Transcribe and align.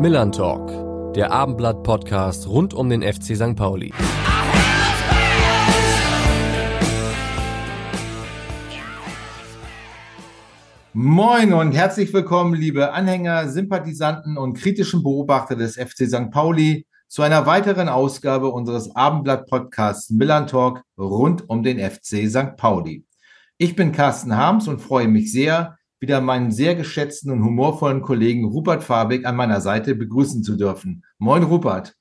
Millern 0.00 0.32
Talk, 0.32 1.12
der 1.12 1.30
Abendblatt-Podcast 1.30 2.48
rund 2.48 2.72
um 2.72 2.88
den 2.88 3.02
FC 3.02 3.36
St. 3.36 3.54
Pauli. 3.54 3.92
Moin 10.94 11.52
und 11.52 11.72
herzlich 11.72 12.14
willkommen, 12.14 12.54
liebe 12.54 12.94
Anhänger, 12.94 13.50
Sympathisanten 13.50 14.38
und 14.38 14.54
kritischen 14.54 15.02
Beobachter 15.02 15.54
des 15.54 15.76
FC 15.76 16.08
St. 16.08 16.30
Pauli 16.30 16.86
zu 17.06 17.20
einer 17.20 17.44
weiteren 17.44 17.90
Ausgabe 17.90 18.48
unseres 18.48 18.96
Abendblatt-Podcasts 18.96 20.08
Millern 20.08 20.46
Talk 20.46 20.80
rund 20.96 21.46
um 21.50 21.62
den 21.62 21.78
FC 21.78 22.26
St. 22.26 22.56
Pauli. 22.56 23.04
Ich 23.58 23.76
bin 23.76 23.92
Carsten 23.92 24.34
Harms 24.34 24.66
und 24.66 24.80
freue 24.80 25.08
mich 25.08 25.30
sehr, 25.30 25.76
wieder 26.00 26.20
meinen 26.22 26.50
sehr 26.50 26.74
geschätzten 26.74 27.30
und 27.30 27.44
humorvollen 27.44 28.00
Kollegen 28.02 28.46
Rupert 28.46 28.82
Fabig 28.82 29.26
an 29.26 29.36
meiner 29.36 29.60
Seite 29.60 29.94
begrüßen 29.94 30.42
zu 30.42 30.56
dürfen. 30.56 31.04
Moin, 31.18 31.42
Rupert. 31.42 31.94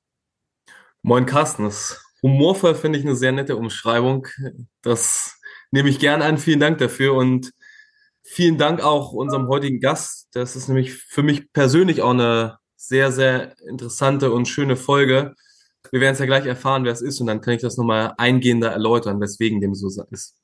Moin, 1.02 1.26
Carsten. 1.26 1.66
Das 1.66 2.02
humorvoll 2.24 2.76
finde 2.76 2.98
ich 2.98 3.06
eine 3.06 3.16
sehr 3.16 3.34
nette 3.34 3.58
Umschreibung. 3.58 4.28
Das 4.82 5.38
nehme 5.72 5.90
ich 5.90 6.00
gern 6.00 6.22
an. 6.22 6.38
Vielen 6.38 6.62
Dank 6.62 6.78
dafür 6.78 7.14
und 7.14 7.52
vielen 8.24 8.58
Dank 8.58 8.82
auch 8.82 9.12
unserem 9.12 9.48
heutigen 9.48 9.82
Gast. 9.82 10.30
Das 10.32 10.56
ist 10.56 10.70
nämlich 10.70 10.94
für 10.94 11.24
mich 11.24 11.52
persönlich 11.52 12.02
auch 12.02 12.12
eine 12.12 12.58
sehr, 12.78 13.12
sehr 13.12 13.56
interessante 13.68 14.32
und 14.32 14.48
schöne 14.48 14.78
Folge. 14.78 15.36
Wir 15.92 16.00
werden 16.00 16.14
es 16.14 16.20
ja 16.20 16.26
gleich 16.26 16.46
erfahren, 16.46 16.86
wer 16.86 16.94
es 16.94 17.02
ist 17.02 17.20
und 17.20 17.28
dann 17.28 17.42
kann 17.42 17.56
ich 17.56 17.62
das 17.62 17.78
nochmal 17.78 18.14
eingehender 18.18 18.72
erläutern, 18.72 19.20
weswegen 19.20 19.60
dem 19.60 19.76
so 19.76 19.90
ist. 20.12 20.39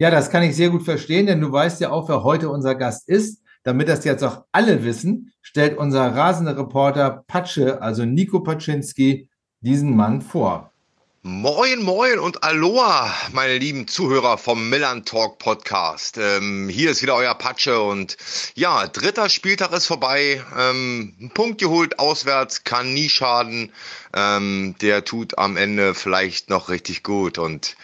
Ja, 0.00 0.10
das 0.10 0.30
kann 0.30 0.42
ich 0.42 0.56
sehr 0.56 0.70
gut 0.70 0.82
verstehen, 0.82 1.26
denn 1.26 1.42
du 1.42 1.52
weißt 1.52 1.78
ja 1.82 1.90
auch, 1.90 2.08
wer 2.08 2.24
heute 2.24 2.48
unser 2.48 2.74
Gast 2.74 3.06
ist. 3.06 3.42
Damit 3.64 3.86
das 3.86 4.02
jetzt 4.06 4.24
auch 4.24 4.44
alle 4.50 4.82
wissen, 4.82 5.34
stellt 5.42 5.76
unser 5.76 6.16
rasende 6.16 6.56
Reporter 6.56 7.22
Patsche, 7.26 7.82
also 7.82 8.06
Nico 8.06 8.40
Paczynski, 8.40 9.28
diesen 9.60 9.94
Mann 9.94 10.22
vor. 10.22 10.72
Moin, 11.20 11.82
moin 11.82 12.18
und 12.18 12.42
Aloha, 12.42 13.14
meine 13.32 13.58
lieben 13.58 13.88
Zuhörer 13.88 14.38
vom 14.38 14.70
Millern 14.70 15.04
Talk 15.04 15.38
Podcast. 15.38 16.16
Ähm, 16.16 16.70
hier 16.70 16.92
ist 16.92 17.02
wieder 17.02 17.16
euer 17.16 17.34
Patsche 17.34 17.82
und 17.82 18.16
ja, 18.54 18.86
dritter 18.86 19.28
Spieltag 19.28 19.70
ist 19.72 19.84
vorbei. 19.84 20.42
Ähm, 20.58 21.14
ein 21.20 21.30
Punkt 21.34 21.60
geholt 21.60 21.98
auswärts, 21.98 22.64
kann 22.64 22.94
nie 22.94 23.10
schaden. 23.10 23.70
Ähm, 24.16 24.76
der 24.80 25.04
tut 25.04 25.36
am 25.36 25.58
Ende 25.58 25.94
vielleicht 25.94 26.48
noch 26.48 26.70
richtig 26.70 27.02
gut 27.02 27.36
und 27.36 27.76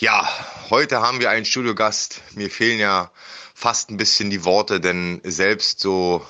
ja, 0.00 0.28
heute 0.70 1.00
haben 1.00 1.20
wir 1.20 1.30
einen 1.30 1.44
Studiogast. 1.44 2.22
Mir 2.34 2.50
fehlen 2.50 2.78
ja 2.78 3.10
fast 3.54 3.90
ein 3.90 3.96
bisschen 3.96 4.30
die 4.30 4.44
Worte, 4.44 4.80
denn 4.80 5.20
selbst 5.24 5.80
so 5.80 6.24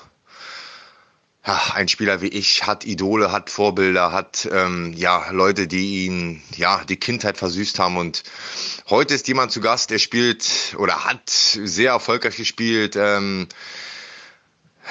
ja, 1.45 1.61
ein 1.75 1.87
Spieler 1.87 2.21
wie 2.21 2.29
ich 2.29 2.65
hat 2.65 2.83
Idole, 2.83 3.31
hat 3.31 3.51
Vorbilder, 3.51 4.11
hat 4.11 4.49
ähm, 4.51 4.93
ja 4.93 5.29
Leute, 5.29 5.67
die 5.67 6.05
ihn 6.05 6.41
ja 6.55 6.83
die 6.83 6.97
Kindheit 6.97 7.37
versüßt 7.37 7.77
haben. 7.77 7.97
Und 7.97 8.23
heute 8.89 9.13
ist 9.13 9.27
jemand 9.27 9.51
zu 9.51 9.61
Gast, 9.61 9.91
der 9.91 9.99
spielt 9.99 10.75
oder 10.77 11.05
hat 11.05 11.29
sehr 11.29 11.91
erfolgreich 11.91 12.37
gespielt. 12.37 12.95
Ähm, 12.95 13.47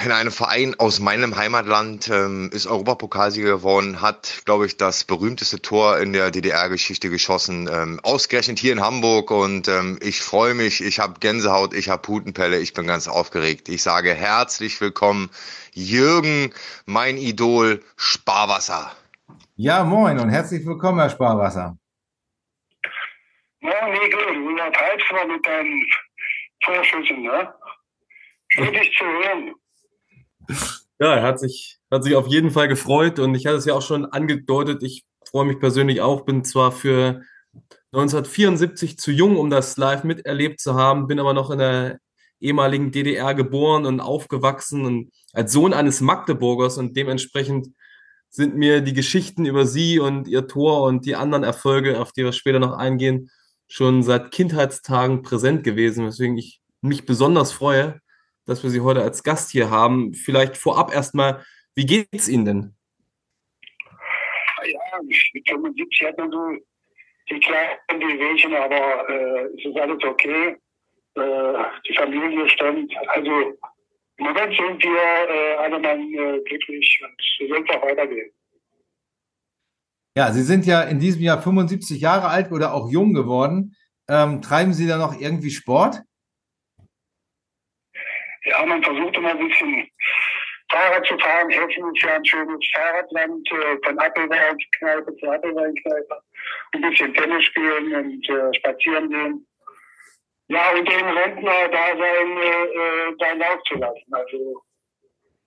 in 0.05 0.13
einem 0.13 0.31
Verein 0.31 0.77
aus 0.79 1.01
meinem 1.01 1.37
Heimatland 1.37 2.09
ähm, 2.09 2.51
ist 2.53 2.67
Europapokalsieger 2.67 3.49
geworden, 3.49 4.01
hat, 4.01 4.43
glaube 4.45 4.67
ich, 4.67 4.77
das 4.77 5.05
berühmteste 5.05 5.61
Tor 5.61 5.99
in 5.99 6.13
der 6.13 6.31
DDR-Geschichte 6.31 7.11
geschossen, 7.11 7.69
ähm, 7.73 8.01
ausgerechnet 8.03 8.59
hier 8.59 8.73
in 8.73 8.81
Hamburg 8.81 9.31
und 9.31 9.67
ähm, 9.67 9.99
ich 10.01 10.21
freue 10.21 10.55
mich, 10.55 10.85
ich 10.85 11.01
habe 11.01 11.19
Gänsehaut, 11.19 11.75
ich 11.75 11.89
habe 11.89 12.03
Putenpelle, 12.03 12.59
ich 12.61 12.75
bin 12.75 12.87
ganz 12.87 13.09
aufgeregt. 13.09 13.69
Ich 13.69 13.83
sage 13.83 14.15
herzlich 14.15 14.81
willkommen, 14.81 15.31
Jürgen, 15.73 16.53
mein 16.87 17.17
Idol, 17.17 17.83
Sparwasser. 17.97 18.93
Ja, 19.57 19.83
moin 19.83 20.19
und 20.21 20.29
herzlich 20.29 20.65
willkommen, 20.65 21.01
Herr 21.01 21.11
Sparwasser. 21.11 21.77
Moin, 23.61 23.93
Nico, 23.93 24.19
du 24.33 24.51
übertreibst 24.51 25.13
mal 25.13 25.27
mit 25.27 25.45
deinen 25.45 25.83
Vorschüssen, 26.63 27.23
ne? 27.23 27.53
Schön, 28.49 28.73
dich 28.73 28.97
zu 28.97 29.05
hören. 29.05 29.55
Ja, 31.01 31.15
er 31.15 31.23
hat 31.23 31.39
sich, 31.39 31.79
hat 31.91 32.03
sich 32.03 32.17
auf 32.17 32.27
jeden 32.27 32.51
Fall 32.51 32.67
gefreut 32.67 33.21
und 33.21 33.35
ich 33.35 33.47
hatte 33.47 33.57
es 33.57 33.65
ja 33.65 33.75
auch 33.75 33.83
schon 33.83 34.05
angedeutet. 34.07 34.83
Ich 34.83 35.05
freue 35.25 35.45
mich 35.45 35.61
persönlich 35.61 36.01
auch, 36.01 36.25
bin 36.25 36.45
zwar 36.45 36.73
für 36.73 37.23
1974 37.93 38.99
zu 38.99 39.13
jung, 39.13 39.37
um 39.37 39.49
das 39.49 39.77
live 39.77 40.05
miterlebt 40.05 40.61
zu 40.61 40.75
haben, 40.75 41.07
bin 41.07 41.21
aber 41.21 41.35
noch 41.35 41.51
in 41.51 41.59
der 41.59 42.01
ehemaligen 42.41 42.91
DDR 42.91 43.35
geboren 43.35 43.87
und 43.87 44.01
aufgewachsen 44.01 44.85
und 44.85 45.13
als 45.33 45.53
Sohn 45.53 45.73
eines 45.73 46.01
Magdeburgers 46.01 46.79
und 46.79 46.97
dementsprechend 46.97 47.69
sind 48.31 48.57
mir 48.57 48.81
die 48.81 48.93
Geschichten 48.93 49.47
über 49.47 49.67
sie 49.67 49.99
und 49.99 50.29
ihr 50.29 50.47
Tor 50.47 50.83
und 50.83 51.07
die 51.07 51.17
anderen 51.17 51.45
Erfolge, 51.45 52.01
auf 52.01 52.13
die 52.13 52.25
wir 52.25 52.33
später 52.33 52.59
noch 52.59 52.73
eingehen, 52.77 53.31
schon 53.69 54.03
seit 54.03 54.31
Kindheitstagen 54.31 55.23
präsent 55.23 55.65
gewesen, 55.65 56.07
weswegen 56.07 56.37
ich 56.37 56.61
mich 56.81 57.07
besonders 57.07 57.53
freue, 57.53 58.01
dass 58.49 58.63
wir 58.63 58.71
Sie 58.71 58.81
heute 58.81 59.03
als 59.03 59.23
Gast 59.23 59.51
hier 59.51 59.71
haben. 59.71 60.15
Vielleicht 60.15 60.57
vorab 60.57 60.93
erstmal, 60.93 61.45
wie 61.75 61.85
geht 61.85 62.09
es 62.13 62.29
Ihnen 62.29 62.45
denn? 62.47 62.75
Ja, 64.65 65.03
mit 65.03 65.49
75 65.49 66.07
hat 66.07 66.19
man 66.19 66.31
so 66.31 66.57
die 67.31 67.41
kleinen 67.41 68.01
Wehwehchen, 68.01 68.55
aber 68.55 69.09
äh, 69.09 69.45
es 69.55 69.65
ist 69.67 69.77
alles 69.77 70.03
okay. 70.03 70.57
Äh, 71.15 71.65
die 71.87 71.95
Familie 71.95 72.49
stimmt. 72.49 72.93
Also 73.09 73.31
im 74.17 74.25
Moment 74.25 74.57
sind 74.57 74.83
wir 74.83 75.29
äh, 75.31 75.57
alle 75.59 75.79
Mann 75.79 76.01
äh, 76.01 76.41
glücklich 76.45 77.01
und 77.05 77.15
es 77.19 77.51
wird 77.51 77.71
auch 77.71 77.83
weitergehen. 77.83 78.31
Ja, 80.17 80.33
Sie 80.33 80.43
sind 80.43 80.67
ja 80.67 80.83
in 80.83 80.99
diesem 80.99 81.23
Jahr 81.23 81.41
75 81.41 82.01
Jahre 82.01 82.29
alt 82.29 82.51
oder 82.51 82.73
auch 82.73 82.91
jung 82.91 83.13
geworden. 83.13 83.77
Ähm, 84.09 84.41
treiben 84.41 84.73
Sie 84.73 84.89
da 84.89 84.97
noch 84.97 85.21
irgendwie 85.21 85.51
Sport? 85.51 86.03
Ja, 88.49 88.65
man 88.65 88.83
versucht 88.83 89.17
immer 89.17 89.31
ein 89.31 89.49
bisschen 89.49 89.91
Fahrrad 90.71 91.07
zu 91.07 91.19
fahren. 91.19 91.51
Hessen 91.51 91.95
ist 91.95 92.03
ja 92.03 92.15
ein 92.15 92.25
schönes 92.25 92.71
Fahrradland, 92.75 93.51
äh, 93.53 93.79
von 93.85 93.99
Appelweinkneipe 93.99 95.17
zu 95.17 95.31
Appelweinkneipe. 95.31 96.23
Ein 96.73 96.81
bisschen 96.81 97.15
Tennis 97.15 97.45
spielen 97.45 97.95
und 97.95 98.29
äh, 98.29 98.55
spazieren 98.55 99.11
gehen. 99.11 99.47
Ja, 100.49 100.71
und 100.71 100.89
den 100.89 101.07
Rentner 101.07 101.69
da 101.69 101.89
sein, 101.89 102.37
äh, 102.39 102.65
äh, 102.65 103.17
da 103.19 103.33
Lauf 103.33 103.63
zu 103.65 103.75
lassen. 103.77 104.13
Also 104.13 104.63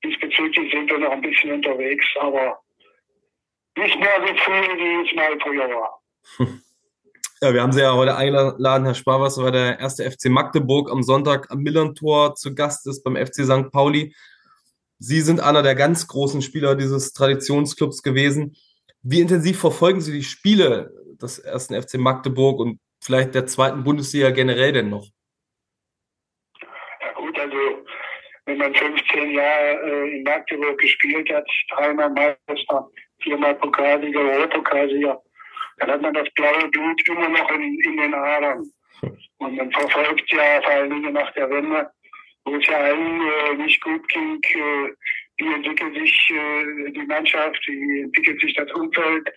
diesbezüglich 0.04 0.72
sind 0.72 0.92
wir 0.92 1.00
noch 1.00 1.12
ein 1.12 1.22
bisschen 1.22 1.54
unterwegs, 1.54 2.06
aber 2.20 2.60
nicht 3.78 4.00
mehr 4.00 4.28
so 4.28 4.36
früh, 4.36 4.78
wie 4.78 5.08
es 5.08 5.16
mal 5.16 5.40
früher 5.40 5.70
war. 5.70 6.02
Ja, 7.44 7.56
wir 7.56 7.64
haben 7.64 7.72
Sie 7.72 7.82
ja 7.82 7.96
heute 7.96 8.16
eingeladen, 8.16 8.86
Herr 8.86 8.94
Sparwasser, 8.94 9.44
weil 9.44 9.52
der 9.52 9.80
erste 9.80 10.04
FC 10.04 10.26
Magdeburg 10.26 10.92
am 10.92 11.02
Sonntag 11.02 11.50
am 11.50 11.64
Millern-Tor 11.64 12.36
zu 12.36 12.54
Gast 12.54 12.86
ist 12.86 13.02
beim 13.04 13.16
FC 13.16 13.46
St. 13.46 13.72
Pauli. 13.72 14.14
Sie 15.00 15.22
sind 15.22 15.40
einer 15.40 15.64
der 15.64 15.74
ganz 15.74 16.08
großen 16.08 16.44
Spieler 16.44 16.76
dieses 16.76 17.14
Traditionsclubs 17.14 18.04
gewesen. 18.04 18.56
Wie 19.02 19.22
intensiv 19.22 19.60
verfolgen 19.60 20.02
Sie 20.02 20.12
die 20.12 20.22
Spiele 20.22 20.94
des 21.20 21.40
ersten 21.40 21.82
FC 21.82 21.96
Magdeburg 21.96 22.60
und 22.60 22.80
vielleicht 23.04 23.34
der 23.34 23.48
zweiten 23.48 23.84
Bundesliga 23.84 24.30
generell 24.30 24.74
denn 24.74 24.92
noch? 24.92 25.08
Ja 27.02 27.12
gut, 27.14 27.40
also 27.40 27.58
wenn 28.46 28.60
man 28.60 28.76
15 28.76 29.32
Jahre 29.32 29.82
äh, 29.84 30.18
in 30.18 30.24
Magdeburg 30.24 30.78
gespielt 30.78 31.28
hat, 31.34 31.50
dreimal 31.72 32.12
Meister, 32.12 32.88
viermal 33.20 33.56
Pokalsieger, 33.56 34.20
Europapokalsieger, 34.20 35.24
dann 35.78 35.92
hat 35.92 36.02
man 36.02 36.14
das 36.14 36.30
blaue 36.34 36.68
Blut 36.70 37.08
immer 37.08 37.30
noch 37.30 37.52
in, 37.52 37.80
in 37.80 37.98
den 37.98 38.14
Adern. 38.14 38.72
Und 39.38 39.56
man 39.56 39.72
verfolgt 39.72 40.32
ja 40.32 40.62
vor 40.62 40.72
allen 40.72 40.90
Dingen 40.92 41.14
nach 41.14 41.32
der 41.34 41.50
Wende, 41.50 41.90
wo 42.46 42.56
es 42.56 42.68
ja 42.68 42.78
allen 42.78 43.22
äh, 43.22 43.54
nicht 43.56 43.82
gut 43.82 44.08
ging, 44.10 44.40
äh, 44.44 44.90
wie 45.38 45.54
entwickelt 45.54 45.96
sich 45.96 46.30
äh, 46.30 46.92
die 46.92 47.06
Mannschaft, 47.06 47.60
wie 47.68 48.02
entwickelt 48.02 48.40
sich 48.42 48.54
das 48.54 48.72
Umfeld, 48.74 49.28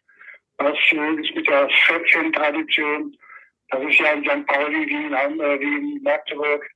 was 0.59 0.77
äh, 0.93 1.21
ist 1.21 1.35
mit 1.35 1.49
der 1.49 1.69
14-Tradition. 1.69 3.17
Das 3.71 3.83
ist 3.83 3.99
ja 3.99 4.13
in 4.13 4.25
St. 4.25 4.47
Pauli 4.47 4.87
wie 4.87 5.07
in, 5.07 5.13
äh, 5.13 5.61
wie 5.61 5.77
in 5.77 6.03
Magdeburg 6.03 6.69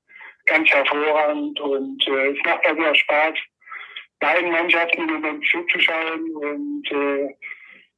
ganz 0.47 0.69
hervorragend 0.71 1.61
und 1.61 2.09
äh, 2.09 2.31
es 2.31 2.39
macht 2.45 2.65
also 2.65 2.95
Spaß, 2.95 3.35
beiden 4.21 4.51
Mannschaften 4.51 5.43
zuzuschauen 5.51 6.35
und 6.37 6.89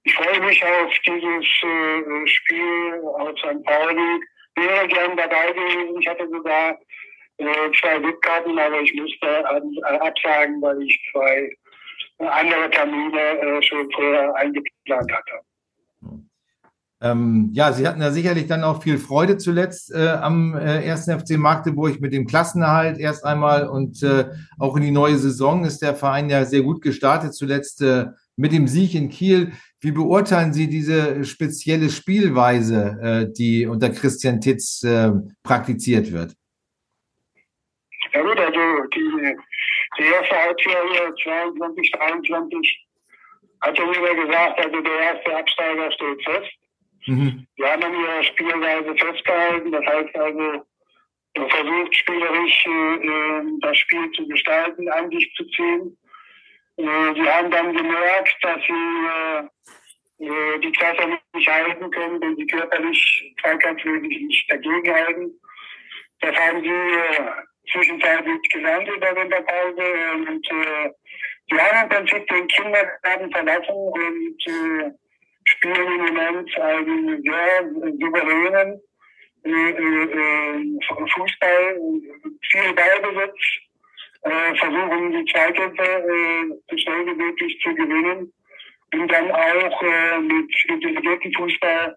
ich 0.05 0.14
freue 0.14 0.41
mich 0.41 0.64
auf 0.64 0.93
dieses 1.06 1.47
äh, 1.62 2.26
Spiel 2.26 3.02
auf 3.19 3.38
St. 3.38 3.62
Pauli. 3.64 4.20
Wäre 4.56 4.88
gern 4.88 5.17
dabei 5.17 5.52
gewesen. 5.52 6.00
Ich 6.00 6.08
hatte 6.08 6.29
sogar 6.29 6.79
äh, 7.38 7.70
zwei 7.81 7.97
Rückkarten, 7.99 8.58
aber 8.58 8.81
ich 8.81 8.94
musste 8.94 9.26
äh, 9.26 9.99
absagen, 9.99 10.61
weil 10.62 10.82
ich 10.82 11.00
zwei 11.12 11.50
andere 12.19 12.70
Termine 12.70 13.20
äh, 13.20 13.62
schon 13.62 13.91
vorher 13.93 14.35
eingeplant 14.35 15.12
hatte. 15.12 15.41
Ähm, 17.02 17.49
ja, 17.55 17.73
Sie 17.73 17.88
hatten 17.88 18.02
ja 18.02 18.11
sicherlich 18.11 18.47
dann 18.47 18.62
auch 18.62 18.82
viel 18.82 18.99
Freude 18.99 19.38
zuletzt 19.38 19.91
äh, 19.94 20.08
am 20.08 20.55
äh, 20.55 20.91
1. 20.91 21.06
FC 21.06 21.38
Magdeburg 21.38 21.99
mit 22.00 22.12
dem 22.12 22.26
Klassenerhalt 22.26 22.99
erst 22.99 23.25
einmal 23.25 23.69
und 23.69 24.02
äh, 24.02 24.26
auch 24.58 24.76
in 24.76 24.82
die 24.82 24.91
neue 24.91 25.17
Saison 25.17 25.64
ist 25.64 25.81
der 25.81 25.94
Verein 25.94 26.29
ja 26.29 26.44
sehr 26.44 26.61
gut 26.61 26.82
gestartet, 26.82 27.32
zuletzt 27.32 27.81
äh, 27.81 28.08
mit 28.37 28.52
dem 28.52 28.69
Sieg 28.69 28.94
in 28.94 29.08
Kiel. 29.08 29.52
Wie 29.82 29.93
beurteilen 29.93 30.53
Sie 30.53 30.69
diese 30.69 31.25
spezielle 31.25 31.88
Spielweise, 31.88 32.99
äh, 33.03 33.32
die 33.32 33.67
unter 33.67 33.88
Christian 33.88 34.41
Titz 34.41 34.82
äh, 34.82 35.11
praktiziert 35.43 36.12
wird? 36.12 36.35
Ja 38.12 38.23
gut, 38.23 38.38
also 38.38 38.61
die, 38.94 39.37
die 39.99 40.05
erste 40.05 40.37
Halbserie 40.37 41.15
22, 41.23 41.93
23 41.93 42.87
hat 43.62 43.79
ja 43.79 43.85
jeder 43.87 44.15
gesagt, 44.15 44.65
also 44.65 44.81
der 44.81 44.99
erste 45.00 45.37
Absteiger 45.37 45.93
steht 45.93 46.25
fest. 46.25 46.50
Mhm. 47.06 47.47
Die 47.56 47.65
haben 47.65 47.83
an 47.83 47.93
ihrer 47.93 48.23
Spielweise 48.23 48.94
festgehalten. 48.97 49.73
Das 49.73 49.87
heißt 49.87 50.17
also, 50.17 50.67
versucht 51.35 51.94
spielerisch 51.94 52.67
äh, 52.67 53.59
das 53.61 53.79
Spiel 53.79 54.11
zu 54.12 54.26
gestalten, 54.29 54.88
an 54.91 55.11
sich 55.11 55.33
zu 55.37 55.44
ziehen. 55.49 55.97
Äh, 56.81 57.15
sie 57.15 57.29
haben 57.29 57.50
dann 57.50 57.77
gemerkt, 57.77 58.37
dass 58.43 58.59
sie 58.67 60.25
äh, 60.25 60.59
die 60.61 60.73
Klasse 60.73 61.19
nicht 61.35 61.49
halten 61.49 61.91
können, 61.91 62.21
wenn 62.23 62.37
sie 62.37 62.47
körperlich 62.47 63.35
zweikampfmäßig 63.43 64.23
nicht 64.23 64.50
dagegenhalten. 64.50 65.41
Das 66.21 66.35
haben 66.37 66.62
sie 66.62 66.69
äh, 66.69 67.71
zwischenzeitlich 67.71 68.41
gelernt 68.50 68.88
in 68.88 69.00
der 69.00 69.17
Winterpause 69.17 70.12
und 70.29 70.50
äh, 70.50 71.59
haben 71.59 71.82
im 71.82 71.88
Prinzip 71.88 72.27
den 72.29 72.47
Kindergarten 72.47 73.31
verlassen 73.31 73.75
und 73.75 74.47
äh, 74.47 74.91
spielen 75.44 75.87
im 75.87 76.15
Moment 76.15 76.59
einen 76.59 77.23
sehr 77.23 77.71
souveränen 77.99 78.81
äh, 79.44 79.50
äh, 79.50 80.79
Fußball, 81.15 81.81
viel 82.50 82.73
Ballbesitz, 82.75 83.69
äh, 84.22 84.55
versuchen 84.56 85.12
die 85.12 85.32
Zweikämpfe 85.32 85.82
äh, 85.82 86.49
so 86.69 86.76
zu 86.76 87.75
gewinnen 87.75 88.32
und 88.94 89.12
dann 89.12 89.31
auch 89.31 89.82
äh, 89.82 90.19
mit 90.19 90.50
intelligentem 90.69 91.32
Fußball 91.34 91.96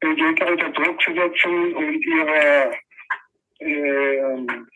äh, 0.00 0.14
Gegner 0.14 0.52
unter 0.52 0.70
Druck 0.70 1.00
zu 1.02 1.14
setzen 1.14 1.74
und 1.74 2.04
ihre, 2.04 2.72
äh, 3.60 4.16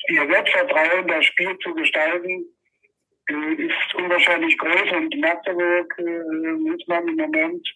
ihr 0.08 0.30
Selbstvertrauen, 0.30 1.08
das 1.08 1.24
Spiel 1.24 1.56
zu 1.58 1.74
gestalten, 1.74 2.44
äh, 3.30 3.54
ist 3.54 3.94
unwahrscheinlich 3.94 4.58
groß 4.58 4.92
und 4.92 5.16
Magdeburg 5.18 5.94
äh, 5.98 6.52
muss 6.52 6.86
man 6.88 7.08
im 7.08 7.16
Moment 7.16 7.68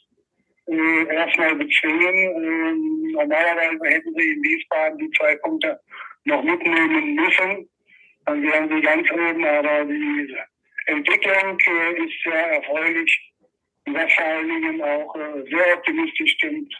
äh, 0.66 1.14
erstmal 1.14 1.54
bezwingen. 1.56 2.14
Äh, 2.14 3.12
normalerweise 3.12 3.84
hätten 3.84 4.14
sie 4.14 4.32
in 4.32 4.42
Wiesbaden 4.42 4.98
die 4.98 5.10
zwei 5.12 5.36
Punkte 5.36 5.80
noch 6.24 6.42
mitnehmen 6.42 7.14
müssen. 7.14 7.69
Dann 8.26 8.42
wären 8.42 8.68
sie 8.68 8.80
ganz 8.80 9.10
oben, 9.10 9.44
aber 9.44 9.84
die 9.84 10.36
Entwicklung 10.86 11.58
äh, 11.58 12.04
ist 12.04 12.22
sehr 12.24 12.52
erfreulich, 12.52 13.32
was 13.86 14.12
vor 14.12 14.24
allen 14.24 14.48
Dingen 14.48 14.82
auch 14.82 15.14
äh, 15.16 15.50
sehr 15.50 15.76
optimistisch 15.76 16.32
stimmt. 16.32 16.74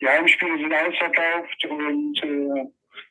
Die 0.00 0.08
Heimspiele 0.08 0.58
sind 0.58 0.72
ausverkauft 0.72 1.64
und 1.68 2.22
äh, 2.22 2.64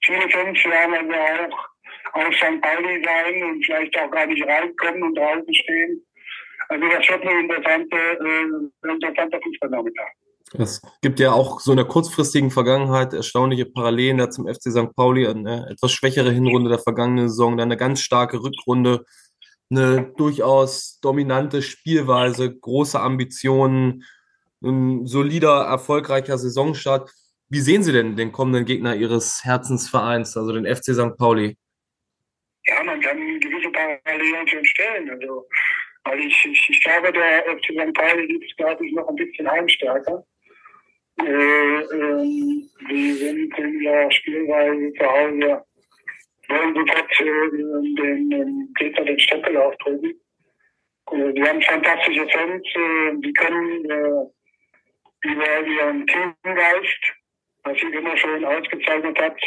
viele 0.05 0.29
Fans 0.29 0.63
werden 0.65 1.13
also 1.13 1.53
auch 1.53 1.69
auf 2.13 2.35
St. 2.35 2.61
Pauli 2.61 3.03
sein 3.03 3.43
und 3.43 3.65
vielleicht 3.65 3.97
auch 3.99 4.11
gar 4.11 4.25
nicht 4.25 4.45
reinkommen 4.47 5.03
und 5.03 5.17
draußen 5.17 5.53
stehen. 5.53 6.05
Also 6.69 6.87
das 6.87 7.09
wird 7.09 7.21
eine 7.21 7.39
interessante, 7.41 7.97
äh, 7.97 8.89
interessanter 8.91 9.41
Fußballnachmittag. 9.41 10.11
Es 10.53 10.81
gibt 11.01 11.19
ja 11.19 11.33
auch 11.33 11.59
so 11.59 11.71
in 11.71 11.77
der 11.77 11.85
kurzfristigen 11.85 12.51
Vergangenheit 12.51 13.13
erstaunliche 13.13 13.65
Parallelen 13.65 14.17
da 14.17 14.29
zum 14.29 14.47
FC 14.47 14.71
St. 14.71 14.95
Pauli, 14.95 15.27
eine 15.27 15.69
etwas 15.69 15.91
schwächere 15.91 16.31
Hinrunde 16.31 16.69
der 16.69 16.79
vergangenen 16.79 17.27
Saison, 17.27 17.57
dann 17.57 17.67
eine 17.67 17.77
ganz 17.77 18.01
starke 18.01 18.41
Rückrunde, 18.41 19.05
eine 19.69 20.13
durchaus 20.15 20.99
dominante 21.01 21.61
Spielweise, 21.61 22.55
große 22.55 22.99
Ambitionen, 22.99 24.05
ein 24.63 25.05
solider, 25.05 25.65
erfolgreicher 25.65 26.37
Saisonstart. 26.37 27.11
Wie 27.49 27.59
sehen 27.59 27.83
Sie 27.83 27.91
denn 27.91 28.15
den 28.15 28.31
kommenden 28.31 28.65
Gegner 28.65 28.95
Ihres 28.95 29.43
Herzensvereins, 29.43 30.37
also 30.37 30.53
den 30.53 30.65
FC 30.65 30.93
St. 30.93 31.17
Pauli? 31.17 31.57
Ja, 32.65 32.83
man 32.83 33.01
kann 33.01 33.17
gewisse 33.39 33.69
Parallelen 33.71 34.47
schon 34.47 34.65
stellen. 34.65 35.09
Also 35.09 35.45
weil 36.07 36.19
ich, 36.21 36.45
ich, 36.45 36.69
ich 36.69 36.83
glaube, 36.83 37.11
der 37.11 37.43
FC 37.57 37.65
St. 37.65 37.93
Pauli 37.93 38.39
ist, 38.41 38.57
glaube 38.57 38.85
ich, 38.85 38.93
noch 38.93 39.07
ein 39.09 39.15
bisschen 39.15 39.49
heimstärker. 39.49 40.25
Äh, 41.19 41.81
ähm, 41.81 42.69
die 42.89 43.11
sind 43.13 43.57
in 43.57 43.79
der 43.79 44.11
Spielweise 44.11 44.93
zu 44.93 45.05
Hause, 45.05 45.65
wollen 46.47 46.75
sofort 46.75 47.19
äh, 47.19 47.95
den, 47.95 48.29
den 48.29 48.73
Peter 48.75 49.03
den 49.03 49.19
Stempel 49.19 49.57
aufdrücken. 49.57 50.13
Äh, 51.11 51.33
die 51.33 51.43
haben 51.43 51.61
fantastische 51.61 52.27
Fans, 52.29 52.63
äh, 52.75 53.15
die 53.17 53.33
können 53.33 53.89
äh, 53.89 55.29
über 55.29 55.67
ihren 55.67 56.05
Teamgeist, 56.05 57.13
was 57.63 57.77
sie 57.79 57.87
immer 57.87 58.15
schon 58.15 58.45
ausgezeichnet 58.45 59.19
hat, 59.19 59.39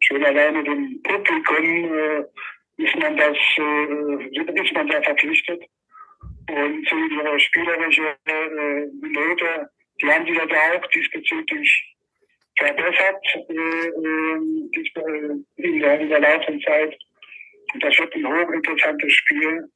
schon 0.00 0.24
alleine 0.24 0.62
dem 0.62 1.02
Publikum, 1.02 1.94
äh, 1.94 2.24
ist 2.76 2.96
man 2.96 3.16
das, 3.16 3.36
äh, 3.58 4.62
ist 4.62 4.74
man 4.74 4.88
da 4.88 5.02
verpflichtet 5.02 5.62
und 6.50 6.92
ihre 7.12 7.38
spielerische 7.38 8.16
äh, 8.26 8.86
Note, 9.02 9.70
die 10.00 10.10
haben 10.10 10.26
sich 10.26 10.40
also 10.40 10.54
auch 10.54 10.86
diesbezüglich 10.88 11.96
verbessert 12.56 13.24
äh, 13.34 13.52
ähm, 13.52 14.70
äh, 14.74 15.62
in, 15.62 15.80
der, 15.80 16.00
in 16.00 16.08
der 16.08 16.20
Laufenzeit. 16.20 16.98
Und 17.72 17.84
das 17.84 17.98
wird 17.98 18.14
ein 18.14 18.26
hochinteressantes 18.26 19.12
Spiel, 19.12 19.70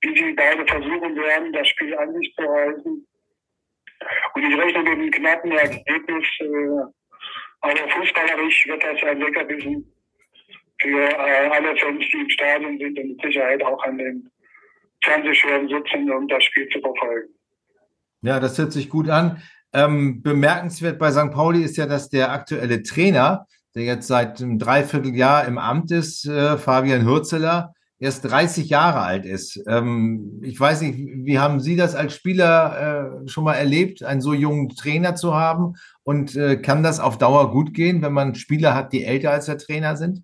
wie 0.00 0.16
sie 0.16 0.32
beide 0.32 0.66
versuchen 0.66 1.16
werden, 1.16 1.52
das 1.52 1.68
Spiel 1.68 1.94
an 1.96 2.12
sich 2.14 2.34
zu 2.34 2.42
reißen. 2.42 3.06
Und 4.34 4.42
ich 4.42 4.58
rechne 4.58 4.82
mit 4.82 4.92
einem 4.92 5.10
knappen 5.10 5.52
Ergebnis, 5.52 6.24
äh, 6.40 6.46
aber 7.60 7.88
fußballerisch 7.90 8.66
wird 8.68 8.84
das 8.84 9.02
ein 9.02 9.20
Leckerbissen 9.20 9.92
für 10.80 11.08
äh, 11.08 11.48
alle 11.48 11.76
Fans, 11.76 12.04
die 12.12 12.20
im 12.20 12.30
Stadion 12.30 12.78
sind 12.78 12.98
und 12.98 13.08
mit 13.08 13.22
Sicherheit 13.22 13.62
auch 13.64 13.82
an 13.82 13.98
den 13.98 14.30
Fernsehschirm 15.02 15.68
sitzen, 15.68 16.10
um 16.10 16.28
das 16.28 16.44
Spiel 16.44 16.68
zu 16.68 16.80
verfolgen. 16.80 17.34
Ja, 18.22 18.40
das 18.40 18.58
hört 18.58 18.72
sich 18.72 18.88
gut 18.88 19.08
an. 19.08 19.42
Ähm, 19.72 20.22
bemerkenswert 20.22 20.98
bei 20.98 21.12
St. 21.12 21.30
Pauli 21.30 21.62
ist 21.62 21.76
ja, 21.76 21.86
dass 21.86 22.08
der 22.08 22.32
aktuelle 22.32 22.82
Trainer, 22.82 23.46
der 23.74 23.84
jetzt 23.84 24.08
seit 24.08 24.40
einem 24.40 24.58
Dreivierteljahr 24.58 25.46
im 25.46 25.58
Amt 25.58 25.90
ist, 25.90 26.26
äh, 26.26 26.56
Fabian 26.56 27.04
Hürzeler, 27.04 27.74
erst 28.00 28.24
30 28.24 28.70
Jahre 28.70 29.00
alt 29.00 29.26
ist. 29.26 29.62
Ähm, 29.68 30.40
ich 30.42 30.58
weiß 30.58 30.82
nicht, 30.82 30.98
wie 30.98 31.38
haben 31.38 31.60
Sie 31.60 31.76
das 31.76 31.94
als 31.94 32.14
Spieler 32.14 33.22
äh, 33.24 33.28
schon 33.28 33.44
mal 33.44 33.54
erlebt, 33.54 34.02
einen 34.02 34.20
so 34.20 34.32
jungen 34.34 34.70
Trainer 34.70 35.14
zu 35.14 35.34
haben? 35.34 35.74
Und 36.02 36.36
äh, 36.36 36.56
kann 36.56 36.82
das 36.82 37.00
auf 37.00 37.18
Dauer 37.18 37.50
gut 37.50 37.74
gehen, 37.74 38.02
wenn 38.02 38.12
man 38.12 38.34
Spieler 38.34 38.74
hat, 38.74 38.92
die 38.92 39.04
älter 39.04 39.32
als 39.32 39.46
der 39.46 39.58
Trainer 39.58 39.96
sind? 39.96 40.22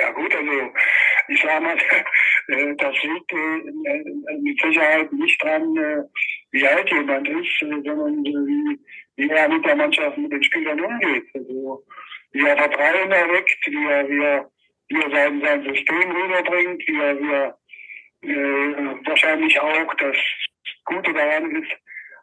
Ja 0.00 0.10
gut, 0.12 0.34
also 0.34 0.50
ich 1.28 1.42
sage 1.42 1.62
mal, 1.62 1.76
das 2.48 3.02
liegt 3.02 3.32
äh, 3.32 4.38
mit 4.40 4.60
Sicherheit 4.60 5.12
nicht 5.12 5.42
dran, 5.42 5.76
äh, 5.76 6.02
wie 6.50 6.66
alt 6.66 6.90
jemand 6.90 7.28
ist, 7.28 7.58
sondern 7.60 8.24
wie, 8.24 8.78
wie 9.16 9.30
er 9.30 9.48
mit 9.48 9.64
der 9.64 9.76
Mannschaft, 9.76 10.18
mit 10.18 10.32
den 10.32 10.42
Spielern 10.42 10.80
umgeht. 10.80 11.24
Also, 11.34 11.84
wie 12.32 12.46
er 12.46 12.56
Vertrauen 12.56 13.12
erweckt, 13.12 13.66
wie 13.66 13.86
er, 13.86 14.08
wie 14.08 14.22
er, 14.22 14.50
wie 14.88 15.00
er 15.02 15.10
sein, 15.10 15.40
sein 15.40 15.62
System 15.62 16.10
rüberbringt, 16.10 16.82
wie 16.86 17.00
er, 17.00 17.20
wie 17.20 17.32
er 17.32 17.58
äh, 18.22 18.96
wahrscheinlich 19.04 19.60
auch 19.60 19.94
das 19.94 20.16
Gute 20.84 21.12
daran 21.12 21.62
ist, 21.62 21.72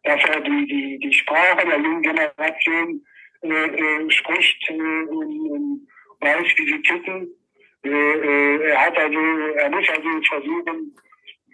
dass 0.03 0.23
er 0.25 0.41
die, 0.41 0.65
die, 0.67 0.99
die 0.99 1.13
Sprache 1.13 1.65
der 1.65 1.77
jungen 1.77 2.01
Generation 2.01 3.05
äh, 3.41 3.47
äh, 3.47 4.11
spricht 4.11 4.69
äh, 4.69 4.73
und, 4.73 5.49
und 5.49 5.87
weiß, 6.21 6.47
wie 6.57 6.67
sie 6.67 6.81
ticken 6.81 7.23
äh, 7.23 7.25
äh, 7.25 7.38
er 7.83 8.85
hat 8.85 8.97
also, 8.97 9.19
er 9.55 9.69
muss 9.69 9.89
also 9.89 10.21
versuchen, 10.27 10.95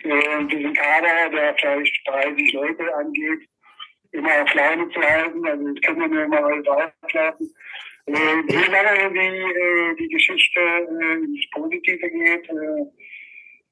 äh, 0.05 0.45
diesen 0.45 0.73
Kader, 0.73 1.29
der 1.29 1.55
vielleicht 1.55 2.07
30 2.07 2.53
Leute 2.53 2.95
angeht, 2.95 3.47
immer 4.11 4.43
auf 4.43 4.53
Laune 4.53 4.89
zu 4.89 5.01
halten. 5.01 5.45
Also 5.45 5.73
das 5.73 5.81
können 5.81 6.11
wir 6.11 6.23
immer 6.25 6.43
alles 6.43 6.67
auflassen. 6.67 7.53
Äh, 8.07 8.13
je 8.47 8.65
lange 8.71 9.13
die, 9.13 10.03
die 10.03 10.07
Geschichte 10.09 10.59
ins 10.59 11.49
Positive 11.51 12.09
geht, 12.09 12.49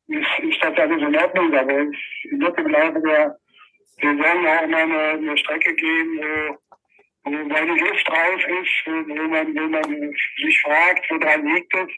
ist, 0.07 0.39
ist 0.39 0.63
das 0.63 0.77
alles 0.77 1.01
in 1.01 1.15
Ordnung. 1.15 1.53
Aber 1.53 1.81
es 1.81 2.39
wird 2.39 2.57
im 2.57 2.67
Laufe 2.67 3.01
der 3.01 3.37
Saison 4.01 4.47
auch 4.47 4.67
mal 4.67 4.81
eine, 4.81 5.09
eine 5.11 5.37
Strecke 5.37 5.73
gehen, 5.75 6.19
wo, 6.19 6.57
wo 7.25 7.31
meine 7.31 7.75
Luft 7.75 8.07
drauf 8.07 8.47
ist, 8.47 8.87
wo 8.87 9.27
man, 9.27 9.55
wo 9.55 9.67
man 9.67 10.13
sich 10.43 10.61
fragt, 10.61 11.09
woran 11.11 11.45
liegt 11.45 11.75
es. 11.75 11.89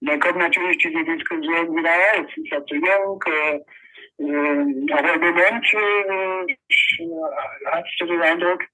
Dann 0.00 0.20
kommt 0.20 0.38
natürlich 0.38 0.78
diese 0.78 1.04
Diskussion 1.04 1.76
wieder 1.76 1.90
auf. 2.14 2.36
Ist 2.36 2.52
er 2.52 2.64
zu 2.66 2.74
jung? 2.74 3.22
Äh, 3.26 3.60
Ähm, 4.20 4.86
aber 4.92 5.14
im 5.14 5.20
Moment 5.20 5.64
äh, 5.74 6.56
hast 7.66 8.00
du 8.00 8.06
den 8.06 8.20
Eindruck, 8.20 8.64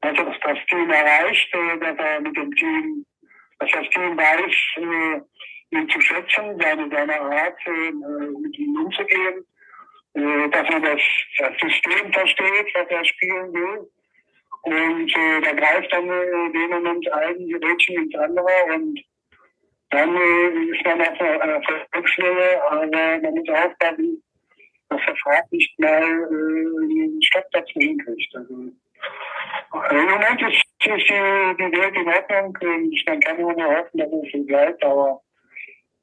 dass 0.00 0.16
das, 0.16 0.36
das 0.42 0.58
Team 0.68 0.90
erreicht, 0.90 1.54
äh, 1.54 1.78
dass 1.78 1.96
er 1.98 2.20
mit 2.20 2.36
dem 2.36 2.50
Team, 2.56 3.06
dass 3.60 3.70
das 3.70 3.88
Team 3.90 4.16
weiß, 4.16 4.54
äh, 4.76 5.76
ihn 5.76 5.88
zu 5.88 6.00
schätzen, 6.00 6.58
seine, 6.60 6.88
seine 6.90 7.20
Art, 7.20 7.58
äh, 7.66 7.92
mit 8.40 8.58
ihm 8.58 8.76
umzugehen, 8.76 9.46
äh, 10.14 10.48
dass 10.50 10.68
er 10.68 10.80
das, 10.80 11.00
das 11.38 11.52
System 11.60 12.12
versteht, 12.12 12.74
was 12.74 12.88
er 12.88 13.04
spielen 13.04 13.52
will. 13.52 13.88
Und 14.62 15.16
äh, 15.16 15.40
da 15.42 15.52
greift 15.52 15.92
dann 15.92 16.08
äh, 16.08 16.46
in 16.46 16.52
dem 16.52 16.70
Moment 16.70 17.12
ein 17.12 17.36
Rädchen 17.36 18.02
ins 18.02 18.14
andere 18.16 18.74
und 18.74 19.00
dann 19.92 20.16
äh, 20.16 20.74
ist 20.74 20.84
man 20.86 21.00
auf 21.02 21.20
einer 21.20 21.62
Erfolgswelle, 21.62 22.62
aber 22.70 22.86
man 22.86 23.34
muss 23.34 23.48
aufpassen, 23.48 24.22
dass 24.88 25.00
der 25.06 25.16
Fahrt 25.16 25.52
nicht 25.52 25.78
mal 25.78 26.02
äh, 26.02 26.88
den 26.88 27.22
Stopp 27.22 27.44
dazu 27.52 27.78
hinkriegt. 27.78 28.34
Also, 28.34 28.54
äh, 28.54 29.98
Im 29.98 30.04
Moment 30.06 30.40
ist, 30.42 30.64
ist 30.80 31.08
die, 31.08 31.56
die 31.58 31.78
Welt 31.78 31.94
in 31.94 32.08
Ordnung 32.08 32.58
und 32.60 33.02
man 33.06 33.20
kann 33.20 33.40
nur 33.40 33.54
hoffen, 33.54 33.98
dass 33.98 34.08
es 34.08 34.32
so 34.32 34.42
bleibt, 34.44 34.82
aber 34.82 35.20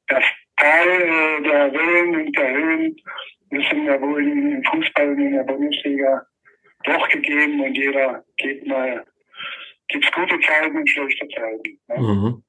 das 0.06 0.24
Teil 0.56 0.88
äh, 0.88 1.42
der 1.42 1.72
Wellen 1.72 2.26
und 2.26 2.36
der 2.36 2.52
Höhen 2.52 2.96
müssen 3.50 3.86
ja 3.86 4.00
wohl 4.00 4.22
im 4.22 4.62
Fußball 4.70 5.08
und 5.08 5.18
in 5.18 5.32
der 5.32 5.42
Bundesliga 5.42 6.24
doch 6.84 7.08
gegeben 7.08 7.60
und 7.60 7.74
jeder 7.74 8.24
geht 8.36 8.64
mal, 8.68 9.04
gibt 9.88 10.04
es 10.04 10.12
gute 10.12 10.38
Zeiten 10.40 10.76
und 10.76 10.88
schlechte 10.88 11.26
Zeiten. 11.28 11.80
Ne? 11.88 11.98
Mhm. 11.98 12.44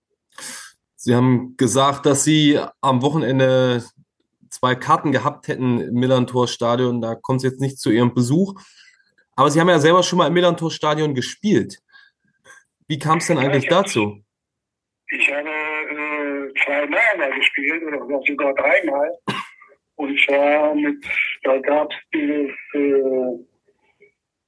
Sie 1.04 1.16
haben 1.16 1.58
gesagt, 1.58 2.06
dass 2.06 2.24
Sie 2.24 2.60
am 2.80 3.02
Wochenende 3.02 3.84
zwei 4.52 4.76
Karten 4.76 5.12
gehabt 5.12 5.48
hätten 5.48 5.82
im 5.82 5.96
Millantor-Stadion. 5.96 7.02
Da 7.02 7.16
kommt 7.16 7.38
es 7.38 7.44
jetzt 7.44 7.60
nicht 7.60 7.80
zu 7.80 7.90
Ihrem 7.90 8.14
Besuch. 8.14 8.54
Aber 9.36 9.50
Sie 9.50 9.60
haben 9.60 9.70
ja 9.70 9.80
selber 9.80 10.04
schon 10.04 10.20
mal 10.20 10.28
im 10.28 10.34
Millantor-Stadion 10.34 11.16
gespielt. 11.16 11.80
Wie 12.88 13.00
kam 13.00 13.18
es 13.18 13.26
denn 13.26 13.40
eigentlich 13.40 13.64
ja, 13.64 13.82
dazu? 13.82 14.24
Ich 15.10 15.28
habe 15.34 15.50
äh, 15.50 16.54
zweimal 16.64 17.34
gespielt 17.36 17.82
oder 17.82 18.22
sogar 18.28 18.54
dreimal. 18.54 19.10
Und 19.96 20.20
zwar 20.24 20.76
mit, 20.76 21.04
da 21.42 21.58
gab 21.62 21.92
es 21.92 21.98
dieses, 22.14 22.52
äh, 22.76 23.44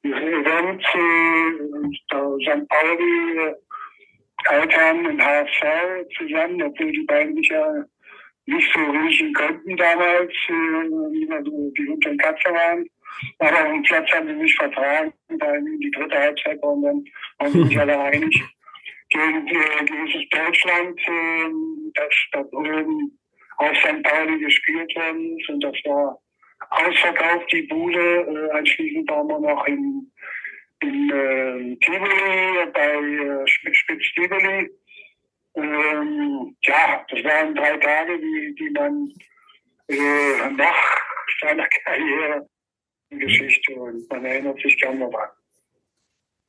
dieses 0.04 0.22
Event, 0.22 0.84
äh, 0.84 2.44
St. 2.46 2.70
Pauli, 2.70 3.56
Eltern 4.54 5.06
und 5.06 5.22
HSV 5.22 5.64
zusammen, 6.18 6.62
obwohl 6.62 6.92
die 6.92 7.06
beiden 7.06 7.36
sich 7.36 7.50
ja 7.50 7.86
nicht 8.46 8.74
so 8.74 8.80
riechen 8.80 9.34
konnten 9.34 9.78
damals, 9.78 10.34
äh, 10.50 11.34
also 11.34 11.72
die 11.78 11.88
Hund 11.88 12.06
und 12.06 12.22
Katze 12.22 12.50
waren. 12.52 12.86
Aber 13.40 13.66
auf 13.66 13.72
dem 13.72 13.84
Platz 13.84 14.12
haben 14.12 14.28
sie 14.28 14.42
sich 14.42 14.56
vertragen, 14.56 15.14
dann 15.28 15.68
in 15.68 15.80
die 15.80 15.92
dritte 15.92 16.18
Halbzeit 16.18 16.62
und 16.62 16.82
dann 16.82 17.06
waren 17.40 17.52
sie 17.52 17.64
sich 17.66 17.80
alle 17.80 18.00
einig. 18.00 18.44
Gegen 19.10 19.48
äh, 19.48 19.86
gewisses 19.86 20.28
Deutschland, 20.30 21.00
äh, 21.00 21.50
das 21.94 22.16
da 22.32 22.42
oben 22.52 23.20
auf 23.58 23.78
St. 23.78 24.04
Pauli 24.04 24.40
gespielt 24.40 24.96
worden 24.96 25.38
ist 25.38 25.50
und 25.50 25.64
das 25.64 25.76
war 25.86 26.20
ausverkauft, 26.70 27.52
die 27.52 27.64
Bude. 27.64 28.00
Äh, 28.00 28.58
anschließend 28.58 29.10
waren 29.10 29.28
wir 29.28 29.40
noch 29.40 29.66
in, 29.68 30.12
in 30.84 31.10
äh, 31.10 31.76
Tivoli, 31.78 32.72
bei 32.74 33.44
äh, 33.44 33.48
Spitz-Tivoli 33.48 34.70
ähm, 35.56 36.56
ja, 36.64 37.06
das 37.10 37.24
waren 37.24 37.56
drei 37.56 37.78
Tage, 37.78 38.20
die, 38.20 38.56
die 38.56 38.70
man 38.72 39.12
äh, 39.88 40.50
nach 40.56 40.74
seiner 41.42 41.68
Karriere 41.86 42.48
Geschichte 43.10 43.76
und 43.76 44.10
man 44.10 44.26
erinnert 44.26 44.60
sich 44.60 44.76
gerne 44.82 45.00
noch. 45.00 45.14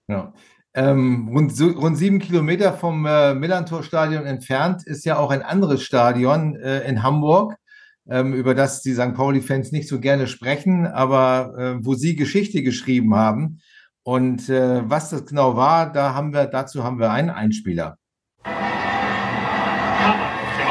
Ja. 0.09 0.33
Ähm, 0.77 1.29
rund, 1.29 1.53
rund 1.61 1.97
sieben 1.97 2.19
Kilometer 2.19 2.73
vom 2.73 3.07
äh, 3.07 3.35
Millantor-Stadion 3.35 4.25
entfernt 4.25 4.85
ist 4.87 5.05
ja 5.05 5.19
auch 5.19 5.31
ein 5.31 5.43
anderes 5.43 5.83
Stadion 5.83 6.57
äh, 6.57 6.89
in 6.89 7.03
Hamburg, 7.03 7.55
ähm, 8.09 8.33
über 8.33 8.55
das 8.55 8.83
die 8.83 8.95
St. 8.95 9.15
Pauli-Fans 9.15 9.71
nicht 9.71 9.89
so 9.89 10.01
gerne 10.01 10.27
sprechen, 10.27 10.87
aber 10.87 11.55
äh, 11.59 11.85
wo 11.85 11.95
sie 11.95 12.17
Geschichte 12.17 12.63
geschrieben 12.63 13.15
haben. 13.15 13.61
Und 14.05 14.49
äh, 14.51 14.89
was 14.89 15.11
das 15.11 15.25
genau 15.25 15.57
war, 15.57 15.91
da 15.91 16.15
haben 16.15 16.33
wir, 16.33 16.45
dazu 16.47 16.85
haben 16.85 16.99
wir 16.99 17.11
einen 17.11 17.31
Einspieler. 17.31 17.97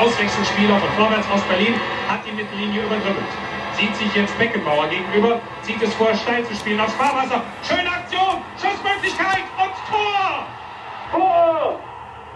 Auswechselspieler 0.03 0.79
von 0.79 0.89
Vorwärts 0.97 1.27
aus 1.31 1.41
Berlin, 1.43 1.75
hat 2.09 2.19
die 2.27 2.33
Mittellinie 2.33 2.83
überdrückt. 2.83 3.33
Sieht 3.77 3.95
sich 3.95 4.13
jetzt 4.15 4.37
Beckenbauer 4.37 4.87
gegenüber, 4.87 5.39
zieht 5.61 5.81
es 5.81 5.93
vor, 5.93 6.13
steil 6.13 6.45
zu 6.45 6.53
spielen 6.55 6.81
auf 6.81 6.91
Sparwasser. 6.91 7.41
Schöne 7.63 7.89
Aktion, 7.89 8.43
Schussmöglichkeit 8.59 9.45
und 9.57 9.73
Tor! 9.89 10.45
Tor! 11.11 11.79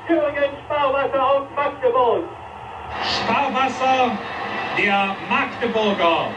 Jürgen 0.08 0.56
Sparwasser 0.66 1.22
aus 1.22 1.44
Magdeburg. 1.56 2.24
Sparwasser, 3.04 4.18
der 4.77 5.16
Magdeburger, 5.30 6.30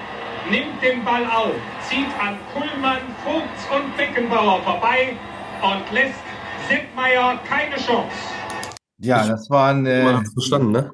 nimmt 0.49 0.83
den 0.83 1.05
Ball 1.05 1.25
auf, 1.27 1.55
zieht 1.89 2.09
an 2.19 2.37
Kuhlmann, 2.53 3.03
Vogts 3.25 3.69
und 3.75 3.97
Beckenbauer 3.97 4.63
vorbei 4.63 5.17
und 5.63 5.93
lässt 5.93 6.21
Seppmeier 6.69 7.39
keine 7.49 7.77
Chance. 7.77 8.17
Ja, 8.99 9.27
das 9.27 9.51
waren 9.51 9.87
äh, 9.87 10.23
verstanden, 10.33 10.73
ne? 10.73 10.93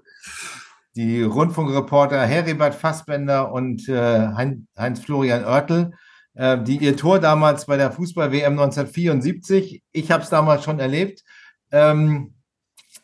die 0.97 1.23
Rundfunkreporter 1.23 2.23
Heribert 2.23 2.75
Fassbender 2.75 3.53
und 3.53 3.89
äh, 3.89 4.29
Heinz-Florian 4.79 5.45
Oertel, 5.45 5.93
äh, 6.35 6.63
die 6.63 6.79
ihr 6.79 6.97
Tor 6.97 7.19
damals 7.19 7.67
bei 7.67 7.77
der 7.77 7.93
Fußball-WM 7.93 8.53
1974, 8.53 9.83
ich 9.93 10.11
habe 10.11 10.23
es 10.23 10.31
damals 10.31 10.65
schon 10.65 10.81
erlebt, 10.81 11.23
ähm, 11.71 12.35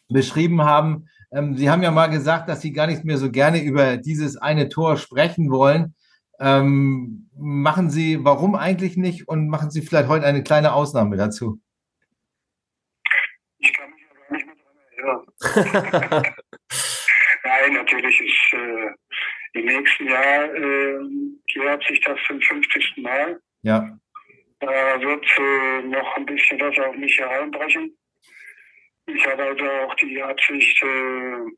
beschrieben 0.09 0.63
haben. 0.63 1.07
Ähm, 1.31 1.57
Sie 1.57 1.71
haben 1.71 1.83
ja 1.83 1.91
mal 1.91 2.07
gesagt, 2.07 2.49
dass 2.49 2.63
Sie 2.63 2.73
gar 2.73 2.87
nicht 2.87 3.05
mehr 3.05 3.19
so 3.19 3.31
gerne 3.31 3.63
über 3.63 3.99
dieses 3.99 4.37
eine 4.39 4.71
Tor 4.71 4.97
sprechen 4.97 5.51
wollen. 5.51 5.95
Ähm, 6.45 7.31
machen 7.39 7.89
Sie, 7.89 8.25
warum 8.25 8.57
eigentlich 8.57 8.97
nicht? 8.97 9.29
Und 9.29 9.49
machen 9.49 9.71
Sie 9.71 9.81
vielleicht 9.81 10.09
heute 10.09 10.27
eine 10.27 10.43
kleine 10.43 10.73
Ausnahme 10.73 11.17
dazu? 11.17 11.61
Ich 13.59 13.73
kann 13.73 13.91
mich 13.91 14.03
aber 14.11 14.37
nicht 14.37 14.47
mehr 14.47 14.57
daran 15.39 16.03
erinnern. 16.03 16.35
Nein, 17.45 17.73
natürlich 17.75 18.21
ist 18.21 18.55
äh, 18.55 18.91
im 19.53 19.67
nächsten 19.67 20.09
Jahr 20.09 20.53
äh, 20.53 20.99
jährt 21.47 21.85
sich 21.87 22.01
das 22.01 22.19
zum 22.27 22.41
50. 22.41 22.97
Mal. 22.97 23.41
Ja. 23.63 23.97
Da 24.59 25.01
wird 25.01 25.25
äh, 25.39 25.83
noch 25.87 26.17
ein 26.17 26.27
bisschen 26.27 26.61
was 26.61 26.77
auf 26.81 26.97
mich 26.97 27.17
hereinbrechen. 27.19 27.97
Ich 29.07 29.27
habe 29.27 29.45
also 29.45 29.65
auch 29.65 29.95
die 29.95 30.21
Absicht, 30.21 30.83
äh, 30.83 31.53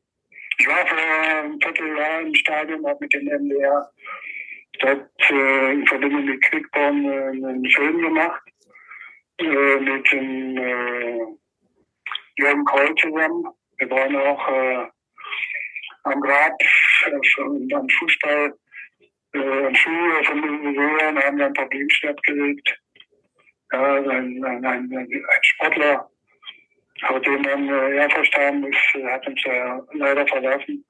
ich 0.58 0.66
war 0.66 0.86
vor 0.86 0.98
einem 0.98 1.58
Vierteljahr 1.58 2.20
im 2.20 2.34
Stadion, 2.34 2.86
habe 2.86 2.98
mit 3.00 3.14
dem 3.14 3.24
MDR 3.24 3.90
dort 4.78 5.30
äh, 5.30 5.72
in 5.72 5.86
Verbindung 5.86 6.24
mit 6.24 6.42
Quickborn 6.42 7.04
äh, 7.04 7.28
einen 7.28 7.70
Film 7.70 8.00
gemacht, 8.00 8.42
äh, 9.38 9.76
mit 9.76 10.12
dem 10.12 10.56
äh, 10.56 11.18
Jürgen 12.36 12.64
Kroll 12.64 12.94
zusammen. 12.96 13.46
Wir 13.78 13.90
waren 13.90 14.16
auch 14.16 14.48
äh, 14.48 14.86
am 16.04 16.20
Grab 16.20 16.52
und 17.38 17.74
am 17.74 17.88
Fußball, 17.88 18.54
äh, 19.34 19.66
am 19.66 19.74
Schuhe 19.74 20.24
von 20.24 20.42
den 20.42 20.62
Museum 20.62 21.18
haben 21.18 21.38
wir 21.38 21.46
ein 21.46 21.52
paar 21.54 21.68
Blümchen 21.68 22.10
abgelegt. 22.10 22.80
Ja, 23.72 23.94
ein, 23.96 24.44
ein, 24.44 24.64
ein, 24.64 24.92
ein 24.92 25.08
Sportler, 25.42 26.08
auf 27.02 27.20
den 27.22 27.42
man 27.42 27.68
äh, 27.68 27.96
ja 27.96 28.08
verstanden 28.08 28.72
ist, 28.72 29.04
hat 29.04 29.26
uns 29.26 29.42
ja 29.44 29.82
leider 29.92 30.26
verlassen. 30.26 30.84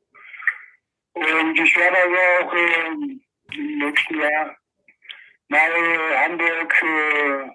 Und 1.14 1.59
ich 1.59 1.76
werde 1.76 1.97
also 1.97 2.17
auch 2.41 2.55
äh, 2.55 3.19
im 3.53 3.79
nächsten 3.79 4.21
Jahr 4.21 4.57
mal 5.49 5.71
Hamburg 6.25 6.83
äh, 6.83 7.51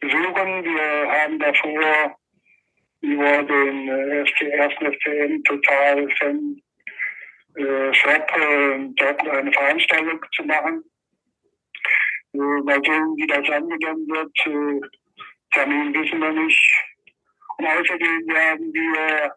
besuchen. 0.00 0.64
Wir 0.64 1.10
haben 1.10 1.38
davor 1.38 2.16
über 3.00 3.42
den 3.42 3.88
äh, 3.88 4.24
ersten 4.56 4.92
FCM 4.92 5.42
total 5.44 6.08
Fan 6.18 6.60
äh, 7.56 7.94
Shop 7.94 8.30
äh, 8.36 8.88
dort 8.96 9.28
eine 9.28 9.52
Veranstaltung 9.52 10.20
zu 10.32 10.44
machen. 10.44 10.84
Bei 12.32 12.78
denen, 12.78 13.16
wie 13.16 13.26
das 13.26 13.50
angenommen 13.50 14.06
wird, 14.08 14.80
Termin 15.52 15.92
wissen 15.94 16.20
wir 16.20 16.32
nicht. 16.32 16.84
Und 17.58 17.66
außerdem 17.66 18.26
werden 18.28 18.72
wir, 18.72 19.34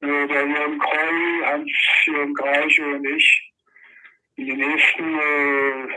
äh, 0.00 0.28
der 0.28 0.46
Jürgen 0.46 0.78
Kreu, 0.78 1.46
Hans-Jürgen 1.46 2.34
Greiche 2.34 2.86
und 2.86 3.04
ich, 3.06 3.52
in 4.36 4.46
den 4.46 4.58
nächsten 4.58 5.18
äh, 5.18 5.88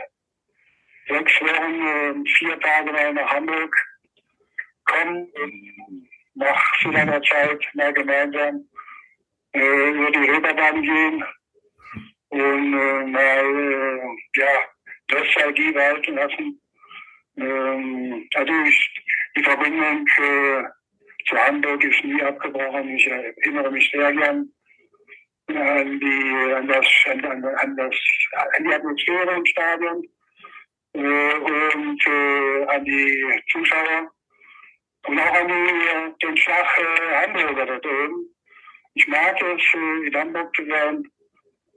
sechs 1.08 1.40
Wochen, 1.40 1.86
äh, 1.86 2.30
vier 2.30 2.58
Tage 2.60 2.92
mal 2.92 3.12
nach 3.12 3.32
Hamburg 3.32 3.74
kommen 4.84 5.30
und 5.34 6.08
nach 6.34 6.74
so 6.82 6.90
langer 6.90 7.20
Zeit 7.22 7.68
mal 7.74 7.92
gemeinsam 7.92 8.68
äh, 9.52 9.90
über 9.90 10.10
die 10.10 10.30
Reeperbahn 10.30 10.82
gehen 10.82 11.24
und 12.28 12.74
äh, 12.74 13.04
mal 13.06 13.44
äh, 13.44 14.40
ja, 14.40 14.48
Nostalgie 15.10 15.74
walten 15.74 16.14
lassen. 16.14 16.60
Ähm, 17.36 18.28
also 18.34 18.52
ich, 18.64 19.04
die 19.36 19.42
Verbindung 19.42 20.06
äh, 20.06 20.62
zu 21.28 21.36
Hamburg 21.36 21.84
ist 21.84 22.04
nie 22.04 22.22
abgebrochen. 22.22 22.96
Ich 22.96 23.06
erinnere 23.06 23.70
mich 23.70 23.90
sehr 23.90 24.12
gern 24.12 24.50
an 25.56 26.00
die, 26.00 26.52
an 26.54 26.68
das, 26.68 26.86
an, 27.06 27.24
an, 27.24 27.76
das, 27.76 27.94
an 28.56 28.64
die 28.64 28.74
Atmosphäre 28.74 29.36
im 29.36 29.46
Stadion 29.46 30.08
äh, 30.92 31.34
und 31.34 32.06
äh, 32.06 32.66
an 32.66 32.84
die 32.84 33.42
Zuschauer 33.50 34.10
und 35.06 35.18
auch 35.18 35.32
an 35.32 35.48
die, 35.48 36.26
den 36.26 36.36
Schlag 36.36 36.66
äh, 36.78 37.26
Hamburger 37.26 37.66
da 37.66 37.78
drüben. 37.78 38.34
Ich 38.94 39.06
mag 39.08 39.36
es, 39.40 39.62
äh, 39.74 40.06
in 40.06 40.14
Hamburg 40.14 40.54
zu 40.54 40.66
sein, 40.66 41.04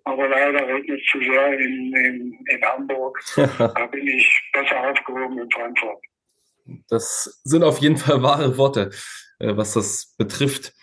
aber 0.03 0.27
leider 0.27 0.67
regnet 0.67 0.99
es 0.99 1.11
zu 1.11 1.19
sehr 1.19 1.53
in, 1.59 1.95
in, 1.95 2.45
in 2.47 2.61
Hamburg. 2.63 3.19
da 3.35 3.85
bin 3.87 4.07
ich 4.07 4.51
besser 4.51 4.89
aufgehoben 4.89 5.39
in 5.39 5.51
Frankfurt. 5.51 6.03
Das 6.89 7.41
sind 7.43 7.63
auf 7.63 7.79
jeden 7.79 7.97
Fall 7.97 8.23
wahre 8.23 8.57
Worte, 8.57 8.91
äh, 9.39 9.55
was 9.55 9.73
das 9.73 10.15
betrifft. 10.17 10.73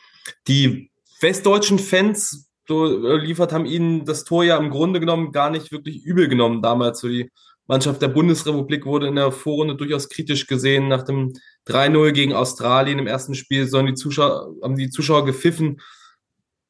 Die 0.47 0.91
westdeutschen 1.21 1.79
Fans 1.79 2.50
so 2.71 3.17
liefert, 3.17 3.53
haben 3.53 3.67
ihnen 3.67 4.05
das 4.05 4.23
Tor 4.23 4.45
ja 4.45 4.57
im 4.57 4.71
Grunde 4.71 5.01
genommen 5.01 5.33
gar 5.33 5.51
nicht 5.51 5.73
wirklich 5.73 6.05
übel 6.05 6.29
genommen 6.29 6.63
damals. 6.63 7.01
So 7.01 7.09
die 7.09 7.29
Mannschaft 7.67 8.01
der 8.01 8.09
Bundesrepublik 8.09 8.87
wurde 8.87 9.09
in 9.09 9.17
der 9.17 9.33
Vorrunde 9.33 9.75
durchaus 9.75 10.09
kritisch 10.09 10.47
gesehen. 10.47 10.87
Nach 10.87 11.03
dem 11.03 11.33
3-0 11.67 12.13
gegen 12.13 12.33
Australien 12.33 13.01
im 13.01 13.09
ersten 13.09 13.35
Spiel 13.35 13.67
sollen 13.67 13.87
die 13.87 13.95
Zuschauer, 13.95 14.55
haben 14.63 14.77
die 14.77 14.89
Zuschauer 14.89 15.27
gepfiffen. 15.27 15.81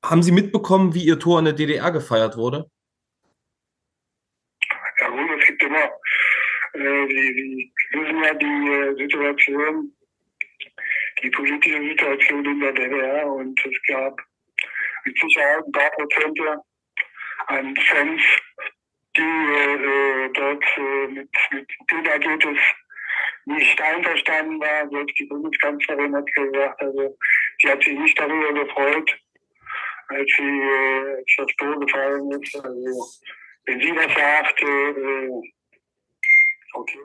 Haben 0.02 0.22
Sie 0.22 0.32
mitbekommen, 0.32 0.94
wie 0.94 1.04
Ihr 1.04 1.18
Tor 1.18 1.38
in 1.38 1.44
der 1.44 1.54
DDR 1.54 1.90
gefeiert 1.90 2.38
wurde? 2.38 2.70
Ja 5.00 5.08
gut, 5.10 5.38
es 5.38 5.46
gibt 5.48 5.62
immer, 5.62 5.84
äh, 6.72 6.80
wissen 6.80 8.24
ja 8.24 8.34
die 8.34 8.46
äh, 8.46 8.96
Situation, 8.96 9.92
die 11.22 11.30
politische 11.30 11.82
Situation 11.82 12.44
in 12.46 12.60
der 12.60 12.72
DDR 12.72 13.30
und 13.30 13.60
es 13.66 13.82
gab 13.86 14.18
mit 15.04 15.18
Sicherheit 15.18 15.64
ein 15.64 15.72
paar 15.72 15.90
Prozente 15.90 16.62
an 17.46 17.76
Fans, 17.76 18.22
die 19.16 19.22
äh, 19.22 20.30
dort 20.32 20.64
äh, 20.76 21.06
mit, 21.08 21.30
mit 21.50 21.68
dem 21.90 22.04
Ergebnis 22.06 22.58
nicht 23.46 23.80
einverstanden 23.80 24.60
war. 24.60 24.88
Selbst 24.88 25.18
die 25.18 25.26
Bundeskanzlerin 25.26 26.14
hat 26.14 26.32
gesagt, 26.32 26.80
also 26.82 27.16
sie 27.58 27.68
hat 27.68 27.82
sich 27.82 27.98
nicht 27.98 28.18
darüber 28.18 28.52
gefreut, 28.64 29.18
als, 30.08 30.30
sie, 30.36 30.42
äh, 30.42 31.16
als 31.16 31.34
das 31.36 31.56
Tor 31.56 31.80
gefallen 31.80 32.30
ist. 32.32 32.54
Also 32.56 33.04
wenn 33.66 33.80
sie 33.80 33.94
das 33.94 34.14
sagt, 34.14 34.62
äh, 34.62 35.28
okay. 36.74 36.98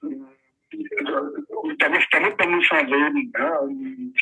Und 0.00 1.82
damit, 1.82 2.06
damit 2.10 2.46
muss 2.46 2.70
man 2.70 2.86
leben. 2.86 3.32
Ja? 3.38 3.56
Und 3.58 4.14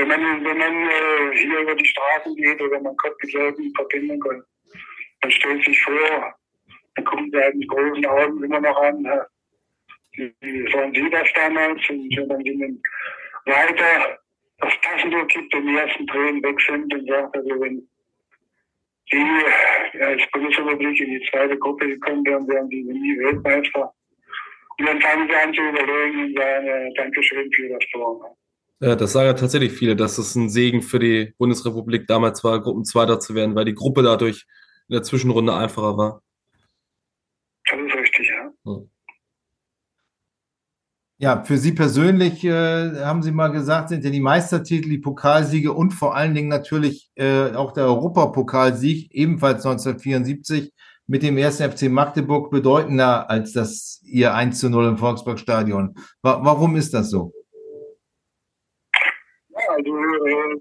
wenn 0.00 0.20
man, 0.20 0.44
wenn 0.44 0.58
man 0.58 0.88
äh, 0.88 1.36
hier 1.36 1.60
über 1.60 1.74
die 1.74 1.86
Straßen 1.86 2.34
geht 2.36 2.60
oder 2.60 2.80
man 2.80 2.96
kommt 2.96 3.16
mit 3.22 3.32
Leuten 3.32 3.62
in 3.62 3.74
Verbindung 3.74 4.22
und 4.22 4.44
man 5.22 5.30
stellt 5.30 5.64
sich 5.64 5.82
vor, 5.82 6.34
dann 6.94 7.04
gucken 7.04 7.30
sie 7.30 7.38
halt 7.38 7.54
mit 7.54 7.68
großen 7.68 8.06
Augen 8.06 8.42
immer 8.42 8.60
noch 8.60 8.76
an, 8.82 9.04
ja, 9.04 9.26
wie 10.12 10.72
waren 10.72 10.92
Sie 10.92 11.08
das 11.10 11.28
damals? 11.34 11.80
Und 11.88 12.16
wenn 12.16 12.26
man 12.26 12.40
ihnen 12.40 12.82
weiter 13.44 14.18
das 14.58 14.72
Taschentuch 14.82 15.28
gibt 15.28 15.54
und 15.54 15.66
die 15.66 15.76
ersten 15.76 16.06
Tränen 16.06 16.42
weg 16.42 16.60
sind 16.60 16.92
und 16.92 17.08
sagt, 17.08 17.36
also 17.36 17.60
wenn 17.60 17.88
Sie 19.10 20.00
als 20.00 20.22
Bundesrepublik 20.32 21.00
in 21.00 21.10
die 21.12 21.28
zweite 21.30 21.56
Gruppe 21.56 21.86
gekommen 21.86 22.26
wären, 22.26 22.48
wären 22.48 22.68
Sie 22.68 22.82
nie 22.82 23.18
Weltmeister. 23.18 23.94
Und 24.78 24.86
dann 24.86 25.00
fangen 25.00 25.28
sie 25.28 25.34
an 25.34 25.54
zu 25.54 25.60
überlegen 25.60 26.24
und 26.24 26.36
sagen, 26.36 26.66
äh, 26.66 26.94
Dankeschön 26.94 27.50
für 27.52 27.68
das 27.68 27.88
Tor. 27.90 28.36
Ja, 28.80 28.94
das 28.94 29.12
sagen 29.12 29.26
ja 29.26 29.34
tatsächlich 29.34 29.72
viele, 29.72 29.96
dass 29.96 30.18
es 30.18 30.36
ein 30.36 30.48
Segen 30.48 30.82
für 30.82 31.00
die 31.00 31.34
Bundesrepublik 31.38 32.06
damals 32.06 32.44
war, 32.44 32.62
Gruppenzweiter 32.62 33.18
zu 33.18 33.34
werden, 33.34 33.56
weil 33.56 33.64
die 33.64 33.74
Gruppe 33.74 34.02
dadurch 34.02 34.46
in 34.88 34.94
der 34.94 35.02
Zwischenrunde 35.02 35.54
einfacher 35.54 35.96
war. 35.96 36.22
Das 37.68 37.78
ist 37.80 37.94
richtig, 37.94 38.28
ja. 38.28 38.52
Hm. 38.64 38.90
Ja, 41.20 41.42
für 41.42 41.58
Sie 41.58 41.72
persönlich 41.72 42.44
äh, 42.44 43.04
haben 43.04 43.24
Sie 43.24 43.32
mal 43.32 43.48
gesagt, 43.48 43.88
sind 43.88 44.04
ja 44.04 44.10
die 44.10 44.20
Meistertitel, 44.20 44.88
die 44.88 44.98
Pokalsiege 44.98 45.72
und 45.72 45.90
vor 45.90 46.14
allen 46.14 46.32
Dingen 46.32 46.48
natürlich 46.48 47.10
äh, 47.16 47.52
auch 47.54 47.72
der 47.72 47.86
Europapokalsieg, 47.86 49.12
ebenfalls 49.12 49.66
1974 49.66 50.72
mit 51.08 51.24
dem 51.24 51.36
ersten 51.36 51.68
FC 51.68 51.90
Magdeburg 51.90 52.52
bedeutender 52.52 53.28
als 53.28 53.52
das 53.52 54.00
Ihr 54.04 54.32
1 54.34 54.60
zu 54.60 54.70
0 54.70 54.86
im 54.86 54.98
Volksparkstadion. 54.98 55.96
Wa 56.22 56.38
warum 56.44 56.76
ist 56.76 56.94
das 56.94 57.10
so? 57.10 57.32
Also 59.78 59.96
äh, 59.96 60.60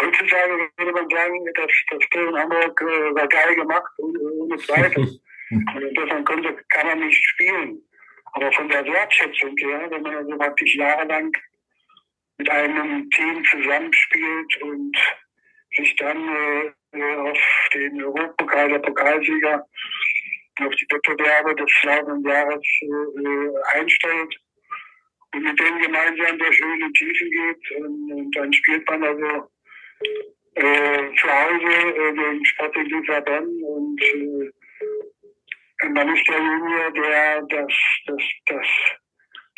heutzutage 0.00 0.70
würde 0.78 0.92
man 0.92 1.08
sagen, 1.10 1.44
dass 1.54 1.72
das 1.90 2.08
Tor 2.10 2.28
in 2.28 2.38
Hamburg 2.38 2.80
äh, 2.80 3.14
war 3.14 3.28
geil 3.28 3.54
gemacht, 3.54 3.92
ohne 3.98 4.56
Zweifel. 4.56 5.20
und 5.50 5.82
insofern 5.82 6.24
konnte, 6.24 6.56
kann 6.70 6.86
man 6.86 7.00
nicht 7.00 7.22
spielen. 7.22 7.82
Aber 8.32 8.50
von 8.52 8.68
der 8.70 8.84
Wertschätzung 8.86 9.54
her, 9.58 9.90
wenn 9.90 10.02
man 10.02 10.16
also 10.16 10.38
praktisch 10.38 10.74
jahrelang 10.74 11.30
mit 12.38 12.48
einem 12.48 13.10
Team 13.10 13.44
zusammenspielt 13.44 14.62
und 14.62 14.96
sich 15.76 15.94
dann 15.96 16.28
äh, 16.92 17.14
auf 17.16 17.38
den 17.74 18.02
Europapokal, 18.02 18.70
der 18.70 18.78
Pokalsieger, 18.78 19.66
auf 20.60 20.74
die 20.76 20.86
Wettbewerbe 20.90 21.54
des 21.56 21.70
laufenden 21.82 22.24
Jahres 22.24 22.66
äh, 22.80 23.78
einstellt 23.78 24.41
und 25.34 25.42
mit 25.42 25.58
denen 25.58 25.80
gemeinsam 25.80 26.38
durch 26.38 26.60
Höhen 26.60 26.82
und 26.82 26.94
Tiefen 26.94 27.30
geht. 27.30 27.70
Und, 27.78 28.12
und 28.12 28.36
dann 28.36 28.52
spielt 28.52 28.88
man 28.88 29.04
also 29.04 29.48
äh, 30.54 31.14
zu 31.16 31.28
Hause 31.28 31.96
äh, 31.96 32.12
gegen 32.12 32.44
Sporting 32.44 32.84
Lissabon 32.86 33.62
und 33.62 34.02
äh, 34.02 35.88
man 35.88 36.14
ist 36.14 36.28
derjenige, 36.28 36.92
der 36.92 37.42
das, 37.42 37.72
das, 38.06 38.22
das 38.46 38.66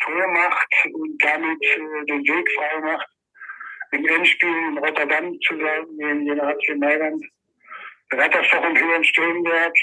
Tor 0.01 0.27
macht 0.27 0.73
und 0.93 1.23
damit 1.23 1.63
äh, 1.63 2.05
den 2.05 2.23
Weg 2.23 2.51
frei 2.53 2.79
macht, 2.81 3.07
im 3.91 4.05
Endspiel 4.05 4.49
in 4.49 4.77
Rotterdam 4.77 5.39
zu 5.41 5.57
sein, 5.59 5.85
gegen 5.97 6.25
den 6.25 6.39
AC 6.39 6.77
Mailand. 6.77 7.23
Dann 8.09 8.21
hat 8.21 8.33
das 8.33 8.47
doch 8.49 8.63
einen 8.63 8.77
höheren 8.79 9.03
Stellenwert, 9.03 9.77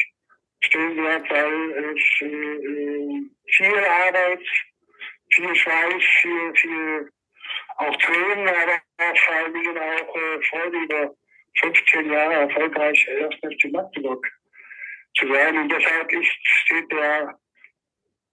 Stellenwert 0.61 1.31
weil 1.31 1.95
es 1.95 2.21
äh, 2.21 3.21
viel 3.51 3.79
Arbeit, 3.79 4.43
viel 5.35 5.55
Schweiß, 5.55 6.03
viel, 6.21 6.55
viel 6.55 7.11
auch 7.77 7.97
Tränen, 7.97 8.49
aber 8.49 9.17
vor 9.17 9.35
allen 9.35 9.55
Dingen 9.55 9.79
auch 9.79 10.17
äh, 10.17 10.43
Freude 10.51 10.79
über 10.79 11.15
15 11.61 12.11
Jahre 12.11 12.35
erfolgreich 12.35 13.07
erst 13.09 13.39
FC 13.39 13.73
Magdeburg 13.73 14.27
zu 15.17 15.27
sein. 15.27 15.59
Und 15.59 15.73
deshalb 15.73 16.13
ist, 16.13 16.31
steht 16.65 16.91
der, 16.93 17.39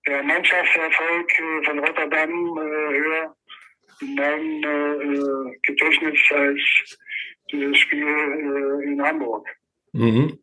der 0.07 0.23
Mannschaftserfolg 0.23 1.39
äh, 1.39 1.65
von 1.65 1.79
Rotterdam 1.79 2.29
äh, 2.29 2.97
höher 2.97 3.35
in 4.01 4.15
meinem 4.15 4.63
äh, 4.63 5.57
Gedächtnis 5.63 6.19
als 6.31 6.97
dieses 7.51 7.77
Spiel 7.77 8.05
äh, 8.05 8.88
in 8.88 9.01
Hamburg. 9.01 9.47
Mhm. 9.93 10.39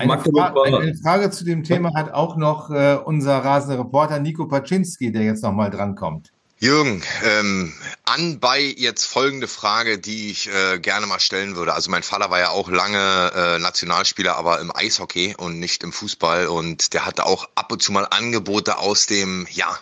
Eine, 0.00 0.18
Fra 0.18 0.54
eine, 0.64 0.94
Frage 0.96 1.30
zu 1.30 1.44
dem 1.44 1.62
Thema 1.62 1.92
hat 1.94 2.12
auch 2.12 2.36
noch 2.36 2.70
äh, 2.70 2.98
unser 3.04 3.44
rasender 3.44 3.80
Reporter 3.80 4.18
Nico 4.18 4.46
Paczynski, 4.46 5.12
der 5.12 5.22
jetzt 5.22 5.42
nochmal 5.42 5.70
drankommt. 5.70 6.32
Jürgen, 6.58 7.02
ähm, 7.24 7.72
anbei 8.04 8.60
jetzt 8.76 9.06
folgende 9.06 9.48
Frage, 9.48 9.98
die 9.98 10.30
ich 10.30 10.48
äh, 10.48 10.78
gerne 10.78 11.06
mal 11.06 11.20
stellen 11.20 11.56
würde. 11.56 11.72
Also 11.72 11.90
mein 11.90 12.02
Vater 12.02 12.30
war 12.30 12.38
ja 12.38 12.50
auch 12.50 12.68
lange 12.68 13.32
äh, 13.34 13.58
Nationalspieler, 13.58 14.36
aber 14.36 14.60
im 14.60 14.74
Eishockey 14.74 15.34
und 15.38 15.58
nicht 15.58 15.82
im 15.82 15.92
Fußball. 15.92 16.48
Und 16.48 16.92
der 16.92 17.06
hatte 17.06 17.24
auch 17.24 17.48
ab 17.54 17.72
und 17.72 17.82
zu 17.82 17.92
mal 17.92 18.06
Angebote 18.10 18.78
aus 18.78 19.06
dem 19.06 19.46
ja, 19.50 19.74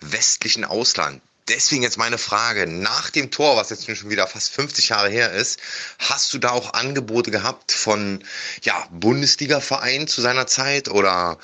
westlichen 0.00 0.64
Ausland 0.64 1.20
deswegen 1.48 1.82
jetzt 1.82 1.98
meine 1.98 2.18
Frage, 2.18 2.66
nach 2.66 3.10
dem 3.10 3.30
Tor, 3.30 3.56
was 3.56 3.70
jetzt 3.70 3.84
schon 3.96 4.10
wieder 4.10 4.26
fast 4.26 4.52
50 4.52 4.90
Jahre 4.90 5.08
her 5.08 5.32
ist, 5.32 5.60
hast 5.98 6.32
du 6.32 6.38
da 6.38 6.50
auch 6.50 6.74
Angebote 6.74 7.30
gehabt 7.30 7.72
von 7.72 8.22
ja, 8.62 8.86
Bundesliga-Vereinen 8.90 10.06
zu 10.06 10.20
seiner 10.20 10.46
Zeit 10.46 10.88
oder 10.88 11.38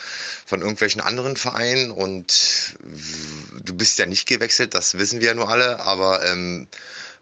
von 0.46 0.60
irgendwelchen 0.60 1.00
anderen 1.00 1.36
Vereinen? 1.36 1.90
Und 1.90 2.76
du 2.80 3.74
bist 3.74 3.98
ja 3.98 4.06
nicht 4.06 4.26
gewechselt, 4.26 4.74
das 4.74 4.98
wissen 4.98 5.20
wir 5.20 5.28
ja 5.28 5.34
nur 5.34 5.48
alle, 5.48 5.80
aber 5.80 6.24
ähm, 6.24 6.68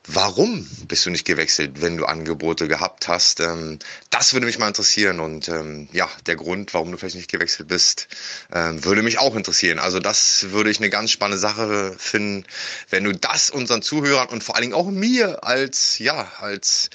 warum 0.07 0.69
bist 0.89 1.07
du 1.07 1.11
nicht 1.11 1.25
gewechselt, 1.25 1.81
wenn 1.81 1.97
du 1.97 2.05
Angebote 2.05 2.69
gehabt 2.69 3.09
hast? 3.09 3.41
Ähm, 3.41 3.79
das 4.11 4.33
würde 4.33 4.47
mich 4.47 4.59
mal 4.59 4.69
interessieren. 4.69 5.21
Und 5.21 5.49
ähm, 5.49 5.89
ja, 5.93 6.09
der 6.27 6.37
Grund, 6.37 6.73
warum 6.75 6.91
du 6.91 6.99
vielleicht 6.99 7.17
nicht 7.17 7.31
gewechselt 7.31 7.69
bist, 7.69 8.09
ähm, 8.53 8.85
würde 8.85 9.03
mich 9.03 9.19
auch 9.19 9.35
interessieren. 9.35 9.79
Also 9.79 10.01
das 10.01 10.51
würde 10.51 10.71
ich 10.71 10.79
eine 10.79 10.91
ganz 10.91 11.11
spannende 11.11 11.39
Sache 11.39 11.95
finden, 11.99 12.45
wenn 12.91 13.05
du 13.05 13.13
das 13.13 13.51
unseren 13.51 13.83
Zuhörern 13.83 14.29
und 14.29 14.45
vor 14.45 14.55
allen 14.55 14.63
Dingen 14.63 14.75
auch 14.75 14.87
mir 14.87 15.45
als, 15.45 15.99
ja, 15.99 16.31
als 16.41 16.91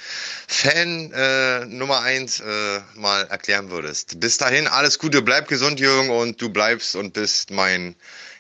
Fan 0.48 1.12
äh, 1.14 1.66
Nummer 1.66 2.02
eins 2.02 2.40
äh, 2.40 2.80
mal 2.96 3.24
erklären 3.28 3.70
würdest. 3.70 4.20
Bis 4.20 4.38
dahin, 4.38 4.68
alles 4.68 5.00
Gute, 5.00 5.22
bleib 5.22 5.48
gesund, 5.48 5.80
Jürgen, 5.80 6.10
und 6.10 6.42
du 6.42 6.50
bleibst 6.50 6.96
und 6.96 7.14
bist 7.14 7.52
mein, 7.52 7.96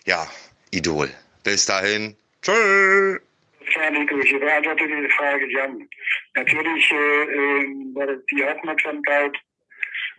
ja, 0.05 0.27
Idol. 0.71 1.09
Bis 1.43 1.65
dahin. 1.65 2.15
Tschüss. 2.41 3.21
Ich 3.67 4.39
beantworte 4.39 4.87
diese 4.87 5.09
Frage, 5.09 5.51
Jan. 5.51 5.87
Natürlich 6.35 6.91
äh, 6.91 6.95
äh, 6.95 7.65
war 7.93 8.07
die 8.31 8.45
Aufmerksamkeit, 8.45 9.35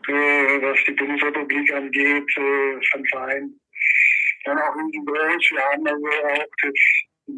äh, 0.09 0.62
was 0.62 0.78
die 0.87 0.92
Bundesrepublik 0.92 1.72
angeht, 1.72 2.31
äh, 2.37 2.87
von 2.90 3.07
Verein, 3.07 3.61
dann 4.44 4.59
auch 4.59 4.76
riesengroß. 4.76 5.50
Wir 5.50 5.62
haben 5.62 5.87
also 5.87 6.07
auch 6.07 6.46
das 6.62 6.72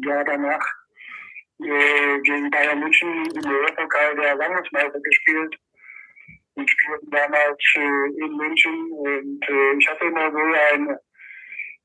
Jahr 0.05 0.23
danach 0.25 0.65
äh, 1.63 2.19
gegen 2.21 2.49
Bayern 2.51 2.79
München 2.79 3.25
im 3.25 3.51
Europapokal 3.51 4.15
der 4.15 4.35
Landesmeister 4.35 4.99
gespielt 4.99 5.55
und 6.55 6.69
spielten 6.69 7.09
damals 7.09 7.63
äh, 7.75 8.23
in 8.23 8.37
München. 8.37 8.91
Und 8.91 9.49
äh, 9.49 9.77
ich 9.79 9.87
hatte 9.87 10.05
immer 10.05 10.31
so 10.31 10.37
eine, 10.37 10.99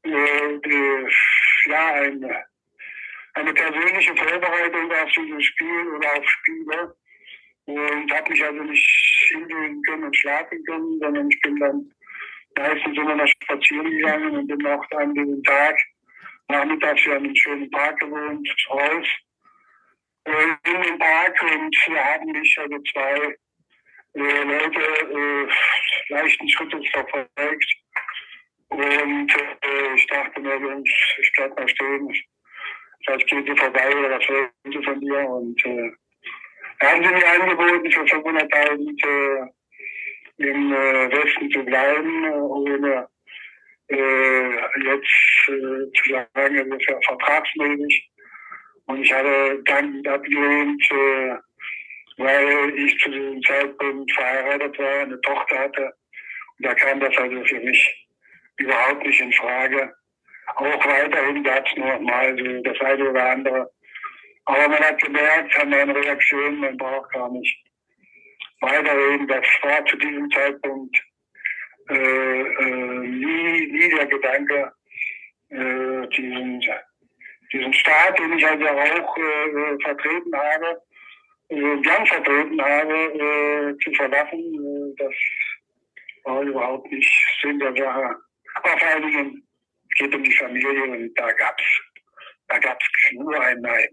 äh, 0.02 0.58
die, 0.64 1.70
ja, 1.70 1.92
eine 1.94 2.49
eine 3.34 3.52
persönliche 3.54 4.14
Vorbereitung 4.16 4.92
auf 4.92 5.10
dieses 5.16 5.44
Spiel 5.44 5.88
oder 5.96 6.12
auf 6.18 6.28
Spiele. 6.28 6.94
Und 7.66 8.12
habe 8.12 8.30
mich 8.30 8.44
also 8.44 8.62
nicht 8.62 9.28
hingehen 9.28 9.82
können 9.82 10.04
und 10.04 10.16
schlafen 10.16 10.64
können, 10.64 10.98
sondern 10.98 11.28
ich 11.28 11.40
bin 11.40 11.56
dann 11.56 11.92
meistens 12.56 12.96
immer 12.96 13.14
noch 13.14 13.28
spazieren 13.42 13.90
gegangen 13.90 14.36
und 14.36 14.46
bin 14.48 14.66
auch 14.66 14.84
an 14.92 15.14
diesem 15.14 15.42
Tag 15.44 15.78
nachmittags 16.50 17.04
wir 17.04 17.14
haben 17.14 17.24
einen 17.24 17.36
schönen 17.36 17.70
Park 17.70 18.00
gewohnt, 18.00 18.48
raus 18.70 19.06
äh, 20.24 20.70
in 20.70 20.82
den 20.82 20.98
Park 20.98 21.42
und 21.42 21.76
wir 21.86 22.04
haben 22.04 22.32
mich 22.32 22.58
also 22.58 22.78
zwei 22.92 23.36
äh, 24.14 24.42
Leute 24.42 24.80
äh, 24.80 26.12
leichten 26.12 26.48
Schrittes 26.48 26.88
verfolgt. 26.90 27.74
Und 28.68 29.32
äh, 29.32 29.94
ich 29.94 30.06
dachte 30.06 30.40
mir, 30.40 30.82
ich 30.84 31.32
bleib 31.36 31.56
mal 31.56 31.68
stehen, 31.68 32.12
vielleicht 33.10 33.28
geht 33.28 33.46
sie 33.46 33.56
vorbei 33.56 33.96
oder 33.96 34.10
was 34.10 34.28
wollen 34.28 34.50
sie 34.64 34.84
von 34.84 35.00
dir. 35.00 35.28
Und 35.28 35.66
äh, 35.66 35.92
haben 36.82 37.04
sie 37.04 37.10
mir 37.10 37.28
angeboten, 37.28 37.90
für 37.90 38.00
500.000 38.00 39.48
äh, 40.38 40.46
im 40.48 40.72
äh, 40.72 41.10
Westen 41.12 41.50
zu 41.50 41.64
bleiben, 41.64 42.32
ohne 42.32 43.08
äh, 43.88 44.50
jetzt 44.84 45.48
äh, 45.48 45.92
zu 45.92 46.10
sagen, 46.10 46.56
es 46.56 46.80
ist 46.80 46.88
ja 46.88 46.98
vertragsmäßig. 47.06 48.10
Und 48.86 49.02
ich 49.02 49.12
habe 49.12 49.60
dann 49.66 50.02
abgelehnt, 50.06 50.82
äh, 50.90 51.34
weil 52.16 52.74
ich 52.76 52.98
zu 52.98 53.10
diesem 53.10 53.42
Zeitpunkt 53.42 54.10
verheiratet 54.12 54.78
war, 54.78 55.00
eine 55.00 55.20
Tochter 55.20 55.58
hatte. 55.58 55.94
Und 56.58 56.66
da 56.66 56.74
kam 56.74 57.00
das 57.00 57.16
also 57.16 57.44
für 57.44 57.60
mich 57.60 58.08
überhaupt 58.56 59.04
nicht 59.04 59.20
in 59.20 59.32
Frage. 59.32 59.92
Auch 60.56 60.86
weiterhin 60.86 61.42
gab 61.42 61.66
es 61.66 61.76
noch 61.76 62.00
mal 62.00 62.36
so 62.36 62.62
das 62.62 62.80
eine 62.80 63.10
oder 63.10 63.30
andere. 63.30 63.70
Aber 64.44 64.68
man 64.68 64.80
hat 64.80 65.00
gemerkt 65.00 65.58
an 65.60 65.70
meinen 65.70 65.90
Reaktionen, 65.90 66.60
man 66.60 66.76
braucht 66.76 67.12
gar 67.12 67.30
nicht 67.30 67.64
weiterreden. 68.60 69.28
Das 69.28 69.44
war 69.62 69.84
zu 69.86 69.96
diesem 69.96 70.30
Zeitpunkt 70.30 70.96
äh, 71.88 71.94
äh, 71.94 72.98
nie, 73.00 73.66
nie 73.66 73.88
der 73.90 74.06
Gedanke, 74.06 74.72
äh, 75.50 76.06
diesen, 76.08 76.60
diesen 77.52 77.72
Staat, 77.74 78.18
den 78.18 78.38
ich 78.38 78.46
also 78.46 78.66
auch 78.66 79.16
äh, 79.18 79.78
vertreten 79.82 80.36
habe, 80.36 80.82
äh, 81.48 81.80
gern 81.80 82.06
vertreten 82.06 82.62
habe, 82.62 82.94
äh, 82.94 83.76
zu 83.82 83.92
verlassen. 83.92 84.38
Äh, 84.38 84.94
das 85.02 85.14
war 86.24 86.42
überhaupt 86.42 86.90
nicht 86.92 87.12
Sinn 87.42 87.58
der 87.58 87.74
Sache. 87.74 88.16
Aber 88.54 88.78
vor 88.78 88.88
allen 88.88 89.02
Dingen 89.02 89.49
geht 89.96 90.14
um 90.14 90.22
die 90.22 90.32
Familie 90.32 90.84
und 90.84 91.14
da 91.14 91.32
gab's, 91.32 91.64
da 92.48 92.58
gab's 92.58 92.84
nur 93.12 93.40
ein 93.40 93.60
Nein. 93.60 93.88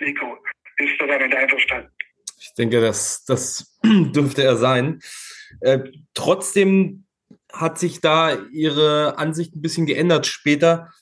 Nico, 0.00 0.38
bist 0.76 1.00
du 1.00 1.06
damit 1.06 1.34
einverstanden? 1.34 1.90
Ich 2.40 2.54
denke, 2.54 2.80
das, 2.80 3.24
das 3.24 3.78
dürfte 3.84 4.44
er 4.44 4.56
sein. 4.56 5.00
Äh, 5.60 5.80
trotzdem 6.14 7.06
hat 7.52 7.78
sich 7.78 8.00
da 8.00 8.38
ihre 8.52 9.18
Ansicht 9.18 9.54
ein 9.54 9.62
bisschen 9.62 9.86
geändert. 9.86 10.26
Später, 10.26 10.92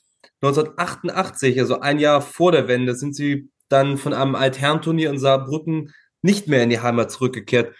1988, 0.41 1.59
also 1.59 1.79
ein 1.79 1.99
Jahr 1.99 2.21
vor 2.21 2.51
der 2.51 2.67
Wende, 2.67 2.95
sind 2.95 3.15
sie 3.15 3.49
dann 3.69 3.97
von 3.97 4.13
einem 4.13 4.35
Altherrenturnier 4.35 5.09
in 5.09 5.19
Saarbrücken 5.19 5.93
nicht 6.21 6.47
mehr 6.47 6.63
in 6.63 6.69
die 6.69 6.79
Heimat 6.79 7.11
zurückgekehrt. 7.11 7.75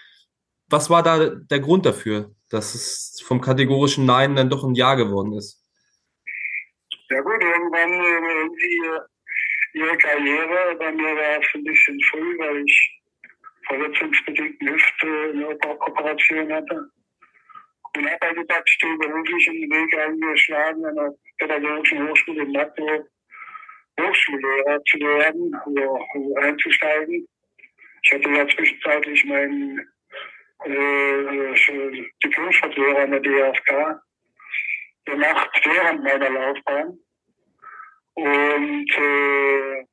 Was 0.69 0.89
war 0.89 1.01
da 1.01 1.29
der 1.29 1.59
Grund 1.59 1.85
dafür, 1.85 2.35
dass 2.49 2.75
es 2.75 3.21
vom 3.25 3.41
kategorischen 3.41 4.05
Nein 4.05 4.35
dann 4.35 4.49
doch 4.49 4.63
ein 4.63 4.75
Ja 4.75 4.95
geworden 4.95 5.33
ist? 5.33 5.63
Ja 7.09 7.21
gut, 7.21 7.41
irgendwann 7.41 7.93
äh, 7.93 8.33
irgendwie 8.39 8.81
äh, 8.85 8.99
ihre 9.73 9.97
Karriere. 9.97 10.75
Bei 10.77 10.91
mir 10.91 11.15
war 11.15 11.39
es 11.39 11.47
ein 11.55 11.63
bisschen 11.63 11.99
früh, 12.11 12.37
weil 12.39 12.63
ich 12.65 13.01
verletzungsbedingt 13.67 14.61
Hüfte 14.61 15.07
eine 15.33 15.47
Operation 15.47 16.51
hatte. 16.51 16.89
Und 17.95 18.05
habe 18.05 18.21
also 18.21 18.43
praktisch 18.45 18.77
den 18.79 18.97
beruflichen 18.99 19.53
Weg 19.53 19.97
eingeschlagen, 19.97 20.85
an 20.85 20.95
der 20.95 21.13
Pädagogischen 21.37 22.09
Hochschule 22.09 22.43
in 22.43 22.51
Magdeburg 22.51 23.07
Hochschullehrer 23.99 24.83
zu 24.83 24.99
werden 24.99 25.55
oder 25.65 26.43
einzusteigen. 26.43 27.27
Ich 28.03 28.13
hatte 28.13 28.29
ja 28.29 28.47
zwischenzeitlich 28.47 29.25
meinen 29.25 29.79
äh, 30.65 31.53
Diplomschaftslehrer 32.23 32.99
an 32.99 33.11
der 33.11 33.19
DFK 33.21 34.01
gemacht 35.07 35.61
während 35.63 36.03
meiner 36.03 36.29
Laufbahn. 36.29 36.99
Und 38.13 38.91
äh, 38.91 39.85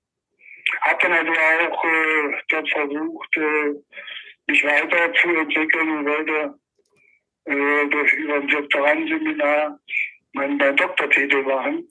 habe 0.80 0.98
dann 1.02 1.12
also 1.12 1.32
auch 1.32 1.84
äh, 1.84 2.42
dort 2.48 2.68
versucht, 2.70 3.36
äh, 3.36 3.74
mich 4.46 4.64
weiterzuentwickeln 4.64 5.98
und 5.98 6.06
wollte 6.06 6.54
äh, 7.44 7.86
durch 7.88 8.12
über 8.14 8.34
ein 8.34 8.48
Doktorandenseminar 8.48 9.78
meinen, 10.32 10.56
meinen 10.56 10.76
Doktortitel 10.76 11.42
machen, 11.42 11.88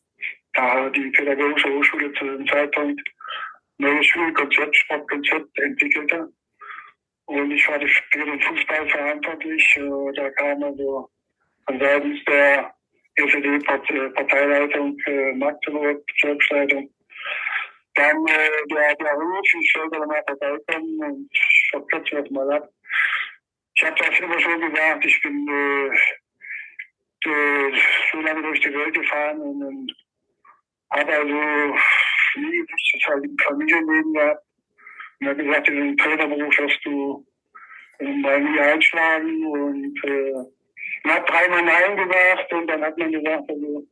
da 0.54 0.90
die 0.90 1.10
Pädagogische 1.12 1.72
Hochschule 1.74 2.12
zu 2.14 2.26
dem 2.26 2.48
Zeitpunkt 2.48 3.02
neues 3.78 4.06
Schulkonzept, 4.06 4.76
Sportkonzept 4.76 5.60
entwickelte. 5.60 6.32
Und 7.26 7.52
ich 7.52 7.68
war 7.68 7.80
für 7.80 8.26
den 8.26 8.42
Fußball 8.42 8.90
verantwortlich. 8.90 9.78
Äh, 9.78 10.14
da 10.16 10.30
kam 10.32 10.64
also 10.64 11.10
von 11.66 11.80
seitens 11.80 12.24
der 12.26 12.74
SPD-Parteileitung 13.16 14.98
äh, 15.06 15.34
Magdeburg, 15.34 16.06
Bezirksleitung. 16.06 16.90
Dann 17.96 18.26
äh, 18.26 18.68
der, 18.70 18.96
der 18.96 19.14
Ruf, 19.14 19.48
ich 19.62 19.72
sollte 19.74 20.00
mal 20.00 20.24
vorbeikommen 20.28 21.00
und 21.04 21.30
ich 21.32 21.68
verkürze 21.72 22.22
das 22.22 22.30
mal 22.32 22.52
ab. 22.54 22.70
Ich 23.76 23.84
habe 23.84 23.96
das 23.98 24.20
immer 24.20 24.40
schon 24.40 24.62
gesagt, 24.62 25.06
ich 25.06 25.22
bin 25.22 25.48
äh, 25.48 27.30
äh, 27.30 27.80
so 28.12 28.20
lange 28.22 28.42
durch 28.42 28.60
die 28.62 28.74
Welt 28.74 28.94
gefahren 28.94 29.40
und, 29.42 29.64
und 29.64 29.94
habe 30.92 31.14
also 31.14 31.76
nie 32.36 32.60
richtig 32.60 33.08
halt 33.08 33.24
ein 33.24 33.38
Familienleben 33.40 34.14
gehabt. 34.14 34.44
Und 35.20 35.28
habe 35.28 35.44
gesagt, 35.44 35.70
in 35.70 35.76
den 35.76 35.98
Trainerberuf 35.98 36.58
wirst 36.58 36.86
du 36.86 37.26
mal 38.00 38.42
nie 38.42 38.60
einschlagen 38.60 39.46
und 39.46 40.04
äh, 40.04 40.34
man 41.04 41.16
hat 41.16 41.30
dreimal 41.30 41.64
Nein 41.64 41.98
gesagt 41.98 42.54
und 42.54 42.68
dann 42.68 42.84
hat 42.84 42.98
man 42.98 43.12
gesagt, 43.12 43.50
also, 43.50 43.88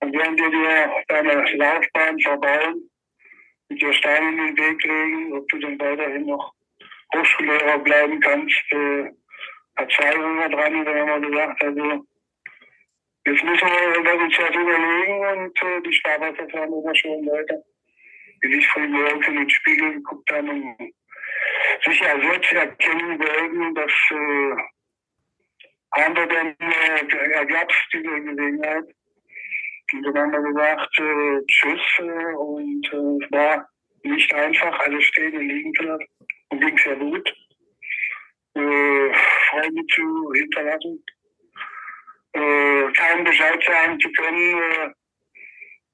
dann 0.00 0.12
werden 0.12 0.38
wir 0.38 0.50
dir 0.50 1.04
deine 1.08 1.56
Laufbahn 1.56 2.20
verbauen 2.20 2.90
und 3.68 3.80
dir 3.80 3.92
Steine 3.92 4.28
in 4.28 4.36
den 4.36 4.56
Weg 4.56 4.84
legen, 4.84 5.32
ob 5.34 5.48
du 5.48 5.58
dann 5.58 5.78
weiterhin 5.78 6.26
noch 6.26 6.52
Hochschullehrer 7.14 7.78
bleiben 7.78 8.20
kannst. 8.20 8.72
Äh, 8.72 9.10
hat 9.76 9.90
zwei 9.92 10.14
wir 10.14 10.48
dran 10.48 10.84
dann 10.84 11.10
haben 11.10 11.22
wir 11.22 11.30
gesagt, 11.30 11.64
also 11.64 12.06
jetzt 13.26 13.44
müssen 13.44 13.68
wir 13.68 14.22
uns 14.22 14.36
das 14.36 14.50
überlegen 14.50 15.26
und 15.26 15.62
äh, 15.62 15.82
die 15.82 15.92
Sparwasser 15.92 16.48
fahren 16.50 16.72
immer 16.72 16.94
schon 16.94 17.26
weiter. 17.26 17.62
Wie 18.40 18.54
sich 18.54 18.68
früh 18.68 18.86
morgens 18.88 19.26
in 19.26 19.36
den 19.36 19.50
Spiegel 19.50 19.94
geguckt 19.94 20.30
haben 20.32 20.48
und 20.48 20.92
sich 21.84 22.00
ersetzt 22.02 22.52
erkennen 22.52 23.18
wollten, 23.18 23.74
dass 23.74 23.92
äh, 24.10 24.73
haben 25.96 26.16
wir 26.16 26.26
dann, 26.26 26.56
äh, 26.58 27.32
ergab 27.32 27.70
es 27.70 27.76
diese 27.92 28.02
Gelegenheit. 28.02 28.84
Dann 30.02 30.18
haben 30.18 30.32
wir 30.32 30.52
gesagt, 30.52 30.98
äh, 30.98 31.46
tschüss. 31.46 31.80
Äh, 31.98 32.34
und 32.34 32.86
äh, 32.92 33.24
es 33.24 33.30
war 33.30 33.68
nicht 34.02 34.34
einfach, 34.34 34.78
alles 34.80 35.04
stehen 35.04 35.36
und 35.36 35.48
liegen 35.48 35.74
zu 35.74 35.82
lassen. 35.84 36.06
Und 36.48 36.60
ging 36.60 36.78
sehr 36.78 36.96
gut. 36.96 37.34
Äh, 38.54 39.14
Freunde 39.50 39.86
zu 39.86 40.32
hinterlassen. 40.34 41.04
Äh, 42.32 42.92
keinen 42.92 43.24
Bescheid 43.24 43.62
sagen 43.64 44.00
zu 44.00 44.10
können, 44.12 44.58
äh, 44.58 44.90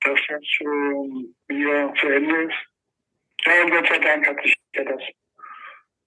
dass 0.02 0.20
das 0.28 0.42
äh, 0.60 1.54
hier 1.54 1.92
zu 2.00 2.06
Ende 2.06 2.42
ist. 2.44 2.56
Ja, 3.44 3.64
und 3.64 3.70
Gott 3.70 3.88
sei 3.88 3.98
Dank 3.98 4.26
hat 4.26 4.42
sich 4.42 4.54
ja 4.74 4.84
das 4.84 5.02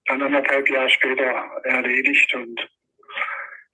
dann 0.06 0.22
anderthalb 0.22 0.68
Jahre 0.68 0.90
später 0.90 1.24
erledigt 1.64 2.34
und 2.34 2.68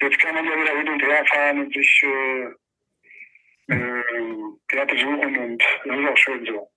jetzt 0.00 0.18
kann 0.18 0.34
man 0.34 0.44
ja 0.44 0.52
wieder 0.52 0.76
hin 0.76 0.88
und 0.88 1.02
her 1.02 1.24
fahren 1.26 1.60
und 1.60 1.74
sich 1.74 2.02
äh, 2.04 3.74
äh, 3.74 4.86
besuchen 4.86 5.38
und 5.38 5.62
das 5.84 5.98
ist 5.98 6.08
auch 6.08 6.16
schön 6.16 6.46
so. 6.46 6.70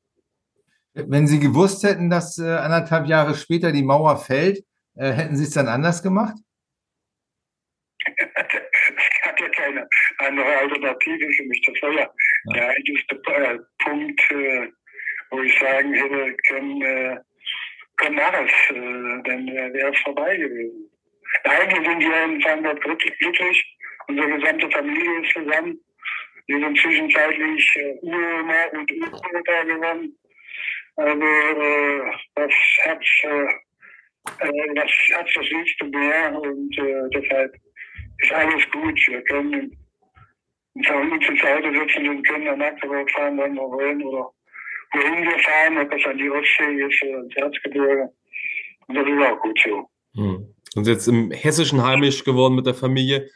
Wenn 0.93 1.25
Sie 1.25 1.39
gewusst 1.39 1.83
hätten, 1.83 2.09
dass 2.09 2.37
äh, 2.37 2.43
anderthalb 2.43 3.07
Jahre 3.07 3.33
später 3.35 3.71
die 3.71 3.83
Mauer 3.83 4.17
fällt, 4.17 4.63
äh, 4.95 5.11
hätten 5.11 5.35
Sie 5.35 5.45
es 5.45 5.51
dann 5.51 5.67
anders 5.67 6.03
gemacht? 6.03 6.35
es 8.05 9.21
gab 9.23 9.39
ja 9.39 9.49
keine 9.49 9.87
andere 10.19 10.57
Alternative 10.57 11.31
für 11.31 11.43
mich. 11.45 11.61
Das 11.65 11.81
war 11.81 11.91
ja, 11.93 12.01
ja. 12.01 12.53
der 12.53 12.69
einzige 12.69 12.99
äh, 12.99 13.59
Punkt, 13.79 14.21
äh, 14.31 14.67
wo 15.31 15.41
ich 15.41 15.59
sagen 15.59 15.93
hätte 15.93 16.35
können, 16.47 16.81
äh, 16.81 17.17
komm 17.97 18.15
mach 18.15 18.33
es, 18.33 18.75
äh, 18.75 19.21
dann 19.23 19.47
wäre 19.47 19.91
es 19.91 19.99
vorbei 20.01 20.37
gewesen. 20.37 20.92
Wir 21.43 21.83
sind 21.83 22.01
hier 22.01 22.23
in 22.23 22.43
wirklich 22.83 23.17
glücklich. 23.19 23.77
Unsere 24.07 24.39
gesamte 24.39 24.69
Familie 24.71 25.21
ist 25.21 25.33
zusammen. 25.33 25.79
Wir 26.47 26.59
sind 26.59 26.77
zwischenzeitlich 26.77 27.75
äh, 27.77 27.97
Uroma 28.01 28.65
und 28.73 28.91
Urmutter 28.91 29.65
geworden. 29.65 30.17
Also 30.95 31.23
äh, 31.23 32.11
das 32.35 32.53
Herz, 32.83 33.05
äh, 33.23 34.47
äh, 34.47 34.73
das 34.75 34.91
Herz 35.09 35.29
das 35.33 35.49
liebste 35.49 35.85
mehr 35.85 36.39
und 36.39 36.77
äh, 36.77 37.09
deshalb 37.13 37.55
ist 38.19 38.31
alles 38.33 38.69
gut. 38.71 38.99
Wir 39.07 39.21
können 39.23 39.71
zu 40.85 40.93
uns 40.93 41.25
zu 41.25 41.47
Hause 41.47 41.73
sitzen 41.73 42.09
und 42.09 42.27
können 42.27 42.45
nach 42.45 42.57
Magdeburg 42.57 43.09
fahren, 43.11 43.37
wenn 43.37 43.55
wir 43.55 43.61
wollen 43.61 44.03
oder 44.03 44.29
wohin 44.93 45.23
wir 45.23 45.39
fahren, 45.39 45.77
ob 45.77 45.91
das 45.91 46.05
an 46.05 46.17
die 46.17 46.29
Ostsee 46.29 46.83
ist 46.83 47.03
oder 47.03 47.19
ins 47.19 47.35
Erzgebirge. 47.37 48.09
Und 48.87 48.95
das 48.95 49.07
ist 49.07 49.21
auch 49.21 49.39
gut 49.39 49.59
so. 49.63 49.89
Und 50.75 50.87
jetzt 50.87 51.07
im 51.07 51.31
Hessischen 51.31 51.83
heimisch 51.83 52.23
geworden 52.23 52.55
mit 52.55 52.65
der 52.65 52.73
Familie. 52.73 53.29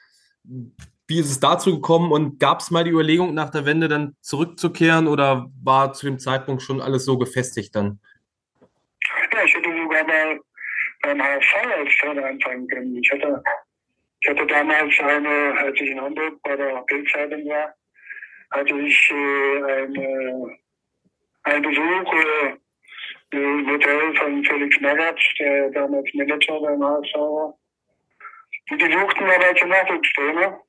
Wie 1.08 1.20
ist 1.20 1.30
es 1.30 1.40
dazu 1.40 1.76
gekommen 1.76 2.12
und 2.12 2.40
gab 2.40 2.60
es 2.60 2.72
mal 2.72 2.84
die 2.84 2.92
Überlegung, 2.92 3.34
nach 3.34 3.50
der 3.50 3.66
Wende 3.66 3.88
dann 3.88 4.16
zurückzukehren 4.22 5.08
oder 5.08 5.50
war 5.64 5.94
zu 5.94 6.06
dem 6.06 6.20
Zeitpunkt 6.20 6.62
schon 6.62 6.82
alles 6.82 7.06
so 7.06 7.18
gefestigt 7.18 7.76
dann? 7.76 8.00
Ja, 9.34 9.44
ich 9.46 9.54
hätte 9.54 9.70
sogar 9.70 10.04
mal 10.06 10.40
beim 11.04 11.22
HSV 11.22 11.54
als 11.78 11.98
Trainer 12.02 12.26
anfangen 12.26 12.68
können. 12.68 12.98
Ich 12.98 13.12
hatte, 13.12 13.42
ich 14.20 14.30
hatte 14.30 14.48
damals 14.48 14.94
eine, 15.00 15.58
als 15.60 15.80
ich 15.80 15.92
in 15.92 16.02
Hamburg 16.02 16.42
bei 16.44 16.56
der 16.56 16.82
Bildzeitung 16.88 17.46
war, 17.46 17.74
hatte 18.52 18.80
ich 18.80 19.12
äh, 19.12 19.84
eine, 19.84 20.58
einen 21.44 21.62
Besuch 21.62 22.14
äh, 22.14 22.58
Hotel 23.34 24.16
von 24.16 24.44
Felix 24.44 24.80
Magath, 24.80 25.20
der 25.40 25.70
damals 25.72 26.10
Manager 26.14 26.62
beim 26.62 26.84
HSV 26.84 27.16
war. 27.16 27.58
Die 28.70 28.92
suchten 28.92 29.24
aber 29.24 29.46
als 29.46 29.64
Nachwuchstrainer 29.64 30.62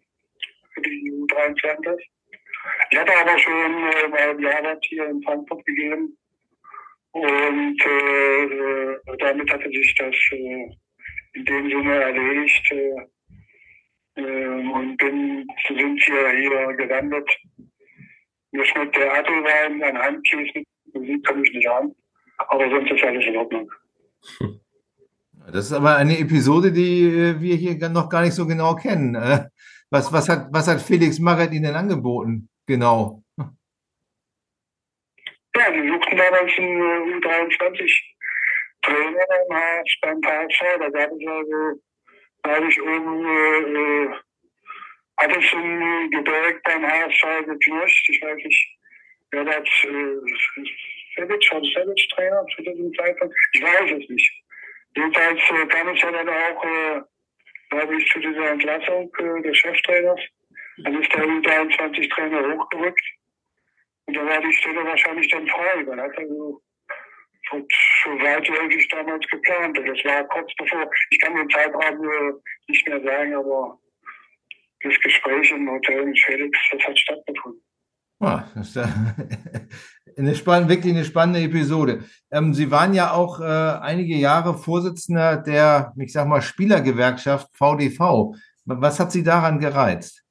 für 0.75 0.81
die 0.83 1.12
U23. 1.12 1.99
Ich 2.90 2.99
hatte 2.99 3.16
aber 3.16 3.38
schon 3.38 3.53
äh, 3.53 4.09
mal 4.09 4.42
Jahre 4.42 4.79
hier 4.83 5.07
in 5.07 5.23
Frankfurt 5.23 5.64
gegeben. 5.64 6.16
Und 7.12 7.81
äh, 7.81 9.16
damit 9.18 9.53
hatte 9.53 9.68
sich 9.71 9.94
das 9.97 10.14
äh, 10.33 10.68
in 11.35 11.44
dem 11.44 11.71
Sinne 11.71 11.94
erledigt. 11.94 12.73
Äh, 12.73 14.21
äh 14.21 14.47
und 14.47 14.97
bin, 14.97 15.47
sind 15.66 16.09
wir 16.09 16.31
hier 16.31 16.77
gelandet. 16.77 17.29
Mir 18.53 18.64
schmeckt 18.64 18.97
der 18.97 19.12
Apfelwein, 19.12 19.83
ein 19.83 19.99
Handkäse 19.99 20.51
mit 20.55 20.66
Musik 20.94 21.27
komme 21.27 21.42
ich 21.44 21.53
nicht 21.53 21.68
an. 21.68 21.94
Aber 22.38 22.70
sonst 22.70 22.90
ist 22.90 23.05
alles 23.05 23.27
in 23.27 23.37
Ordnung. 23.37 23.70
Das 25.53 25.66
ist 25.66 25.72
aber 25.72 25.96
eine 25.96 26.18
Episode, 26.18 26.72
die 26.72 27.05
äh, 27.05 27.40
wir 27.40 27.57
hier 27.57 27.88
noch 27.88 28.09
gar 28.09 28.22
nicht 28.22 28.35
so 28.35 28.46
genau 28.46 28.74
kennen. 28.74 29.16
Was, 29.90 30.12
was, 30.12 30.29
hat, 30.29 30.48
was 30.53 30.68
hat 30.68 30.83
Felix 30.83 31.18
Magath 31.18 31.53
Ihnen 31.53 31.74
angeboten? 31.74 32.51
Genau. 32.66 33.22
Ja, 35.57 35.72
wir 35.72 35.92
suchten 35.92 36.16
damals 36.16 36.53
einen 36.59 37.22
U23 37.22 37.90
Trainer 38.83 39.27
beim 40.03 40.20
KSV. 40.20 40.61
Da 40.79 40.88
gab 40.90 41.11
es 41.11 41.27
also, 41.27 41.81
da 42.42 42.59
ich 42.68 42.83
oben, 42.83 43.24
äh, 43.77 44.14
hat 45.16 45.37
es 45.37 45.53
im 45.55 46.11
Gebirge 46.11 46.61
beim 46.64 46.87
HSV 46.87 47.46
geknirscht. 47.46 48.09
Ich 48.11 48.22
weiß 48.22 48.37
nicht, 48.44 48.79
wer 49.31 49.44
das, 49.44 49.68
äh, 49.85 50.68
Savage, 51.28 51.48
war 51.52 51.62
Savage 51.62 52.08
Trainer 52.14 52.46
zu 52.54 52.62
diesem 52.62 52.92
Zeitpunkt? 52.94 53.34
Ich 53.52 53.62
weiß 53.62 53.90
es 54.00 54.08
nicht. 54.08 54.44
Jedenfalls 54.96 55.40
äh, 55.50 55.66
kam 55.66 55.88
es 55.88 56.00
ja 56.00 56.10
dann 56.10 56.28
auch, 56.28 56.64
äh, 56.64 57.00
glaube 57.70 57.96
ich, 57.96 58.08
zu 58.10 58.20
dieser 58.20 58.50
Entlassung 58.50 59.12
äh, 59.18 59.42
des 59.42 59.56
Cheftrainers. 59.56 60.20
Dann 60.78 61.02
ist 61.02 61.12
der 61.12 61.24
U23-Trainer 61.24 62.56
hochgerückt. 62.56 63.04
Und 64.06 64.16
da 64.16 64.24
war 64.24 64.40
die 64.40 64.52
Stelle 64.52 64.84
wahrscheinlich 64.84 65.28
dann 65.28 65.46
frei. 65.46 65.84
Man 65.84 66.00
hat 66.00 66.16
also 66.16 66.62
so, 67.50 67.56
weitläufig 67.56 68.88
damals 68.88 69.26
geplant. 69.28 69.78
Und 69.78 69.86
das 69.86 70.04
war 70.04 70.24
kurz 70.28 70.50
bevor, 70.56 70.90
ich 71.10 71.18
kann 71.20 71.34
den 71.34 71.50
Zeitraum 71.50 72.04
äh, 72.04 72.32
nicht 72.68 72.86
mehr 72.88 73.02
sagen, 73.02 73.34
aber 73.34 73.78
das 74.82 74.94
Gespräch 75.00 75.50
im 75.50 75.70
Hotel 75.70 76.06
mit 76.06 76.18
Felix, 76.20 76.58
das 76.72 76.82
hat 76.82 76.98
stattgefunden. 76.98 77.62
Ah, 78.20 78.44
das 78.54 78.74
ist 78.74 78.76
eine 80.18 80.35
spannende, 80.35 80.74
wirklich 80.74 80.94
eine 80.94 81.04
spannende 81.04 81.40
Episode. 81.40 82.04
Ähm, 82.31 82.52
Sie 82.52 82.70
waren 82.70 82.94
ja 82.94 83.12
auch 83.12 83.40
äh, 83.40 83.44
einige 83.44 84.16
Jahre 84.16 84.54
Vorsitzender 84.54 85.37
der, 85.37 85.92
ich 85.96 86.12
sag 86.12 86.26
mal, 86.26 86.42
Spielergewerkschaft 86.42 87.48
VDV. 87.57 88.35
Was 88.64 89.00
hat 89.00 89.12
Sie 89.12 89.22
daran 89.22 89.61
gereizt? 89.61 90.24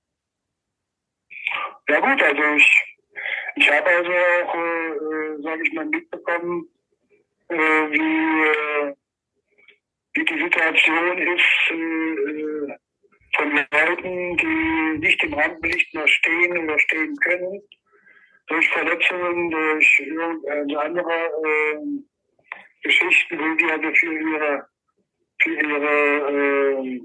Ja 1.90 2.00
gut, 2.00 2.22
also 2.22 2.44
ich, 2.58 2.98
ich 3.56 3.72
habe 3.72 3.88
also 3.88 4.12
auch, 4.12 4.56
äh, 4.56 4.90
äh 4.90 5.42
sage 5.42 5.64
ich 5.64 5.74
mal, 5.74 5.86
mitbekommen, 5.86 6.68
äh, 7.48 7.56
wie, 7.56 8.90
äh, 8.90 8.96
wie 10.14 10.26
die 10.26 10.44
Situation 10.44 11.18
ist 11.18 11.72
äh, 11.72 12.78
von 13.38 13.52
Leuten, 13.52 14.38
die 14.38 15.00
nicht 15.00 15.24
im 15.24 15.34
Rampenlicht 15.34 15.94
mehr 15.94 16.08
stehen 16.08 16.58
oder 16.58 16.78
stehen 16.80 17.16
können 17.18 17.62
durch 18.48 18.70
Verletzungen, 18.70 19.52
durch 19.52 20.00
irgendeine 20.00 20.80
andere 20.80 21.14
äh, 21.14 21.78
Geschichten, 22.84 23.40
wo 23.40 23.56
die 23.56 23.72
also 23.72 23.92
für 23.94 24.14
ihre, 24.14 24.68
für 25.42 25.54
ihre, 25.54 26.82
äh, 26.82 27.02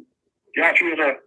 ja, 0.55 0.75
für 0.75 0.89
ihre 0.91 1.23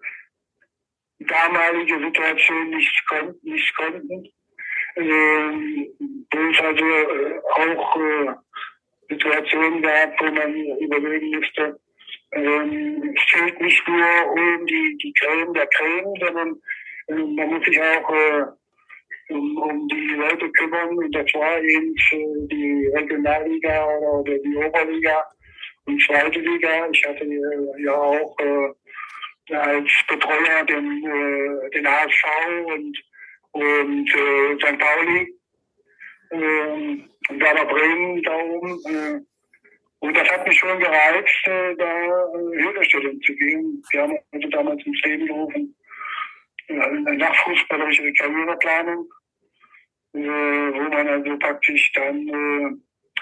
damalige 1.20 2.00
Situation 2.00 2.70
nicht 2.70 3.08
konnten. 3.08 3.50
Nicht 3.50 3.76
konnten. 3.76 4.30
Ähm, 4.98 5.88
wo 6.32 6.40
es 6.52 6.60
also 6.60 6.86
äh, 6.86 7.40
auch 7.56 7.98
äh, 7.98 8.34
Situationen 9.10 9.82
gab, 9.82 10.20
wo 10.22 10.26
man 10.32 10.56
überlegen 10.80 11.30
müsste, 11.32 11.80
ähm, 12.32 13.14
es 13.16 13.22
fehlt 13.32 13.60
nicht 13.62 13.88
nur 13.88 14.32
um 14.32 14.66
die, 14.66 14.98
die 15.02 15.14
Creme 15.14 15.54
der 15.54 15.68
Creme, 15.68 16.14
sondern 16.20 16.62
äh, 17.08 17.14
man 17.14 17.50
muss 17.50 17.66
sich 17.66 17.82
auch 17.82 18.10
äh, 18.10 18.46
um, 19.30 19.58
um 19.58 19.88
die 19.88 20.16
Leute 20.16 20.50
kümmern. 20.52 20.98
Und 20.98 21.16
das 21.16 21.34
war 21.34 21.62
eben 21.62 21.96
die 22.48 22.92
Regionalliga 22.94 23.86
oder, 23.86 24.14
oder 24.20 24.38
die 24.40 24.56
Oberliga 24.56 25.24
und 25.86 26.02
zweite 26.02 26.40
Liga. 26.40 26.90
Ich 26.92 27.06
hatte 27.06 27.26
ja 27.80 27.94
auch 27.94 28.38
äh, 28.40 29.56
als 29.56 29.92
Betreuer 30.08 30.64
den, 30.68 31.04
äh, 31.06 31.70
den 31.72 31.88
HSV 31.88 32.24
und, 32.66 33.04
und 33.52 34.10
äh, 34.10 34.56
St. 34.56 34.80
Pauli 34.80 35.36
äh, 36.32 36.98
und 37.30 37.40
Werder 37.40 37.66
Bremen 37.66 38.24
da 38.24 38.36
oben. 38.36 38.80
Äh, 38.86 39.22
und 40.00 40.16
das 40.16 40.30
hat 40.30 40.48
mich 40.48 40.58
schon 40.60 40.80
gereizt, 40.80 41.48
äh, 41.48 41.76
da 41.78 41.86
äh, 41.86 42.62
Hilfestellung 42.62 43.20
zu 43.22 43.34
geben. 43.36 43.82
Wir 43.92 44.02
haben 44.04 44.18
also 44.32 44.48
damals 44.50 44.86
ins 44.86 45.02
Leben 45.04 45.26
gerufen, 45.26 45.76
eine 46.70 47.18
nachfußballerische 47.18 48.14
Karriereplanung, 48.14 49.10
äh, 50.14 50.20
wo 50.20 50.82
man 50.90 51.08
also 51.08 51.38
praktisch 51.38 51.92
dann 51.94 52.28
äh, 52.28 52.76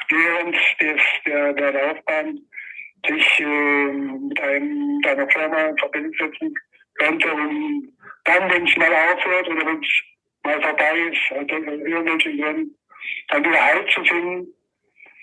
während 0.10 0.56
des, 0.80 1.02
der, 1.26 1.54
der 1.54 1.72
Laufbahn 1.74 2.40
sich 3.08 3.40
äh, 3.40 3.92
mit, 3.92 4.40
einem, 4.40 4.98
mit 4.98 5.08
einer 5.08 5.30
Firma 5.30 5.62
in 5.62 5.78
Verbindung 5.78 6.14
setzen 6.14 6.54
könnte, 6.96 7.34
um 7.34 7.94
dann, 8.26 8.50
wenn 8.50 8.68
es 8.68 8.78
mal 8.78 8.94
aufhört 8.94 9.50
oder 9.50 9.66
wenn 9.66 9.82
es 9.82 10.04
mal 10.44 10.62
vorbei 10.62 11.00
ist, 11.12 11.32
also 11.32 11.56
irgendwelchen 11.56 12.38
Gründen, 12.38 12.78
dann 13.30 13.44
wieder 13.44 13.66
Halt 13.66 13.92
zu 13.92 14.04
finden, 14.06 14.48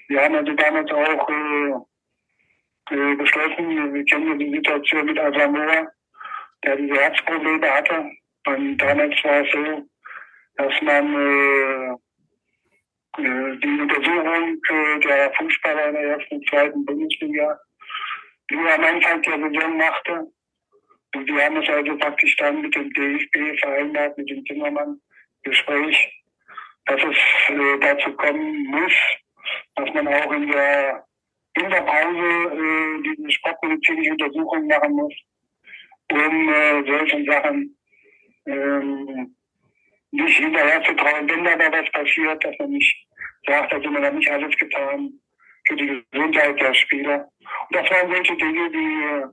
wir 0.09 0.23
haben 0.23 0.35
also 0.35 0.53
damals 0.55 0.91
auch 0.91 1.29
äh, 1.29 2.95
äh, 2.95 3.15
beschlossen, 3.15 3.95
wir 3.95 4.05
kennen 4.05 4.27
ja 4.29 4.35
die 4.35 4.51
Situation 4.57 5.07
mit 5.07 5.19
Asamoah, 5.19 5.89
der 6.65 6.77
diese 6.77 6.95
Herzprobleme 6.95 7.71
hatte. 7.71 8.11
Und 8.47 8.79
damals 8.79 9.25
war 9.25 9.45
es 9.45 9.53
so, 9.53 9.89
dass 10.57 10.83
man 10.83 11.15
äh, 11.15 11.93
äh, 13.19 13.57
die 13.59 13.81
Untersuchung 13.81 14.61
äh, 14.69 15.01
der 15.01 15.33
Fußballer 15.35 15.89
in 15.89 15.95
der 15.95 16.03
ersten 16.03 16.35
und 16.37 16.49
zweiten 16.49 16.85
Bundesliga 16.85 17.59
nur 18.51 18.73
am 18.73 18.85
Anfang 18.85 19.23
der 19.23 19.39
Saison 19.39 19.77
machte. 19.77 20.27
Und 21.15 21.27
wir 21.27 21.45
haben 21.45 21.57
es 21.57 21.69
also 21.69 21.97
praktisch 21.97 22.37
dann 22.37 22.61
mit 22.63 22.75
dem 22.75 22.93
DFB 22.93 23.59
vereinbart, 23.61 24.17
mit 24.17 24.31
dem 24.31 24.45
Zimmermann-Gespräch, 24.47 26.23
dass 26.87 27.01
es 27.03 27.55
äh, 27.55 27.79
dazu 27.81 28.13
kommen 28.13 28.65
muss, 28.67 28.93
dass 29.75 29.93
man 29.95 30.07
auch 30.09 30.33
in 30.33 30.51
der 30.51 31.05
Winterpause 31.57 32.55
äh, 32.55 33.03
diese 33.03 33.31
sportmedizinische 33.33 34.13
Untersuchung 34.13 34.67
machen 34.69 34.93
muss, 34.93 35.15
um 36.11 36.49
äh, 36.49 36.85
solchen 36.87 37.25
Sachen 37.27 37.77
ähm, 38.47 39.37
nicht 40.13 40.39
hinterher 40.39 40.83
wenn 40.83 41.45
da 41.45 41.73
was 41.73 41.91
passiert, 41.93 42.45
dass 42.45 42.59
man 42.59 42.71
nicht 42.71 43.07
sagt, 43.47 43.73
da 43.73 43.81
sind 43.81 43.93
wir 43.93 44.11
nicht 44.11 44.31
alles 44.31 44.57
getan 44.57 45.13
für 45.67 45.77
die 45.77 46.05
Gesundheit 46.11 46.61
der 46.61 46.75
Spieler. 46.75 47.29
Und 47.69 47.77
das 47.77 47.91
waren 47.91 48.11
solche 48.11 48.37
Dinge, 48.37 48.71
die, 48.71 49.25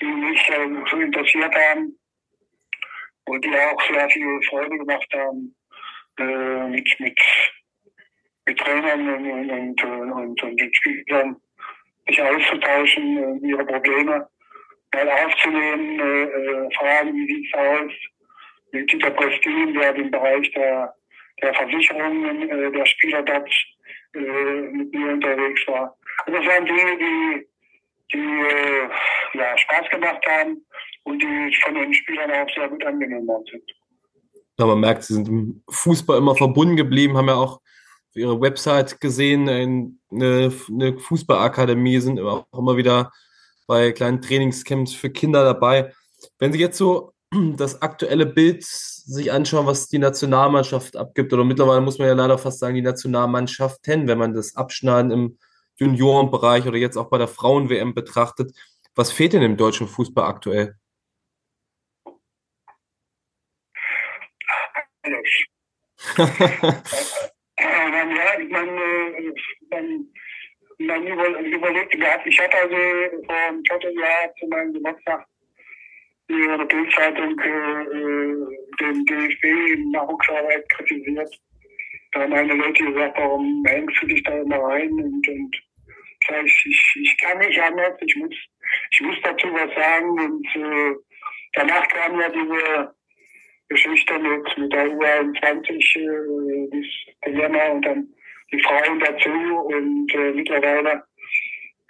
die 0.00 0.06
mich 0.06 0.48
äh, 0.48 0.90
so 0.90 0.96
interessiert 0.96 1.54
haben 1.54 1.98
und 3.26 3.44
die 3.44 3.54
auch 3.54 3.82
sehr 3.90 4.08
viel 4.10 4.42
Freude 4.48 4.78
gemacht 4.78 5.08
haben, 5.14 5.54
äh, 6.18 6.68
mit, 6.68 7.00
mit, 7.00 7.20
mit 8.46 8.58
Trainern 8.58 9.08
und, 9.08 9.50
und, 9.50 9.82
und, 9.82 10.12
und, 10.12 10.42
und 10.42 10.60
den 10.60 10.74
Spielern 10.74 11.36
sich 12.06 12.22
auszutauschen, 12.22 13.42
äh, 13.44 13.46
ihre 13.48 13.64
Probleme 13.64 14.28
mal 14.94 15.08
aufzunehmen, 15.08 16.00
äh, 16.00 16.22
äh 16.24 16.70
fragen, 16.76 17.14
wie 17.14 17.26
sieht's 17.26 17.54
aus, 17.54 17.92
mit 18.72 18.92
Dieter 18.92 19.10
Prestin, 19.10 19.74
der 19.74 19.94
im 19.96 20.10
Bereich 20.10 20.50
der, 20.52 20.94
der 21.42 21.54
Versicherungen 21.54 22.48
äh, 22.48 22.72
der 22.72 22.86
Spieler 22.86 23.22
dort 23.22 23.50
äh, 24.14 24.20
mit 24.20 24.92
mir 24.94 25.12
unterwegs 25.12 25.66
war. 25.66 25.96
Und 26.26 26.34
das 26.34 26.46
waren 26.46 26.66
Dinge, 26.66 26.98
die, 26.98 27.48
die 28.12 28.18
äh, 28.18 28.88
ja, 29.38 29.58
Spaß 29.58 29.90
gemacht 29.90 30.24
haben 30.26 30.64
und 31.04 31.22
die 31.22 31.56
von 31.64 31.74
den 31.74 31.92
Spielern 31.94 32.30
auch 32.30 32.54
sehr 32.54 32.68
gut 32.68 32.84
angenommen 32.84 33.26
worden 33.26 33.44
sind. 33.50 33.62
Ja, 34.58 34.66
man 34.66 34.80
merkt, 34.80 35.04
sie 35.04 35.14
sind 35.14 35.28
im 35.28 35.62
Fußball 35.70 36.18
immer 36.18 36.36
verbunden 36.36 36.76
geblieben, 36.76 37.16
haben 37.16 37.28
ja 37.28 37.34
auch 37.34 37.56
auf 37.56 38.16
ihrer 38.16 38.40
Website 38.40 39.00
gesehen, 39.00 39.48
eine, 39.48 40.52
eine 40.68 40.98
Fußballakademie, 40.98 41.98
sind 41.98 42.20
auch 42.20 42.46
immer 42.52 42.76
wieder 42.76 43.10
bei 43.72 43.92
kleinen 43.92 44.20
Trainingscamps 44.20 44.92
für 44.92 45.08
Kinder 45.08 45.44
dabei. 45.44 45.94
Wenn 46.38 46.52
Sie 46.52 46.58
jetzt 46.58 46.76
so 46.76 47.14
das 47.56 47.80
aktuelle 47.80 48.26
Bild 48.26 48.62
sich 48.64 49.32
anschauen, 49.32 49.64
was 49.64 49.88
die 49.88 49.98
Nationalmannschaft 49.98 50.94
abgibt, 50.94 51.32
oder 51.32 51.42
mittlerweile 51.42 51.80
muss 51.80 51.98
man 51.98 52.08
ja 52.08 52.12
leider 52.12 52.36
fast 52.36 52.58
sagen, 52.58 52.74
die 52.74 52.82
Nationalmannschaften, 52.82 54.08
wenn 54.08 54.18
man 54.18 54.34
das 54.34 54.56
Abschneiden 54.56 55.10
im 55.10 55.38
Juniorenbereich 55.76 56.66
oder 56.66 56.76
jetzt 56.76 56.98
auch 56.98 57.08
bei 57.08 57.16
der 57.16 57.28
Frauen-WM 57.28 57.94
betrachtet, 57.94 58.52
was 58.94 59.10
fehlt 59.10 59.32
denn 59.32 59.40
im 59.40 59.56
deutschen 59.56 59.88
Fußball 59.88 60.26
aktuell? 60.26 60.76
ja, 65.06 65.16
man, 68.50 68.66
man, 69.70 70.12
man 70.86 71.06
überlegt, 71.06 71.94
ich 72.26 72.40
hatte 72.40 72.58
also 72.58 72.76
vor 73.26 73.34
einem 73.34 73.62
Vierteljahr 73.64 74.34
zu 74.38 74.46
meinem 74.48 74.72
Geburtstag 74.72 75.26
in 76.28 76.48
der 76.48 76.64
Bildzeitung 76.64 77.38
äh, 77.40 78.80
den 78.80 79.04
DFB 79.04 79.44
in 79.44 79.90
Nachwuchsarbeit 79.90 80.68
kritisiert. 80.70 81.34
Da 82.12 82.20
haben 82.20 82.30
meine 82.30 82.54
Leute 82.54 82.84
gesagt, 82.84 83.18
warum 83.18 83.64
hängst 83.66 84.02
du 84.02 84.06
dich 84.06 84.22
da 84.22 84.38
immer 84.38 84.58
rein? 84.58 84.90
Und, 84.92 85.28
und 85.28 85.56
ich, 86.44 86.66
ich, 86.66 87.00
ich 87.02 87.18
kann 87.18 87.38
nicht 87.38 87.60
anders, 87.60 87.98
ich 88.00 88.16
muss, 88.16 88.34
ich 88.90 89.00
muss 89.00 89.16
dazu 89.22 89.48
was 89.52 89.74
sagen. 89.74 90.10
Und 90.10 90.46
äh, 90.56 90.94
danach 91.54 91.88
kam 91.88 92.20
ja 92.20 92.28
diese 92.28 92.94
Geschichte 93.68 94.18
mit, 94.18 94.58
mit 94.58 94.72
der 94.72 94.86
U21, 94.86 95.98
äh, 95.98 96.68
das 96.70 97.26
Dilemma 97.26 97.68
und 97.68 97.82
dann 97.82 98.14
die 98.52 98.62
Frauen 98.62 99.00
dazu. 99.00 99.30
Und 99.30 100.14
äh, 100.14 100.32
mittlerweile 100.32 101.04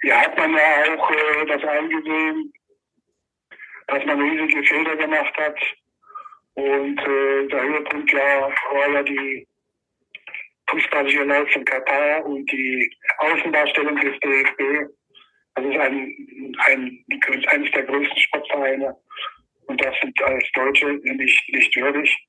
ja, 0.03 0.20
hat 0.22 0.37
man 0.37 0.55
ja 0.55 0.96
auch 0.96 1.11
äh, 1.11 1.46
das 1.46 1.64
eingesehen, 1.64 2.53
dass 3.87 4.05
man 4.05 4.20
riesige 4.20 4.62
Fehler 4.64 4.96
gemacht 4.96 5.37
hat. 5.37 5.59
Und 6.55 6.98
äh, 6.98 7.46
der 7.48 7.62
Höhepunkt 7.62 8.12
ja, 8.12 8.53
war 8.72 8.90
ja 8.90 9.03
die 9.03 9.46
fußballische 10.68 11.25
Leistung 11.25 11.64
Katar 11.64 12.25
und 12.25 12.51
die 12.51 12.94
Außendarstellung 13.18 13.96
des 13.96 14.18
DFB. 14.20 14.90
Das 15.55 15.64
ist 15.66 15.79
ein, 15.79 16.57
ein, 16.66 17.05
eines 17.48 17.70
der 17.72 17.83
größten 17.83 18.18
Sportvereine. 18.18 18.96
Und 19.66 19.85
das 19.85 19.94
sind 20.01 20.20
als 20.22 20.44
Deutsche 20.53 20.92
nicht, 21.03 21.55
nicht 21.55 21.77
würdig. 21.77 22.27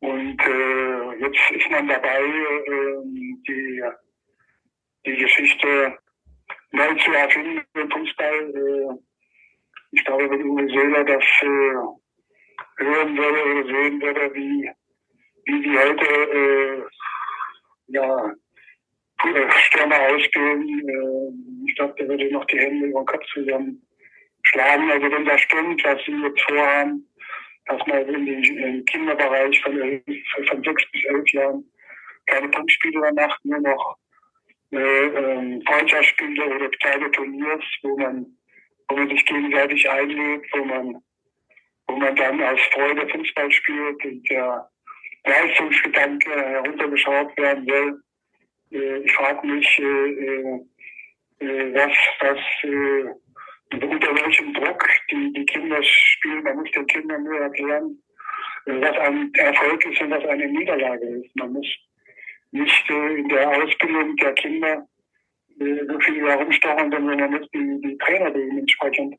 Und 0.00 0.40
äh, 0.40 1.20
jetzt 1.20 1.50
ist 1.52 1.70
man 1.70 1.88
dabei, 1.88 2.20
äh, 2.20 3.02
die, 3.48 3.82
die 5.06 5.16
Geschichte 5.16 5.98
neu 6.72 6.94
zu 6.96 7.12
erfinden 7.12 7.62
im 7.74 7.90
Fußball. 7.90 8.54
Äh, 8.54 8.98
ich 9.92 10.04
glaube, 10.04 10.30
wenn 10.30 10.44
Uwe 10.44 10.68
Seeler 10.68 11.04
das 11.04 11.24
äh, 11.42 12.84
hören 12.84 13.16
würde 13.16 13.44
oder 13.44 13.66
sehen 13.66 14.02
würde, 14.02 14.34
wie, 14.34 14.70
wie 15.46 15.62
die 15.62 15.78
heute 15.78 16.04
äh, 16.04 16.82
ja, 17.88 18.34
Stürmer 19.18 20.00
ausbilden, 20.00 20.88
äh, 20.88 21.68
ich 21.68 21.76
glaube, 21.76 21.94
der 21.98 22.08
würde 22.08 22.30
noch 22.32 22.44
die 22.46 22.58
Hände 22.58 22.88
über 22.88 23.00
den 23.00 23.06
Kopf 23.06 23.24
zusammenschlagen. 23.32 24.90
Also 24.90 25.10
wenn 25.10 25.24
das 25.24 25.40
stimmt, 25.40 25.82
was 25.84 26.04
sie 26.04 26.12
jetzt 26.12 26.42
vorhaben, 26.42 27.08
dass 27.66 27.86
man 27.86 28.08
in 28.08 28.26
den 28.26 28.84
Kinderbereich 28.84 29.60
von, 29.62 30.02
von 30.48 30.62
sechs 30.64 30.90
bis 30.92 31.04
elf 31.04 31.30
Jahren 31.32 31.64
keine 32.26 32.48
Punktspiele 32.48 33.00
mehr 33.00 33.14
macht, 33.14 33.44
nur 33.44 33.60
noch 33.60 33.96
äh, 34.72 35.60
Freundschaftsspiele 35.66 36.44
oder 36.46 36.68
kleine 36.70 37.10
Turniers, 37.12 37.64
wo 37.82 37.96
man 37.98 38.36
wo 38.88 38.96
man 38.96 39.08
sich 39.08 39.24
gegenseitig 39.26 39.88
einlädt, 39.88 40.44
wo 40.52 40.64
man, 40.64 41.02
wo 41.86 41.96
man 41.96 42.16
dann 42.16 42.42
aus 42.42 42.60
Freude 42.72 43.08
Fußball 43.08 43.50
spielt 43.50 44.04
und 44.04 44.30
der 44.30 44.68
Leistungsgedanke 45.24 46.30
heruntergeschaut 46.30 47.36
werden 47.36 47.66
will. 47.66 48.00
Äh, 48.72 48.98
ich 48.98 49.12
frage 49.12 49.46
mich, 49.46 49.78
äh, 49.78 50.60
äh, 51.40 51.74
was, 51.74 51.92
was, 52.20 52.38
unter 53.72 54.14
welchem 54.14 54.54
Druck 54.54 54.88
die, 55.10 55.32
die 55.32 55.46
Kinder 55.46 55.82
spielen. 55.82 56.42
Man 56.42 56.56
muss 56.56 56.70
den 56.72 56.86
Kindern 56.86 57.24
nur 57.24 57.38
erklären, 57.40 58.02
was 58.66 58.98
ein 58.98 59.32
Erfolg 59.34 59.84
ist 59.86 60.00
und 60.00 60.10
was 60.10 60.24
eine 60.24 60.46
Niederlage 60.46 61.06
ist. 61.06 61.36
Man 61.36 61.52
muss 61.52 61.66
nicht 62.52 62.90
in 62.90 63.28
der 63.28 63.48
Ausbildung 63.50 64.16
der 64.16 64.32
Kinder 64.34 64.86
so 65.58 66.00
viel 66.00 66.28
herumstochern, 66.28 66.90
sondern 66.90 67.18
man 67.18 67.30
muss 67.30 67.48
die, 67.50 67.80
die 67.82 67.98
Trainer 67.98 68.30
dementsprechend 68.30 69.16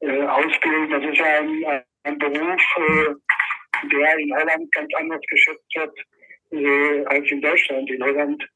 äh, 0.00 0.22
ausbilden. 0.22 0.90
Das 0.90 1.04
ist 1.04 1.18
ja 1.18 1.40
ein, 1.40 1.82
ein 2.04 2.18
Beruf, 2.18 2.62
äh, 2.76 3.88
der 3.92 4.18
in 4.18 4.34
Holland 4.34 4.72
ganz 4.72 4.94
anders 4.94 5.20
geschätzt 5.28 5.74
wird 5.74 5.98
äh, 6.52 7.04
als 7.06 7.30
in 7.30 7.40
Deutschland. 7.40 7.90
In 7.90 8.02
Holland 8.02 8.48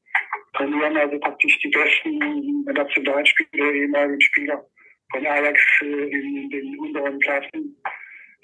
trainieren 0.53 0.97
also 0.97 1.19
praktisch 1.19 1.59
die 1.59 1.69
besten 1.69 2.63
Nationalspieler, 2.65 3.71
ehemaligen 3.71 4.21
Spieler 4.21 4.65
von 5.11 5.25
Ajax 5.25 5.59
äh, 5.81 5.85
in 5.85 6.49
den 6.49 6.79
unteren 6.79 7.19
Klassen. 7.19 7.77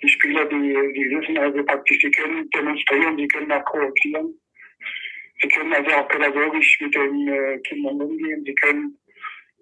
Die 0.01 0.07
Spieler, 0.07 0.45
die, 0.45 0.93
die 0.93 1.09
wissen 1.09 1.37
also 1.37 1.63
praktisch, 1.63 1.99
die 1.99 2.11
können 2.11 2.49
demonstrieren, 2.51 3.17
die 3.17 3.27
können 3.27 3.51
auch 3.51 3.65
korrigieren. 3.65 4.39
Sie 5.41 5.47
können 5.49 5.73
also 5.73 5.89
auch 5.91 6.07
pädagogisch 6.07 6.79
mit 6.81 6.95
den 6.95 7.27
äh, 7.27 7.57
Kindern 7.59 8.01
umgehen. 8.01 8.43
Sie 8.45 8.55
können, 8.55 8.97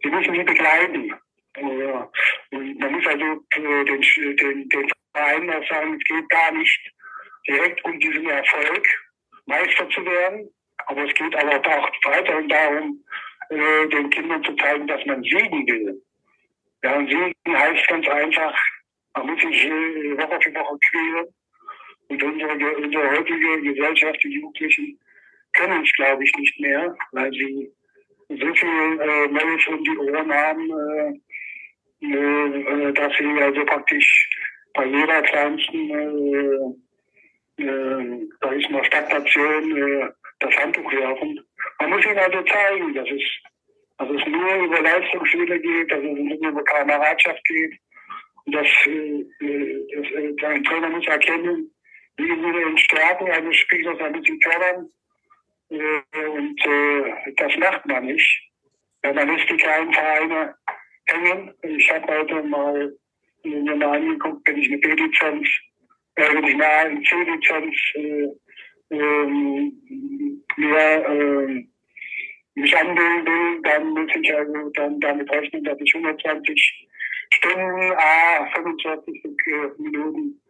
Sie 0.03 0.09
müssen 0.09 0.35
sie 0.35 0.43
begleiten. 0.43 1.13
Ja. 1.55 2.11
Und 2.51 2.79
man 2.79 2.91
muss 2.91 3.07
also 3.07 3.25
äh, 3.25 3.85
den, 3.85 4.01
den, 4.37 4.69
den 4.69 4.89
Vereinen 5.15 5.49
auch 5.49 5.67
sagen, 5.67 5.95
es 5.95 6.03
geht 6.03 6.29
gar 6.29 6.51
nicht 6.51 6.93
direkt 7.47 7.83
um 7.83 7.99
diesen 7.99 8.29
Erfolg, 8.29 8.87
Meister 9.47 9.89
zu 9.89 10.05
werden. 10.05 10.49
Aber 10.85 11.03
es 11.03 11.13
geht 11.15 11.35
aber 11.35 11.55
auch 11.55 11.89
weiterhin 12.03 12.47
darum, 12.47 13.03
den 13.49 14.09
Kindern 14.09 14.43
zu 14.43 14.55
zeigen, 14.55 14.87
dass 14.87 15.03
man 15.05 15.23
siegen 15.23 15.65
will. 15.67 16.01
Ja, 16.83 16.95
und 16.97 17.09
siegen 17.09 17.33
heißt 17.47 17.87
ganz 17.87 18.07
einfach, 18.07 18.55
man 19.15 19.27
muss 19.27 19.41
sich 19.41 19.65
Woche 19.65 20.39
für 20.41 20.55
Woche 20.55 20.77
quälen. 20.89 21.27
Und 22.09 22.23
unsere, 22.23 22.75
unsere 22.77 23.11
heutige 23.11 23.61
Gesellschaft, 23.61 24.23
die 24.23 24.29
Jugendlichen, 24.29 24.99
können 25.53 25.83
es, 25.83 25.91
glaube 25.93 26.23
ich, 26.23 26.31
nicht 26.37 26.59
mehr, 26.59 26.95
weil 27.11 27.31
sie 27.31 27.71
so 28.29 28.53
viel 28.53 29.01
äh, 29.01 29.27
Neues 29.27 29.67
um 29.67 29.83
die 29.83 29.97
Ohren 29.97 30.31
haben, 30.31 31.21
äh, 32.01 32.07
äh, 32.07 32.93
dass 32.93 33.17
sie 33.17 33.41
also 33.41 33.65
praktisch 33.65 34.29
bei 34.73 34.85
jeder 34.85 35.21
kleinsten 35.23 35.89
äh, 35.89 36.75
äh, 37.57 38.29
da 38.39 38.51
ist 38.51 38.67
eine 38.67 38.85
Stagnation 38.85 39.77
äh, 39.77 40.09
das 40.39 40.55
Handtuch 40.57 40.91
werfen. 40.91 41.39
Man 41.79 41.89
muss 41.89 42.05
ihnen 42.05 42.19
also 42.19 42.43
zeigen, 42.43 42.93
dass 42.93 43.09
es, 43.09 43.23
dass 43.97 44.09
es 44.09 44.25
nur 44.27 44.55
über 44.55 44.81
Leistungsspiele 44.81 45.59
geht, 45.59 45.91
dass 45.91 45.99
es 45.99 46.05
nur 46.05 46.49
über 46.49 46.63
Kameradschaft 46.63 47.43
geht. 47.45 47.79
Und 48.45 48.55
dass, 48.55 48.67
äh, 48.85 49.25
dass 49.95 50.11
äh, 50.11 50.45
ein 50.45 50.63
Trainer 50.63 50.89
muss 50.89 51.07
erkennen, 51.07 51.71
wie 52.17 52.27
wir 52.29 52.53
den 52.53 52.77
Stärken 52.77 53.29
eines 53.29 53.55
Spielers 53.57 53.99
ein 53.99 54.13
bisschen 54.13 54.39
fördern. 54.41 54.89
Äh, 55.69 56.27
und 56.27 56.65
äh, 56.65 57.33
das 57.35 57.57
macht 57.57 57.85
man 57.85 58.05
nicht. 58.05 58.51
Ja, 59.03 59.13
man 59.13 59.27
lässt 59.27 59.49
die 59.49 59.57
kleinen 59.57 59.93
Vereine 59.93 60.55
hängen. 61.05 61.53
Ich 61.63 61.91
habe 61.91 62.07
heute 62.07 62.43
mal 62.43 62.97
mir 63.43 63.75
mal 63.75 63.97
angeguckt, 63.97 64.47
wenn 64.47 64.57
ich 64.57 64.67
eine 64.67 64.77
B-Lizenz, 64.79 65.47
äh, 66.15 66.33
wenn 66.33 66.43
ich 66.45 66.61
eine 66.61 67.01
C-Lizenz 67.03 67.75
äh, 67.95 68.27
ähm, 68.89 70.43
mir 70.55 70.77
äh, 70.77 71.67
mich 72.57 72.75
anmelden 72.75 73.25
will, 73.25 73.61
dann 73.63 73.89
muss 73.89 74.09
ich 74.19 74.35
also 74.35 74.69
dann 74.73 74.99
damit 74.99 75.29
rechnen, 75.31 75.63
dass 75.63 75.79
ich 75.79 75.93
120 75.93 76.87
Stunden, 77.29 77.91
a 77.93 78.47
45 78.55 79.23
Minuten 79.77 80.41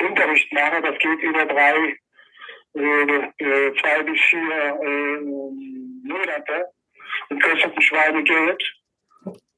Unterricht 0.00 0.52
mache. 0.52 0.80
Das 0.82 0.98
geht 0.98 1.22
über 1.22 1.44
drei, 1.44 1.96
äh, 2.74 3.02
äh, 3.38 3.74
zwei 3.80 4.02
bis 4.04 4.20
vier 4.20 4.80
äh, 4.82 5.20
Monate 6.04 6.66
und 7.28 7.42
kostet 7.42 7.76
ein 7.76 7.82
Schweinegeld. 7.82 8.62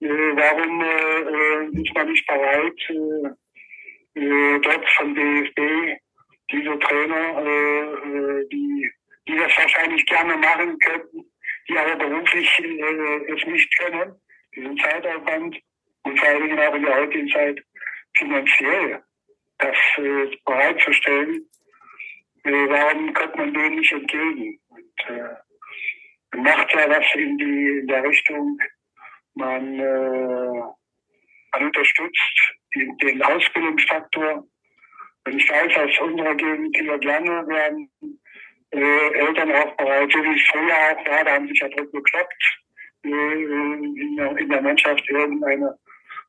Äh, 0.01 0.09
warum 0.09 0.83
äh, 0.83 1.83
ist 1.83 1.95
man 1.95 2.11
nicht 2.11 2.27
bereit, 2.27 2.81
dort 4.63 4.89
von 4.97 5.15
DFB 5.15 5.99
diese 6.51 6.79
Trainer, 6.79 8.43
die, 8.51 8.91
die 9.29 9.37
das 9.37 9.57
wahrscheinlich 9.59 10.07
gerne 10.07 10.37
machen 10.39 10.79
könnten, 10.79 11.25
die 11.69 11.79
aber 11.79 11.97
beruflich 11.97 12.59
äh, 12.61 13.33
es 13.33 13.45
nicht 13.47 13.79
können, 13.79 14.15
diesen 14.55 14.77
Zeitaufwand 14.79 15.59
und 16.05 16.19
vor 16.19 16.29
allem 16.29 16.59
auch 16.59 16.75
in 16.75 16.83
der 16.83 16.97
heutigen 16.97 17.29
Zeit 17.29 17.63
finanziell 18.17 19.03
das 19.59 19.77
äh, 19.97 20.37
bereitzustellen, 20.45 21.49
äh, 22.45 22.69
warum 22.69 23.13
kommt 23.13 23.37
man 23.37 23.55
denen 23.55 23.77
nicht 23.77 23.93
entgegen? 23.93 24.61
Und, 24.69 25.09
äh, 25.09 25.35
macht 26.37 26.73
ja 26.75 26.89
was 26.89 27.05
in, 27.15 27.39
die, 27.39 27.79
in 27.81 27.87
der 27.87 28.05
Richtung, 28.05 28.59
man, 29.35 29.81
äh, 29.81 30.63
man 31.53 31.65
unterstützt 31.65 32.55
den, 32.75 32.97
den 32.99 33.23
Ausbildungsfaktor. 33.23 34.47
Und 35.27 35.39
ich 35.39 35.49
weiß 35.49 35.77
aus 35.77 36.01
unserer 36.09 36.35
Gegend 36.35 36.77
hier 36.77 36.99
gerne 36.99 37.47
werden 37.49 37.91
äh, 38.71 39.13
Eltern 39.15 39.53
auch 39.53 39.77
bereit, 39.77 40.11
so 40.13 40.23
wie 40.23 40.35
es 40.35 40.43
früher 40.51 40.75
auch 40.75 41.07
war, 41.07 41.25
da 41.25 41.33
haben 41.33 41.49
sich 41.49 41.61
ja 41.61 41.69
drüber 41.69 42.03
geklappt, 42.03 42.59
äh, 43.05 43.09
in, 43.09 44.17
der, 44.17 44.37
in 44.37 44.49
der 44.49 44.63
Mannschaft 44.63 45.09
irgendeine 45.09 45.79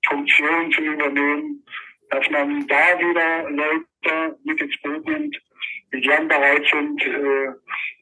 Funktion 0.07 0.71
zu 0.71 0.81
übernehmen, 0.81 1.65
dass 2.09 2.29
man 2.29 2.65
da 2.67 2.99
wieder 2.99 3.49
Leute 3.49 4.37
mit 4.43 4.61
ins 4.61 4.81
Boot 4.81 5.05
nimmt, 5.07 5.37
die 5.93 6.01
gern 6.01 6.27
bereit 6.27 6.65
sind, 6.71 7.01
äh, 7.05 7.49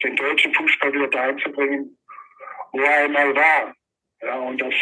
den 0.03 0.15
deutschen 0.15 0.53
Fußball 0.53 0.93
wieder 0.93 1.07
dahin 1.07 1.39
zu 1.39 1.51
bringen, 1.51 1.97
wo 2.71 2.79
er 2.81 3.05
einmal 3.05 3.35
war. 3.35 3.75
Ja, 4.21 4.35
und 4.39 4.59
das 4.61 4.73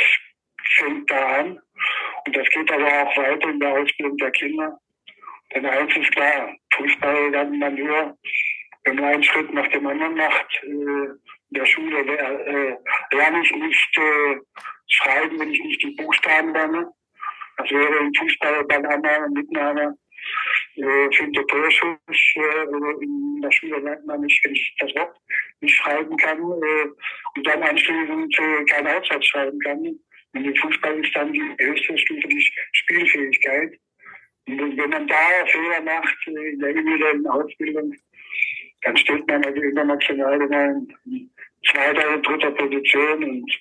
fängt 0.76 1.10
da 1.12 1.40
an. 1.40 1.60
Und 2.26 2.36
das 2.36 2.48
geht 2.50 2.72
aber 2.72 2.88
auch 2.88 3.18
weiter 3.18 3.50
in 3.50 3.60
der 3.60 3.74
Ausbildung 3.74 4.18
der 4.18 4.32
Kinder. 4.32 4.80
Denn 5.54 5.66
eins 5.66 5.96
ist 5.96 6.12
klar, 6.12 6.56
Fußball 6.74 7.30
lernt 7.30 7.60
man 7.60 7.76
nur, 7.76 8.18
wenn 8.84 8.96
man 8.96 9.06
einen 9.06 9.24
Schritt 9.24 9.54
nach 9.54 9.68
dem 9.70 9.88
anderen 9.88 10.16
macht. 10.16 10.64
Äh, 10.64 10.68
in 10.68 11.20
der 11.50 11.66
Schule 11.66 12.00
äh, 12.00 12.76
lerne 13.16 13.42
ich 13.42 13.56
nicht 13.56 13.98
äh, 13.98 14.40
schreiben, 14.90 15.40
wenn 15.40 15.52
ich 15.52 15.64
nicht 15.64 15.84
die 15.84 15.92
Buchstaben 15.92 16.54
lerne. 16.54 16.92
Das 17.58 17.70
wäre 17.70 17.98
im 17.98 18.14
Fußball 18.14 18.66
einer 18.70 19.30
Mitnahme 19.30 19.96
äh, 20.76 21.12
für 21.12 21.28
den 21.30 21.48
Torschuss 21.48 21.98
äh, 22.10 23.04
in 23.04 23.42
der 23.42 23.52
Schule 23.52 23.80
lernt 23.80 24.06
man 24.06 24.22
nicht, 24.22 24.44
wenn 24.44 24.54
ich 24.54 24.76
das 24.80 24.94
Wort 24.96 25.16
nicht 25.62 25.76
schreiben 25.76 26.16
kann 26.18 26.40
äh, 26.40 26.88
und 27.36 27.48
dann 27.48 27.64
anschließend 27.64 28.40
äh, 28.40 28.66
keinen 28.66 28.88
Aufsatz 28.88 29.26
schreiben 29.26 29.60
kann. 29.60 29.80
Und 30.34 30.46
im 30.46 30.56
Fußball 30.56 31.04
ist 31.04 31.16
dann 31.16 31.32
die 31.32 31.56
höchste 31.60 31.98
Stufe 31.98 32.28
die 32.28 32.52
Spielfähigkeit. 32.72 33.78
Und 34.48 34.78
wenn 34.78 34.90
man 34.90 35.08
da 35.08 35.46
Fehler 35.46 35.82
macht 35.82 36.18
äh, 36.28 36.50
in 36.50 36.60
der 36.60 36.70
individuellen 36.70 37.28
Ausbildung, 37.28 37.94
dann 38.84 38.98
steht 38.98 39.28
man 39.28 39.44
also 39.46 39.62
international 39.62 40.42
immer 40.42 40.86
in 41.06 41.32
zweiter 41.66 42.14
und 42.14 42.28
dritter 42.28 42.52
Position 42.52 43.24
und 43.24 43.52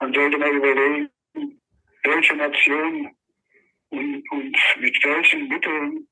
man 0.00 0.14
sollte 0.14 0.38
mal 0.38 0.54
überlegen, 0.54 1.10
welche 2.04 2.36
Nation 2.36 3.10
und, 3.90 4.30
und 4.30 4.56
mit 4.80 5.04
welchen 5.04 5.48
Mitteln 5.48 6.08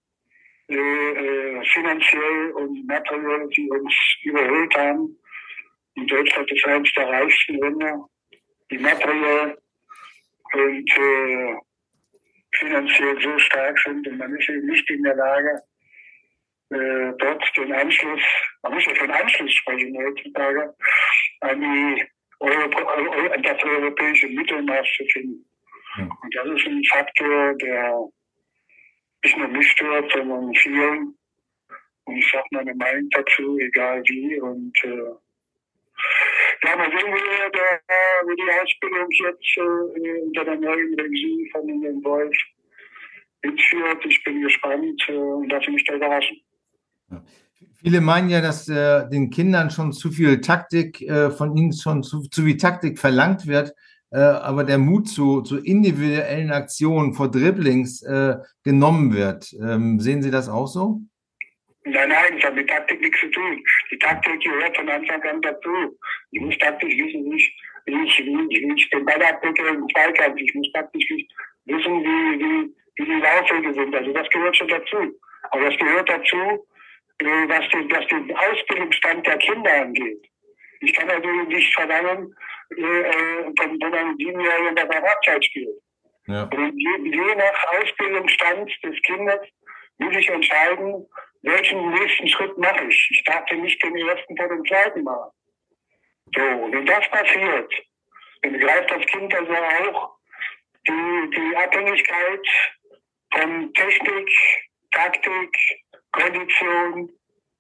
äh, 0.69 0.75
äh, 0.75 1.65
finanziell 1.73 2.53
und 2.53 2.87
materiell 2.87 3.49
sie 3.55 3.69
uns 3.71 3.95
überholt 4.23 4.77
haben. 4.77 5.17
In 5.95 6.07
Deutschland 6.07 6.51
ist 6.51 6.67
eines 6.67 6.93
der 6.93 7.09
reichsten 7.09 7.59
Länder, 7.59 8.09
die 8.71 8.79
materiell 8.79 9.59
und 10.53 10.91
äh, 10.91 11.57
finanziell 12.53 13.21
so 13.21 13.39
stark 13.39 13.79
sind 13.81 14.07
und 14.07 14.19
man 14.19 14.35
ist 14.37 14.49
eben 14.49 14.67
nicht 14.67 14.89
in 14.91 15.03
der 15.03 15.17
Lage, 15.17 15.63
äh, 16.71 17.13
dort 17.19 17.57
den 17.57 17.73
Anschluss, 17.73 18.23
man 18.63 18.75
muss 18.75 18.87
ja 18.87 18.95
von 18.95 19.11
Anschluss 19.11 19.53
sprechen 19.53 19.97
heutzutage, 19.97 20.75
an 21.41 21.61
die 21.61 22.05
Euro, 22.41 22.69
das 23.43 23.65
europäische 23.65 24.29
Mittelmaß 24.29 24.87
zu 24.97 25.05
finden. 25.13 25.45
Und 25.99 26.35
das 26.35 26.47
ist 26.47 26.67
ein 26.67 26.85
Faktor, 26.85 27.55
der 27.57 28.09
nicht 29.25 29.37
nur 29.37 29.49
mich 29.49 29.71
stört, 29.73 30.11
sondern 30.13 30.55
vielen. 30.55 31.15
Und 32.05 32.17
ich 32.17 32.31
sage 32.31 32.47
meine 32.53 32.75
Meinung 32.75 33.09
dazu, 33.11 33.59
egal 33.59 34.03
wie. 34.07 34.41
Und 34.41 34.85
äh, 34.85 35.13
ja, 36.65 36.77
mal 36.77 36.91
sehen, 36.91 37.13
wie, 37.13 37.51
der, 37.53 37.81
wie 38.27 38.37
die 38.37 38.61
Ausbildung 38.61 39.09
jetzt 39.11 39.57
äh, 39.57 40.23
unter 40.23 40.45
der 40.45 40.57
neuen 40.57 40.95
Regie 40.99 41.51
von 41.53 41.67
den 41.67 42.05
Wolf 42.05 42.37
hinführt. 43.43 44.05
Ich 44.07 44.23
bin 44.25 44.43
gespannt 44.43 45.05
äh, 45.09 45.13
und 45.13 45.51
lasse 45.51 45.71
mich 45.71 45.85
da 45.85 45.95
überraschen. 45.95 46.41
Viele 47.77 48.01
meinen 48.01 48.29
ja, 48.29 48.41
dass 48.41 48.69
äh, 48.69 49.09
den 49.09 49.31
Kindern 49.31 49.71
schon 49.71 49.93
zu 49.93 50.11
viel 50.11 50.41
Taktik, 50.41 51.01
äh, 51.03 51.31
von 51.31 51.57
ihnen 51.57 51.73
schon 51.73 52.03
zu, 52.03 52.23
zu 52.29 52.43
viel 52.43 52.57
Taktik 52.57 52.99
verlangt 52.99 53.47
wird 53.47 53.75
äh, 54.13 54.19
aber 54.19 54.65
der 54.65 54.79
Mut 54.79 55.09
zu, 55.09 55.43
zu 55.43 55.59
individuellen 55.59 56.51
Aktionen 56.51 57.15
vor 57.15 57.31
Dribblings 57.31 58.03
äh, 58.03 58.37
genommen 58.65 59.15
wird. 59.15 59.53
Ähm, 59.63 60.01
sehen 60.01 60.23
Sie 60.23 60.31
das 60.31 60.49
auch 60.49 60.67
so? 60.67 61.01
Nein, 61.85 62.09
nein, 62.09 62.37
das 62.37 62.45
hat 62.45 62.55
mit 62.55 62.69
Taktik 62.69 63.01
nichts 63.01 63.21
zu 63.21 63.31
tun. 63.31 63.63
Die 63.91 63.99
Taktik 63.99 64.41
gehört 64.41 64.77
von 64.77 64.89
Anfang 64.89 65.23
an 65.23 65.41
dazu. 65.43 65.97
Ich 66.33 66.41
muss 66.41 66.59
taktisch 66.59 66.95
wissen, 66.95 67.25
wie 67.25 67.37
ich, 67.37 67.57
wie 67.87 68.05
ich, 68.05 68.19
wie 68.19 68.75
ich 68.77 68.91
den 68.91 69.05
Ball 69.05 69.23
abdecke 69.23 69.67
im 69.69 69.87
Zweikampf. 69.89 70.41
Ich 70.41 70.55
muss 70.55 70.71
taktisch 70.73 71.09
wissen, 71.65 72.03
wie, 72.03 72.41
wie, 72.41 72.75
wie 72.97 73.05
die 73.05 73.21
Laufwege 73.21 73.73
sind. 73.75 73.95
Also 73.95 74.13
das 74.13 74.29
gehört 74.29 74.57
schon 74.57 74.69
dazu. 74.69 74.97
Aber 75.53 75.65
das 75.65 75.79
gehört 75.79 76.09
dazu, 76.09 76.67
was, 77.21 77.69
den, 77.69 77.91
was 77.91 78.07
den 78.07 78.37
Ausbildungsstand 78.37 79.27
der 79.27 79.39
Kinder 79.39 79.73
angeht. 79.83 80.27
Ich 80.81 80.95
kann 80.95 81.11
also 81.11 81.29
nicht 81.29 81.75
verlangen, 81.75 82.35
äh, 82.71 82.75
wo 82.75 83.89
man 83.89 84.17
siebenjährigen 84.17 84.75
bei 84.75 84.85
der 84.85 85.03
Halbzeit 85.03 85.45
spielt. 85.45 85.77
Ja. 86.27 86.45
Und 86.45 86.79
je, 86.79 87.11
je 87.11 87.35
nach 87.35 87.73
Ausbildungsstand 87.73 88.71
des 88.83 89.03
Kindes 89.03 89.41
muss 89.99 90.17
ich 90.17 90.29
entscheiden, 90.29 91.07
welchen 91.43 91.91
nächsten 91.91 92.29
Schritt 92.29 92.57
mache 92.59 92.85
ich. 92.85 93.09
Ich 93.11 93.25
darf 93.25 93.51
nicht 93.51 93.83
den 93.83 93.97
ersten 93.97 94.37
vor 94.37 94.49
dem 94.49 94.65
zweiten 94.65 95.03
machen. 95.03 95.31
So, 96.35 96.43
wenn 96.43 96.87
das 96.87 97.09
passiert, 97.11 97.73
dann 98.43 98.59
greift 98.59 98.91
das 98.91 99.05
Kind 99.07 99.35
also 99.35 99.53
auch 99.53 100.17
die, 100.87 101.31
die 101.37 101.57
Abhängigkeit 101.57 102.47
von 103.33 103.73
Technik, 103.75 104.31
Taktik, 104.93 105.59
Kondition, 106.13 107.11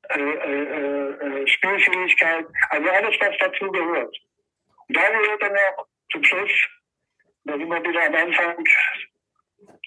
äh, 0.08 0.18
äh, 0.18 1.42
äh, 1.42 1.46
Spielfähigkeit, 1.46 2.46
also 2.70 2.90
alles, 2.90 3.16
was 3.20 3.36
dazu 3.38 3.70
gehört. 3.70 4.16
Da 4.88 5.08
gehört 5.08 5.42
dann 5.42 5.56
auch 5.56 5.86
zum 6.10 6.24
Schluss, 6.24 6.52
da 7.44 7.52
sind 7.56 7.68
wir 7.68 7.84
wieder 7.84 8.06
am 8.06 8.14
Anfang, 8.14 8.64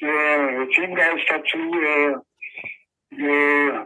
äh, 0.02 0.68
Teamgeist 0.74 1.30
dazu, 1.30 1.58
äh, 1.82 2.16
äh, 3.16 3.86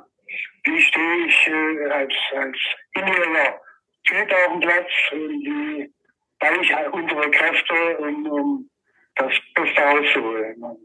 wie 0.64 0.82
stehe 0.82 1.26
ich 1.26 1.48
äh, 1.48 1.90
als, 1.92 2.14
als 2.36 2.58
individueller 2.94 3.62
Typ 4.04 4.32
auf 4.32 4.52
dem 4.52 4.60
Platz, 4.62 4.92
wie, 5.12 5.94
gleich 6.40 6.94
unsere 6.94 7.32
Kräfte, 7.32 7.98
um, 7.98 8.26
um 8.28 8.70
das 9.16 9.34
Beste 9.56 9.82
rauszuholen. 9.82 10.78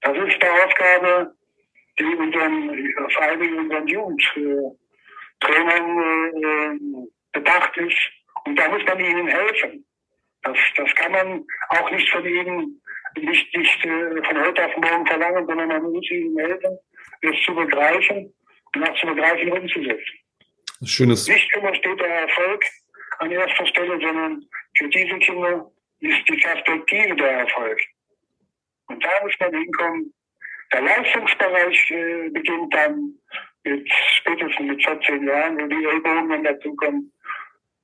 Das 0.00 0.16
ist 0.16 0.42
die 0.42 0.48
Aufgabe, 0.48 1.34
die 1.98 2.04
unseren, 2.04 2.94
vor 3.12 3.22
allem 3.22 3.42
in 3.42 3.58
unseren 3.58 3.86
Jugendtrainern 3.86 4.76
äh, 6.42 6.78
bedacht 7.32 7.76
ist. 7.76 7.98
Und 8.44 8.58
da 8.58 8.68
muss 8.68 8.84
man 8.84 9.00
ihnen 9.00 9.26
helfen. 9.28 9.84
Das, 10.42 10.56
das 10.76 10.94
kann 10.94 11.12
man 11.12 11.44
auch 11.68 11.90
nicht 11.90 12.08
von 12.10 12.24
ihnen, 12.24 12.80
nicht, 13.16 13.56
nicht 13.56 13.84
äh, 13.84 14.22
von 14.22 14.40
heute 14.40 14.66
auf 14.66 14.76
morgen 14.76 15.06
verlangen, 15.06 15.46
sondern 15.46 15.68
man 15.68 15.82
muss 15.82 16.10
ihnen 16.10 16.38
helfen, 16.38 16.78
es 17.22 17.42
zu 17.44 17.54
begreifen 17.54 18.32
und 18.74 18.88
auch 18.88 18.98
zu 18.98 19.06
begreifen 19.06 19.52
umzusetzen. 19.52 20.18
Schönes. 20.84 21.28
Nicht 21.28 21.54
immer 21.56 21.74
steht 21.74 22.00
der 22.00 22.22
Erfolg 22.22 22.64
an 23.18 23.30
erster 23.30 23.66
Stelle, 23.66 24.00
sondern 24.00 24.46
für 24.78 24.88
diese 24.88 25.18
Kinder 25.18 25.70
ist 26.00 26.28
die 26.28 26.36
Perspektive 26.36 27.16
der 27.16 27.30
Erfolg. 27.30 27.78
Und 28.86 29.04
da 29.04 29.10
muss 29.22 29.34
man 29.38 29.54
hinkommen. 29.54 30.14
Der 30.72 30.82
Leistungsbereich 30.82 31.90
äh, 31.90 32.28
beginnt 32.30 32.72
dann 32.74 33.14
mit 33.64 33.90
spätestens 34.16 34.60
mit 34.60 34.84
14 34.84 35.26
Jahren, 35.26 35.58
wo 35.58 35.66
die 35.66 35.84
Ellbogen 35.84 36.44
dazukommen, 36.44 37.12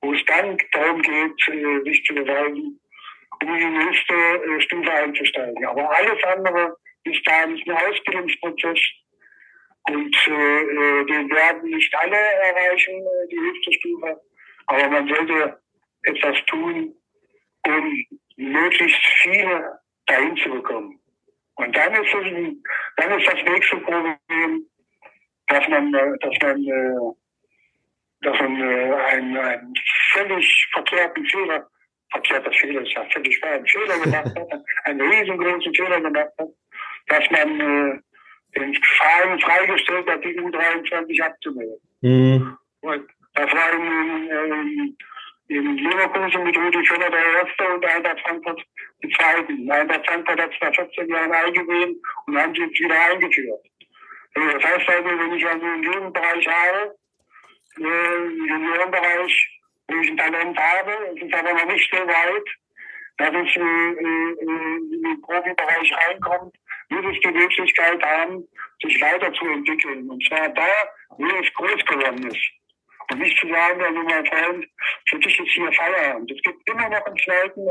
wo 0.01 0.13
es 0.13 0.23
dann 0.25 0.57
darum 0.71 1.01
geht, 1.01 1.47
äh, 1.49 1.81
sich 1.83 2.03
zu 2.05 2.15
beweisen, 2.15 2.79
um 3.41 3.55
in 3.55 3.57
die 3.57 3.85
nächste 3.85 4.13
äh, 4.13 4.61
Stufe 4.61 4.91
einzusteigen. 4.91 5.65
Aber 5.65 5.89
alles 5.97 6.23
andere 6.23 6.77
ist 7.03 7.21
da 7.25 7.45
nicht 7.45 7.67
ein 7.69 7.77
Ausbildungsprozess. 7.77 8.79
Und 9.89 10.15
äh, 10.27 10.61
äh, 10.61 11.05
den 11.05 11.29
werden 11.29 11.69
nicht 11.69 11.93
alle 11.95 12.17
erreichen, 12.17 12.95
äh, 12.95 13.27
die 13.31 13.39
höchste 13.39 13.73
Stufe. 13.73 14.21
Aber 14.67 14.89
man 14.89 15.07
sollte 15.07 15.59
etwas 16.03 16.37
tun, 16.45 16.93
um 17.65 18.05
möglichst 18.35 19.05
viele 19.21 19.79
dahin 20.05 20.35
zu 20.37 20.49
bekommen. 20.49 20.96
Und 21.57 21.75
dann 21.75 21.93
ist, 21.93 22.13
es, 22.13 22.55
dann 22.97 23.19
ist 23.19 23.27
das 23.27 23.43
nächste 23.43 23.77
Problem, 23.77 24.65
dass 25.47 25.67
man, 25.67 25.93
äh, 25.93 26.17
dass 26.19 26.37
man, 26.41 26.63
äh, 26.63 27.13
dass 28.21 28.39
man 28.39 28.61
äh, 28.61 28.93
einen, 28.93 29.37
einen 29.37 29.73
völlig 30.13 30.67
verkehrten 30.71 31.25
Fehler, 31.25 31.67
verkehrter 32.11 32.51
Fehler 32.51 32.81
ist 32.81 32.93
ja 32.93 33.05
völlig 33.11 33.41
wahr, 33.41 33.53
einen 33.53 33.67
Fehler 33.67 33.99
gemacht 33.99 34.35
hat, 34.35 34.63
einen 34.85 35.01
riesengroßen 35.01 35.73
Fehler 35.73 36.01
gemacht 36.01 36.29
hat, 36.37 36.49
dass 37.07 37.31
man 37.31 38.03
den 38.55 38.73
Verein 38.75 39.39
freigestellt 39.39 40.09
hat, 40.09 40.23
die 40.23 40.39
U23 40.39 41.21
abzumelden. 41.21 41.79
Mhm. 42.01 42.57
Und 42.81 43.09
das 43.33 43.51
war 43.51 43.73
in, 43.73 44.29
in, 44.29 44.97
in 45.49 45.77
Leverkusen 45.77 46.43
mit 46.43 46.57
Rudi 46.57 46.85
Völler 46.85 47.09
der 47.09 47.25
Erste 47.25 47.73
und 47.73 47.85
Eintracht 47.85 48.19
Frankfurt 48.21 48.61
die 49.01 49.09
Zweiten. 49.09 49.71
Eintracht 49.71 50.05
Frankfurt 50.07 50.41
hat 50.41 50.51
es 50.51 50.59
nach 50.61 50.75
14 50.75 51.09
Jahren 51.09 51.31
eingesehen 51.31 52.01
und 52.25 52.37
haben 52.37 52.53
sie 52.53 52.61
jetzt 52.61 52.79
wieder 52.79 52.95
eingeführt. 53.11 53.65
Das 54.33 54.63
heißt 54.63 54.89
also, 54.89 55.09
wenn 55.19 55.33
ich 55.33 55.47
also 55.47 55.65
einen 55.65 55.83
Jugendbereich 55.83 56.47
habe, 56.47 56.95
äh, 57.79 58.49
Juniorenbereich, 58.49 59.61
wo 59.87 59.95
ich 59.99 60.09
ein 60.09 60.17
Talent 60.17 60.57
habe, 60.57 60.91
es 61.15 61.21
ist 61.21 61.33
aber 61.33 61.53
noch 61.53 61.65
nicht 61.65 61.89
so 61.91 61.97
weit, 61.97 62.47
dass 63.17 63.29
es 63.29 63.55
äh, 63.55 63.59
äh, 63.59 64.35
in 64.41 65.03
den 65.03 65.21
Profibereich 65.21 65.91
reinkommt, 65.93 66.55
wird 66.89 67.05
es 67.05 67.19
die 67.21 67.31
Möglichkeit 67.31 68.03
haben, 68.03 68.47
sich 68.81 69.01
weiterzuentwickeln. 69.01 70.09
Und 70.09 70.23
zwar 70.27 70.49
da, 70.49 70.67
wo 71.09 71.25
es 71.25 71.53
groß 71.53 71.85
geworden 71.85 72.27
ist. 72.27 72.51
Und 73.09 73.19
nicht 73.19 73.39
zu 73.39 73.47
sagen, 73.47 73.81
also 73.81 74.03
mein 74.03 74.25
Freund, 74.25 74.67
für 75.07 75.19
dich 75.19 75.39
ist 75.39 75.51
hier 75.51 75.71
Feierabend. 75.71 76.29
Es 76.29 76.41
gibt 76.41 76.69
immer 76.69 76.89
noch 76.89 77.05
einen 77.05 77.17
zweiten, 77.17 77.67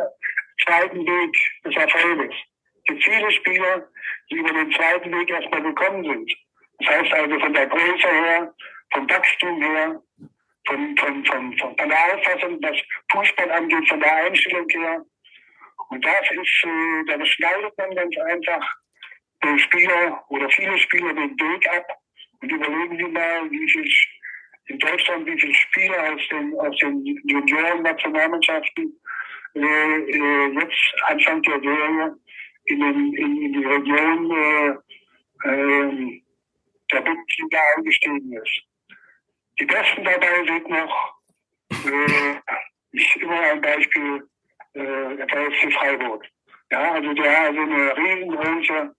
zweiten 0.64 0.98
Weg 1.06 1.36
des 1.64 1.76
Erfolges. 1.76 2.34
Es 2.34 2.84
gibt 2.84 3.04
viele 3.04 3.30
Spieler, 3.32 3.88
die 4.30 4.36
über 4.36 4.52
den 4.52 4.72
zweiten 4.72 5.12
Weg 5.18 5.30
erstmal 5.30 5.62
gekommen 5.62 6.04
sind. 6.04 6.32
Das 6.78 6.88
heißt 6.88 7.12
also 7.12 7.38
von 7.40 7.52
der 7.52 7.66
Größe 7.66 8.08
her, 8.08 8.54
vom 8.92 9.10
Wachstum 9.10 9.62
her, 9.62 10.02
von, 10.66 10.96
von, 10.96 11.24
von, 11.26 11.58
von, 11.58 11.76
von 11.76 11.88
der 11.88 12.14
Auffassung, 12.14 12.58
was 12.62 12.78
Fußball 13.12 13.50
angeht, 13.50 13.88
von 13.88 14.00
der 14.00 14.16
Einstellung 14.16 14.68
her. 14.68 15.04
Und 15.90 16.04
das 16.04 16.30
ist, 16.30 16.64
äh, 16.64 17.04
da 17.06 17.24
schneidet 17.24 17.76
man 17.78 17.94
ganz 17.94 18.16
einfach 18.18 18.74
den 19.44 19.58
Spieler 19.58 20.24
oder 20.28 20.48
viele 20.50 20.78
Spieler 20.78 21.12
den 21.12 21.38
Weg 21.38 21.68
ab 21.68 21.86
und 22.40 22.50
überlegen 22.50 22.96
Sie 22.96 23.12
mal, 23.12 23.50
wie 23.50 23.70
viel 23.70 23.90
in 24.66 24.78
Deutschland, 24.78 25.26
wie 25.26 25.38
viele 25.38 25.54
Spieler 25.54 26.14
aus 26.14 26.20
den, 26.30 26.54
aus 26.58 26.76
den 26.78 27.04
Junioren-Nationalmannschaften 27.24 28.92
äh, 29.54 29.60
äh, 29.60 30.52
jetzt 30.54 30.94
Anfang 31.08 31.42
der 31.42 31.60
Serie 31.60 32.16
in, 32.66 32.80
den, 32.80 33.14
in, 33.14 33.42
in 33.42 33.52
die 33.52 33.64
Region 33.64 34.30
äh, 34.30 35.48
äh, 35.48 36.22
der 36.92 37.00
Bundesliga 37.00 37.58
eingestiegen 37.76 38.32
ist. 38.32 38.62
Die 39.58 39.64
Besten 39.64 40.04
dabei 40.04 40.44
sind 40.46 40.68
noch, 40.68 41.14
äh, 41.70 42.56
ich 42.92 43.16
immer 43.16 43.40
ein 43.40 43.60
Beispiel, 43.60 44.28
äh, 44.74 45.16
der 45.16 45.28
VfC 45.28 45.70
Freiburg. 45.72 46.24
Ja, 46.70 46.92
also 46.94 47.12
der 47.14 47.40
also 47.42 47.60
eine 47.60 47.96
riesengroße 47.96 48.94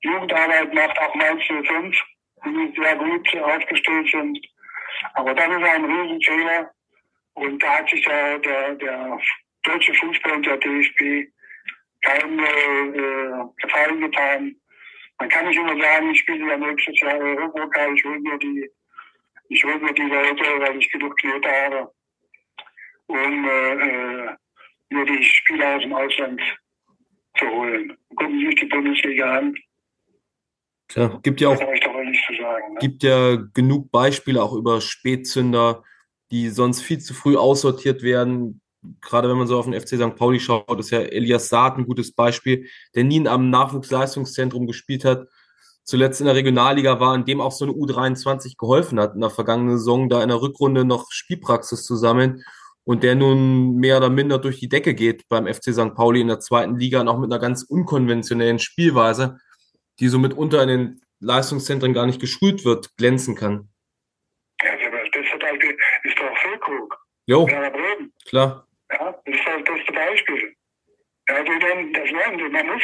Jugendarbeit 0.00 0.74
macht, 0.74 0.98
auch 1.00 1.14
Mainz 1.14 1.42
05, 1.44 1.96
die 2.44 2.80
sehr 2.80 2.96
gut 2.96 3.36
aufgestellt 3.36 4.08
sind. 4.10 4.38
Aber 5.14 5.34
das 5.34 5.46
ist 5.46 5.62
ein 5.62 5.84
Riesenfehler. 5.84 6.70
Und 7.34 7.62
da 7.62 7.78
hat 7.78 7.90
sich 7.90 8.02
der, 8.04 8.38
der, 8.38 8.74
der 8.76 9.18
deutsche 9.62 9.94
Fußball 9.94 10.32
und 10.32 10.46
der 10.46 10.56
DFB 10.56 11.30
keinen 12.02 12.38
äh, 12.38 13.62
Gefallen 13.62 14.00
getan, 14.00 14.56
man 15.18 15.28
kann 15.30 15.46
nicht 15.46 15.56
immer 15.56 15.76
sagen, 15.80 16.10
ich 16.10 16.20
spiele 16.20 16.46
ja 16.46 16.56
nächstes 16.56 17.00
Jahr 17.00 17.18
Europapokal, 17.18 17.94
ich 17.94 18.04
hole 18.04 18.20
mir 18.20 18.38
die, 18.38 18.70
ich 19.48 19.64
hole 19.64 19.78
mir 19.78 19.94
die 19.94 20.02
Leute, 20.02 20.44
weil 20.60 20.76
ich 20.76 20.90
genug 20.92 21.16
Knete 21.18 21.50
habe, 21.50 21.92
um 23.06 23.48
äh, 23.48 23.72
äh, 23.72 24.36
mir 24.90 25.04
die 25.06 25.24
Spieler 25.24 25.76
aus 25.76 25.82
dem 25.82 25.94
Ausland 25.94 26.42
zu 27.38 27.48
holen. 27.48 27.96
Gucken 28.14 28.38
Sie 28.38 28.46
sich 28.46 28.54
die 28.56 28.66
Bundesliga 28.66 29.38
an. 29.38 29.54
Tja, 30.88 31.18
gibt 31.22 31.40
ja 31.40 31.48
auch, 31.48 31.56
sagen, 31.56 32.74
ne? 32.74 32.78
gibt 32.80 33.02
ja 33.02 33.36
genug 33.54 33.90
Beispiele 33.90 34.42
auch 34.42 34.52
über 34.52 34.80
Spätzünder, 34.80 35.82
die 36.30 36.50
sonst 36.50 36.82
viel 36.82 36.98
zu 36.98 37.14
früh 37.14 37.36
aussortiert 37.36 38.02
werden 38.02 38.60
gerade 39.00 39.28
wenn 39.28 39.36
man 39.36 39.46
so 39.46 39.58
auf 39.58 39.66
den 39.66 39.78
FC 39.78 39.96
St. 39.96 40.16
Pauli 40.16 40.40
schaut, 40.40 40.78
ist 40.78 40.90
ja 40.90 41.00
Elias 41.00 41.48
Saad 41.48 41.78
ein 41.78 41.86
gutes 41.86 42.12
Beispiel, 42.12 42.66
der 42.94 43.04
nie 43.04 43.16
in 43.16 43.28
einem 43.28 43.50
Nachwuchsleistungszentrum 43.50 44.66
gespielt 44.66 45.04
hat, 45.04 45.28
zuletzt 45.84 46.20
in 46.20 46.26
der 46.26 46.34
Regionalliga 46.34 47.00
war, 47.00 47.14
in 47.14 47.24
dem 47.24 47.40
auch 47.40 47.52
so 47.52 47.64
eine 47.64 47.74
U23 47.74 48.56
geholfen 48.58 48.98
hat, 49.00 49.14
in 49.14 49.20
der 49.20 49.30
vergangenen 49.30 49.78
Saison 49.78 50.08
da 50.08 50.22
in 50.22 50.28
der 50.28 50.40
Rückrunde 50.40 50.84
noch 50.84 51.06
Spielpraxis 51.10 51.84
zu 51.84 51.96
sammeln 51.96 52.42
und 52.84 53.02
der 53.02 53.14
nun 53.14 53.76
mehr 53.76 53.98
oder 53.98 54.10
minder 54.10 54.38
durch 54.38 54.58
die 54.58 54.68
Decke 54.68 54.94
geht 54.94 55.28
beim 55.28 55.46
FC 55.46 55.72
St. 55.72 55.94
Pauli 55.94 56.20
in 56.20 56.28
der 56.28 56.40
zweiten 56.40 56.76
Liga 56.78 57.00
und 57.00 57.08
auch 57.08 57.18
mit 57.18 57.32
einer 57.32 57.40
ganz 57.40 57.62
unkonventionellen 57.62 58.58
Spielweise, 58.58 59.38
die 60.00 60.08
so 60.08 60.18
mitunter 60.18 60.62
in 60.62 60.68
den 60.68 61.00
Leistungszentren 61.20 61.94
gar 61.94 62.06
nicht 62.06 62.20
geschult 62.20 62.64
wird, 62.64 62.96
glänzen 62.96 63.34
kann. 63.34 63.68
Ja, 64.62 64.70
das 64.90 65.10
beste 65.10 65.38
Beispiel 65.38 65.76
ist 66.04 66.18
doch 66.18 66.38
Füllkrug. 66.38 66.98
Jo, 67.26 67.46
klar. 68.26 68.66
Ja, 68.92 69.20
das 69.24 69.34
ist 69.34 69.46
das 69.46 69.64
beste 69.64 69.92
Beispiel. 69.92 70.56
Also 71.28 71.52
dann, 71.58 71.92
das 71.92 72.10
lernen 72.10 72.38
Sie. 72.38 72.48
Man 72.48 72.66
muss, 72.66 72.82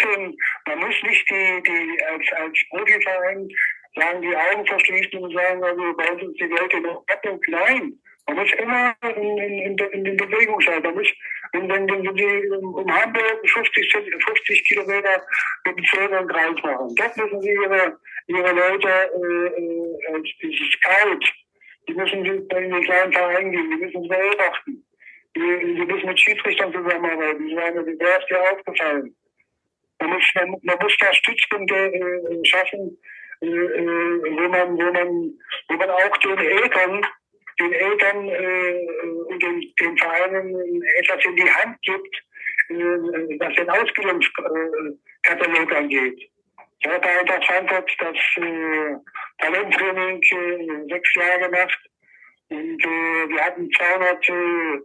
man 0.67 0.79
muss 0.81 0.95
nicht 1.05 1.31
die, 1.31 1.63
die 1.63 2.03
als, 2.05 2.33
als 2.33 2.59
Profiverein 2.71 3.49
sagen, 3.95 4.23
die 4.23 4.37
Augen 4.37 4.67
verschließen 4.67 5.19
und 5.19 5.33
sagen, 5.33 5.63
also 5.63 5.97
bei 5.97 6.13
uns 6.13 6.23
ist 6.23 6.41
die 6.41 6.51
Welt 6.51 6.73
in 6.73 6.87
Ordnung. 6.87 7.41
Nein, 7.49 8.01
man 8.27 8.37
muss 8.37 8.53
immer 8.53 8.95
in, 9.17 9.39
in, 9.39 9.79
in, 9.79 10.07
in 10.07 10.17
Bewegung 10.17 10.61
sein. 10.61 10.83
Man 10.83 10.95
muss, 10.95 11.09
wenn, 11.53 11.69
wenn, 11.69 11.89
wenn 11.89 12.17
Sie 12.17 12.49
um 12.51 12.93
Hamburg 12.93 13.41
50, 13.45 13.93
50 13.93 14.65
Kilometer 14.69 15.23
mit 15.67 15.79
dem 15.79 15.85
Zählen 15.87 16.19
und 16.19 16.29
Kreis 16.31 16.63
machen, 16.63 16.95
das 16.97 17.17
müssen 17.17 17.43
Sie 17.43 17.51
Ihre, 17.51 17.99
Ihre 18.29 18.53
Leute 18.53 18.89
äh, 18.89 20.17
äh 20.17 20.23
dieses 20.43 20.71
Scout, 20.73 21.27
die 21.89 21.95
müssen 21.95 22.25
in 22.25 22.49
den 22.49 22.83
kleinen 22.83 23.13
Verein 23.13 23.51
gehen, 23.51 23.71
die 23.71 23.85
müssen 23.85 24.03
Sie 24.03 24.09
beobachten. 24.09 24.85
Sie 25.35 25.41
müssen 25.41 26.07
mit 26.07 26.21
Schiedsrichtern 26.21 26.73
zusammenarbeiten. 26.73 27.49
Ich 27.49 27.55
meine, 27.55 27.85
wer 27.87 28.19
ist 28.19 28.29
dir 28.29 28.53
aufgefallen? 28.53 29.17
Man 29.99 30.11
muss, 30.11 30.25
man, 30.35 30.51
man 30.63 30.79
muss 30.81 30.97
da 30.99 31.13
Stützpunkte 31.15 31.75
äh, 31.75 32.45
schaffen, 32.45 32.99
äh, 33.41 33.47
äh, 33.47 34.23
wo, 34.37 34.49
man, 34.49 34.77
wo, 34.77 34.93
man, 34.93 35.39
wo 35.69 35.77
man 35.77 35.91
auch 35.91 36.17
den 36.19 36.39
Eltern, 36.39 37.07
den 37.63 37.73
Eltern 37.73 38.29
äh, 38.29 38.87
und 39.29 39.43
den, 39.43 39.75
den 39.81 39.99
Vereinen 39.99 40.83
etwas 40.99 41.25
in 41.25 41.35
die 41.37 41.51
Hand 41.51 41.81
gibt, 41.83 42.17
äh, 42.69 42.99
was 43.39 43.55
den 43.55 43.71
Ausbildungskatalog 43.71 45.75
angeht. 45.75 46.29
Ich 46.81 46.89
habe 46.89 47.01
bei 47.01 47.21
Eintracht 47.21 47.45
Frankfurt 47.45 47.91
das 48.01 48.17
äh, 48.37 48.97
Talenttraining 49.39 50.21
äh, 50.21 50.85
sechs 50.89 51.15
Jahre 51.15 51.49
gemacht 51.49 51.79
und 52.49 52.85
äh, 52.85 53.29
wir 53.29 53.45
hatten 53.45 53.71
200 53.71 54.29
äh, 54.29 54.81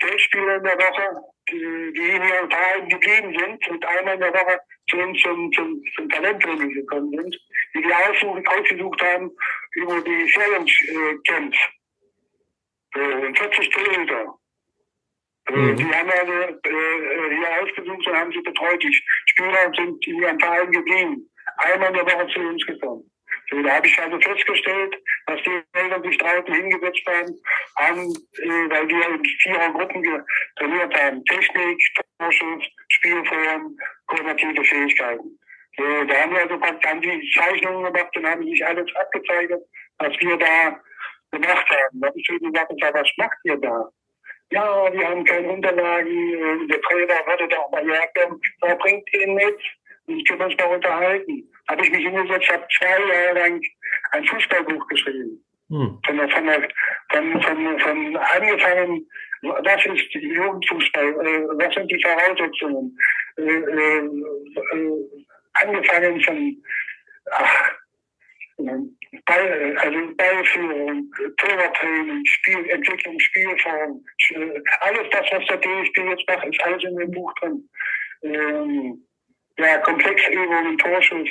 Testspiele 0.00 0.56
in 0.56 0.64
der 0.64 0.78
Woche, 0.78 1.22
die, 1.48 1.92
die 1.96 2.10
in 2.10 2.22
ihren 2.22 2.50
Vereinen 2.50 2.88
geblieben 2.88 3.38
sind 3.38 3.68
und 3.68 3.86
einmal 3.86 4.14
in 4.14 4.20
der 4.20 4.34
Woche 4.34 4.60
zu 4.90 4.98
uns 4.98 5.22
zum, 5.22 5.52
zum, 5.52 5.80
zum 5.94 6.08
Talenttraining 6.08 6.74
gekommen 6.74 7.10
sind, 7.10 7.38
die 7.74 7.82
wir 7.82 7.96
ausgesucht 8.50 9.00
haben 9.02 9.30
über 9.74 10.00
die 10.00 10.26
Challenge-Camps. 10.26 11.56
Äh, 11.56 11.81
40 12.92 13.70
Kilometer. 13.72 14.34
Äh, 15.48 15.56
mhm. 15.56 15.76
Die 15.76 15.94
haben 15.94 16.10
also 16.10 16.32
äh, 16.32 17.36
hier 17.36 17.62
ausgesucht 17.62 18.06
und 18.06 18.16
haben 18.16 18.32
sie 18.32 18.40
betreut. 18.40 18.82
Die 18.82 19.02
Spieler 19.26 19.72
sind 19.76 20.06
in 20.06 20.22
ihren 20.22 20.40
Vereinen 20.40 20.72
geblieben. 20.72 21.28
Einmal 21.56 21.88
in 21.88 21.94
der 21.94 22.06
Woche 22.06 22.28
zu 22.28 22.40
uns 22.40 22.64
gekommen. 22.66 23.10
So, 23.50 23.62
da 23.62 23.76
habe 23.76 23.86
ich 23.86 23.98
also 23.98 24.20
festgestellt, 24.20 24.96
dass 25.26 25.42
die 25.42 25.62
Eltern 25.72 26.02
sich 26.02 26.16
draußen 26.18 26.54
hingesetzt 26.54 27.02
haben, 27.06 27.34
haben 27.76 28.00
äh, 28.38 28.70
weil 28.70 28.88
wir 28.88 29.08
in 29.08 29.24
vierer 29.24 29.72
Gruppen 29.72 30.24
trainiert 30.56 30.94
haben. 30.94 31.24
Technik, 31.24 31.82
Torschuss, 32.18 32.64
Spielform, 32.88 33.76
koordinative 34.06 34.64
Fähigkeiten. 34.64 35.38
So, 35.76 36.04
da 36.04 36.14
haben 36.14 36.32
wir 36.32 36.42
also 36.42 36.56
dann 36.82 37.00
die 37.00 37.32
Zeichnungen 37.34 37.92
gemacht 37.92 38.16
und 38.16 38.26
haben 38.26 38.44
sich 38.44 38.64
alles 38.64 38.94
abgezeichnet, 38.94 39.62
was 39.98 40.12
wir 40.20 40.36
da 40.36 40.80
gemacht 41.32 41.66
haben. 41.70 42.00
Da 42.00 42.08
habe 42.08 42.18
ich 42.18 42.26
gesagt, 42.26 42.94
was 42.94 43.10
macht 43.16 43.38
ihr 43.44 43.56
da? 43.56 43.88
Ja, 44.50 44.92
wir 44.92 45.08
haben 45.08 45.24
keine 45.24 45.48
Unterlagen, 45.50 46.34
äh, 46.34 46.66
der 46.66 46.80
Trainer 46.82 47.26
würde 47.26 47.48
da 47.48 47.56
auch 47.58 47.70
mal 47.72 47.84
herkommen, 47.84 48.38
da 48.60 48.74
bringt 48.74 49.08
ihn 49.14 49.34
mit 49.34 49.58
und 50.06 50.28
können 50.28 50.42
uns 50.42 50.56
mal 50.58 50.74
unterhalten. 50.74 51.48
Habe 51.68 51.82
ich 51.82 51.90
mich 51.90 52.04
hingesetzt, 52.04 52.50
habe 52.52 52.66
zwei 52.78 52.86
Jahre 52.86 53.38
lang 53.38 53.62
ein 54.10 54.24
Fußballbuch 54.26 54.86
geschrieben. 54.88 55.42
Hm. 55.70 55.98
Von, 56.04 56.18
von, 56.18 56.50
von, 57.12 57.42
von, 57.42 57.78
von 57.80 58.16
angefangen, 58.16 59.08
was 59.40 59.86
ist 59.86 60.14
Jugendfußball, 60.14 61.08
äh, 61.08 61.44
was 61.56 61.74
sind 61.74 61.90
die 61.90 62.02
Voraussetzungen, 62.02 62.98
äh, 63.38 63.42
äh, 63.42 64.04
äh 64.04 65.26
angefangen 65.54 66.20
von 66.20 66.62
ach, 67.30 67.72
Ball, 68.56 69.76
also 69.78 70.14
Ballführung, 70.16 71.10
Torwarttraining, 71.38 72.24
Spielentwicklung, 72.24 73.18
Spielform, 73.18 74.04
alles 74.80 75.10
das, 75.10 75.26
was 75.32 75.46
der 75.46 75.56
DFB 75.58 75.98
jetzt 75.98 76.28
macht, 76.28 76.46
ist 76.46 76.62
alles 76.62 76.84
in 76.84 76.96
dem 76.96 77.10
Buch 77.10 77.32
drin. 77.34 77.68
Ähm, 78.22 79.06
ja, 79.58 79.78
Komplexübungen, 79.78 80.78
Torschuss, 80.78 81.28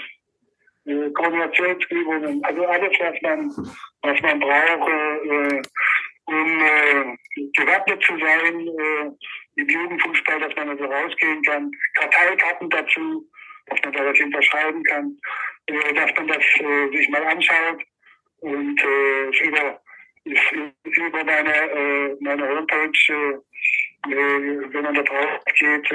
äh, 0.85 1.09
Koordinationsübungen, 1.11 2.43
also 2.43 2.65
alles, 2.65 2.97
was 2.99 3.21
man, 3.21 3.49
was 4.01 4.21
man 4.21 4.39
braucht, 4.39 4.89
äh, 4.89 5.61
um 6.25 6.59
äh, 6.59 7.17
gewappnet 7.55 8.03
zu 8.03 8.17
sein 8.17 8.67
äh, 8.67 9.61
im 9.61 9.67
Jugendfußball, 9.67 10.39
dass 10.39 10.55
man 10.55 10.69
also 10.69 10.85
rausgehen 10.85 11.41
kann. 11.43 11.71
Karteikarten 11.95 12.69
dazu, 12.69 13.27
dass 13.67 13.79
man 13.83 13.93
da 13.93 14.05
was 14.05 14.19
unterschreiben 14.19 14.83
kann, 14.83 15.05
äh, 15.07 15.50
dass 15.67 16.15
man 16.15 16.27
das 16.27 16.43
äh, 16.59 16.97
sich 16.97 17.09
mal 17.09 17.23
anschaut 17.23 17.83
und 18.39 18.81
äh, 18.83 19.47
über, 19.47 19.81
über 20.25 21.23
meine, 21.23 21.53
äh, 21.53 22.15
meine 22.19 22.47
Homepage, 22.49 23.41
wenn 24.07 24.83
man 24.83 24.95
da 24.95 25.03
drauf 25.03 25.43
geht, 25.59 25.89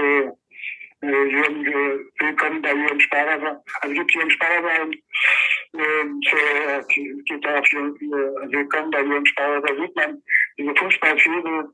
Jürgen, 1.03 1.67
äh, 1.67 1.99
willkommen 2.19 2.63
bei 2.63 2.73
Jürgen 2.73 3.01
Sparwasser. 3.01 3.63
Also 3.81 3.95
gibt 3.95 4.15
Jürgen 4.15 4.31
Sparwasser 4.31 4.83
und 4.83 6.27
äh, 6.27 7.23
geht 7.25 7.45
da 7.45 7.59
auf 7.59 7.67
Jürgen, 7.69 7.97
äh, 7.97 8.53
willkommen 8.57 8.91
bei 8.91 9.03
Jürgen 9.03 9.27
Sparwasser. 9.27 9.77
sieht 9.77 9.95
man 9.95 10.23
diese 10.59 10.75
Fußballfilme, 10.75 11.71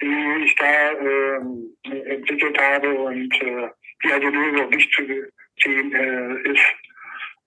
die 0.00 0.44
ich 0.44 0.54
da 0.56 0.92
äh, 0.92 1.40
entwickelt 2.14 2.58
habe 2.60 2.94
und 2.94 3.42
äh, 3.42 3.68
die 4.04 4.12
also 4.12 4.28
nur 4.28 4.64
auf 4.64 4.70
mich 4.70 4.90
zu 4.92 5.02
ziehen 5.62 5.92
äh, 5.94 6.50
ist. 6.50 6.83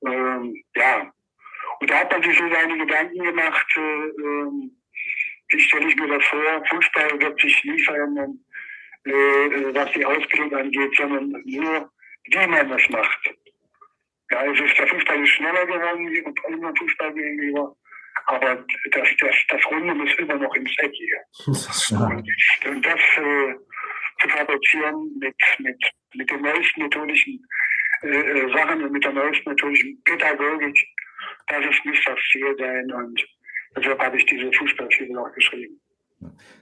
Ähm, 0.05 0.63
ja. 0.75 1.11
Und 1.79 1.89
da 1.89 1.99
hat 1.99 2.11
man 2.11 2.23
sich 2.23 2.37
so 2.37 2.49
seine 2.49 2.77
Gedanken 2.77 3.23
gemacht, 3.23 3.67
äh, 3.77 3.81
äh, 3.81 4.69
wie 5.49 5.59
stelle 5.61 5.87
ich 5.87 5.95
mir 5.95 6.07
das 6.07 6.25
vor, 6.25 6.65
Fußball 6.69 7.21
wird 7.21 7.39
sich 7.39 7.63
nie 7.63 7.81
verändern 7.83 8.39
äh, 9.07 9.73
was 9.73 9.91
die 9.93 10.05
Ausbildung 10.05 10.53
angeht, 10.53 10.95
sondern 10.97 11.29
nur, 11.45 11.91
wie 12.25 12.47
man 12.47 12.69
das 12.69 12.89
macht. 12.89 13.33
Ja, 14.31 14.45
es 14.45 14.59
ist, 14.59 14.77
der 14.77 14.87
Fußball 14.87 15.23
ist 15.23 15.29
schneller 15.29 15.65
geworden 15.65 16.11
wie 16.11 16.21
unserem 16.21 16.75
Fußball 16.75 17.13
gegenüber, 17.13 17.75
aber 18.25 18.65
das, 18.91 19.07
das, 19.19 19.35
das 19.47 19.65
Runde 19.67 20.05
ist 20.05 20.19
immer 20.19 20.35
noch 20.35 20.53
ins 20.55 20.75
Eckige. 20.77 21.17
Und, 21.91 22.29
und 22.65 22.85
das 22.85 22.99
äh, 23.17 23.55
zu 24.19 24.29
fabrizieren 24.29 25.17
mit, 25.19 25.35
mit, 25.59 25.91
mit 26.15 26.29
den 26.29 26.41
neuesten 26.41 26.81
methodischen 26.81 27.47
äh, 28.03 28.07
äh, 28.07 28.53
Sachen 28.53 28.83
und 28.83 28.91
mit 28.91 29.03
der 29.03 29.13
neuesten 29.13 29.49
methodischen 29.49 30.01
Pädagogik, 30.03 30.77
das 31.47 31.59
ist 31.65 31.85
nicht 31.85 32.07
das 32.07 32.19
Ziel 32.31 32.55
sein 32.57 32.91
und 32.91 33.25
deshalb 33.75 33.99
habe 33.99 34.17
ich 34.17 34.25
diese 34.25 34.51
Fußballspiele 34.51 35.19
auch 35.19 35.31
geschrieben. 35.33 35.79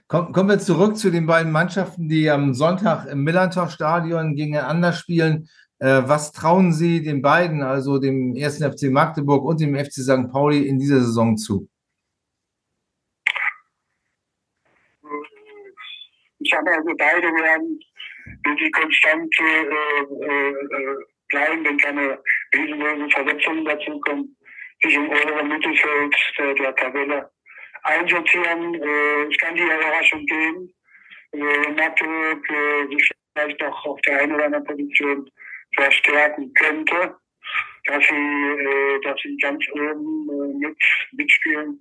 Kommen 0.08 0.48
wir 0.48 0.58
zurück 0.58 0.96
zu 0.96 1.10
den 1.10 1.26
beiden 1.26 1.50
Mannschaften, 1.50 2.08
die 2.08 2.30
am 2.30 2.54
Sonntag 2.54 3.06
im 3.06 3.24
Millantor-Stadion 3.24 4.36
gegeneinander 4.36 4.92
spielen. 4.92 5.48
Äh, 5.78 6.02
was 6.06 6.32
trauen 6.32 6.72
Sie 6.72 7.02
den 7.02 7.22
beiden, 7.22 7.62
also 7.62 7.98
dem 7.98 8.34
ersten 8.34 8.70
FC 8.70 8.90
Magdeburg 8.90 9.44
und 9.44 9.60
dem 9.60 9.74
FC 9.74 10.02
St. 10.02 10.30
Pauli, 10.30 10.66
in 10.66 10.78
dieser 10.78 11.00
Saison 11.00 11.36
zu? 11.36 11.68
Ich 16.38 16.52
habe 16.52 16.70
also 16.70 16.90
beide 16.96 17.26
werden, 17.26 17.80
wenn 18.44 18.56
sie 18.56 18.70
konstant 18.70 19.34
äh, 19.40 19.62
äh, 20.24 20.96
bleiben, 21.28 21.64
wenn 21.64 21.78
keine 21.78 22.22
riesengroßen 22.54 23.10
Verletzungen 23.10 23.64
dazukommen, 23.64 24.36
sich 24.82 24.94
im 24.94 25.08
oberen 25.08 25.48
Mittelfeld 25.48 26.16
der, 26.38 26.54
der 26.54 26.74
Tabelle 26.76 27.30
einsortieren. 27.82 28.74
Äh, 28.74 29.22
es 29.30 29.38
kann 29.38 29.54
die 29.54 29.62
Überraschung 29.62 30.24
geben. 30.26 30.74
Äh, 31.32 31.72
Magdeburg 31.72 32.50
äh, 32.50 32.96
vielleicht 33.34 33.62
auch 33.64 33.86
auf 33.86 34.00
der 34.02 34.20
einen 34.20 34.34
oder 34.34 34.46
anderen 34.46 34.64
Position 34.64 35.30
verstärken 35.74 36.52
könnte, 36.54 37.16
dass 37.86 38.04
sie, 38.06 38.14
äh, 38.14 39.00
dass 39.02 39.20
sie 39.22 39.36
ganz 39.38 39.64
oben 39.72 40.28
äh, 40.30 40.66
mit, 40.66 40.78
mitspielen. 41.12 41.80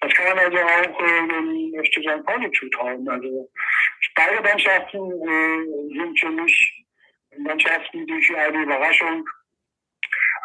Das 0.00 0.12
kann 0.14 0.36
man 0.36 0.38
also 0.38 0.58
auch 0.58 1.00
äh, 1.00 1.28
dem 1.28 1.84
FC 1.84 2.02
St. 2.02 2.26
Pauli 2.26 2.50
zutrauen. 2.52 3.08
Also 3.08 3.50
beide 4.14 4.42
Mannschaften 4.42 4.98
äh, 4.98 5.98
sind 5.98 6.20
für 6.20 6.30
mich 6.30 6.85
Mannschaften, 7.42 8.06
die 8.06 8.22
für 8.22 8.38
eine 8.38 8.62
Überraschung 8.62 9.28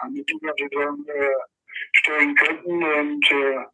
an 0.02 0.14
die 0.14 0.26
Saison 0.28 1.06
äh, 1.08 1.30
stellen 1.94 2.36
könnten. 2.36 2.84
Und 2.84 3.32
äh, 3.32 3.66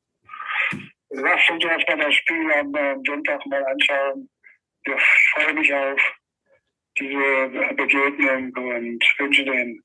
Lasst 1.10 1.50
uns 1.50 1.64
erstmal 1.64 1.98
das 2.00 2.16
Spiel 2.16 2.52
am 2.52 3.04
Sonntag 3.06 3.46
mal 3.46 3.64
anschauen. 3.64 4.30
Ich 4.84 5.02
freue 5.34 5.54
mich 5.54 5.74
auf 5.74 6.02
diese 6.98 7.74
Begegnung 7.76 8.52
und 8.54 9.04
wünsche 9.18 9.46
den 9.46 9.82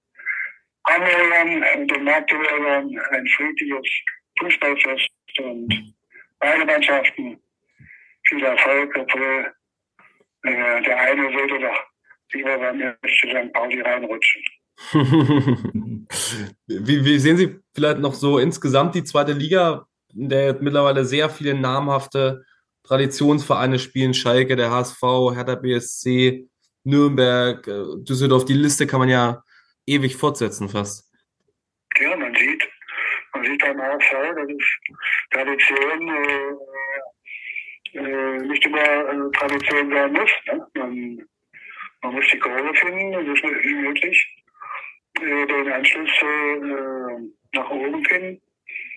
Anhörern 0.85 1.62
und 1.76 1.91
den 1.91 2.05
Marktbürgern 2.05 2.99
ein 3.11 3.28
friedliches 3.28 4.03
Fußballfest 4.41 5.11
und 5.39 5.95
beide 6.41 6.64
Mannschaften 6.64 7.41
viel 8.26 8.45
Erfolg, 8.45 8.97
obwohl 8.97 9.55
äh, 10.45 10.83
der 10.83 11.01
eine 11.01 11.33
sollte 11.33 11.59
doch 11.61 11.85
lieber 12.35 12.59
beim 12.59 12.80
FC 13.03 13.28
St. 13.30 13.53
Pauli 13.53 13.80
reinrutschen. 13.80 14.43
wie, 16.66 17.05
wie 17.05 17.18
sehen 17.18 17.37
Sie 17.37 17.61
vielleicht 17.74 17.99
noch 17.99 18.14
so 18.14 18.39
insgesamt 18.39 18.95
die 18.95 19.05
zweite 19.05 19.33
Liga? 19.33 19.87
in 20.14 20.28
der 20.28 20.55
mittlerweile 20.61 21.05
sehr 21.05 21.30
viele 21.30 21.55
namhafte 21.55 22.45
Traditionsvereine 22.85 23.78
spielen. 23.78 24.14
Schalke, 24.14 24.57
der 24.57 24.70
HSV, 24.70 25.03
Hertha 25.35 25.55
BSC, 25.55 26.49
Nürnberg, 26.85 27.66
äh, 27.66 27.85
Düsseldorf. 28.03 28.45
Die 28.45 28.55
Liste 28.55 28.87
kann 28.87 29.01
man 29.01 29.09
ja 29.09 29.43
ewig 29.87 30.16
fortsetzen 30.16 30.68
fast. 30.68 31.11
Ja, 31.99 32.16
man 32.16 32.35
sieht, 32.35 32.68
man 33.35 33.45
sieht 33.45 33.61
beim 33.61 33.80
HSV, 33.80 34.12
das 34.35 34.49
ist 34.49 34.78
Tradition, 35.30 36.09
äh, 37.95 37.99
äh, 37.99 38.39
nicht 38.47 38.64
immer 38.64 38.78
äh, 38.78 39.30
Tradition 39.33 39.91
sein 39.91 40.12
muss. 40.12 40.30
Ne? 40.47 40.66
Man, 40.74 41.28
man 42.03 42.14
muss 42.14 42.28
die 42.32 42.38
Kurve 42.38 42.74
finden, 42.74 43.26
so 43.26 43.36
schnell 43.36 43.62
wie 43.62 43.74
möglich, 43.74 44.36
äh, 45.20 45.46
den 45.46 45.72
Anschluss 45.72 46.11
äh, 46.20 47.57
nach 47.57 47.70
oben 47.70 48.05
finden. 48.05 48.40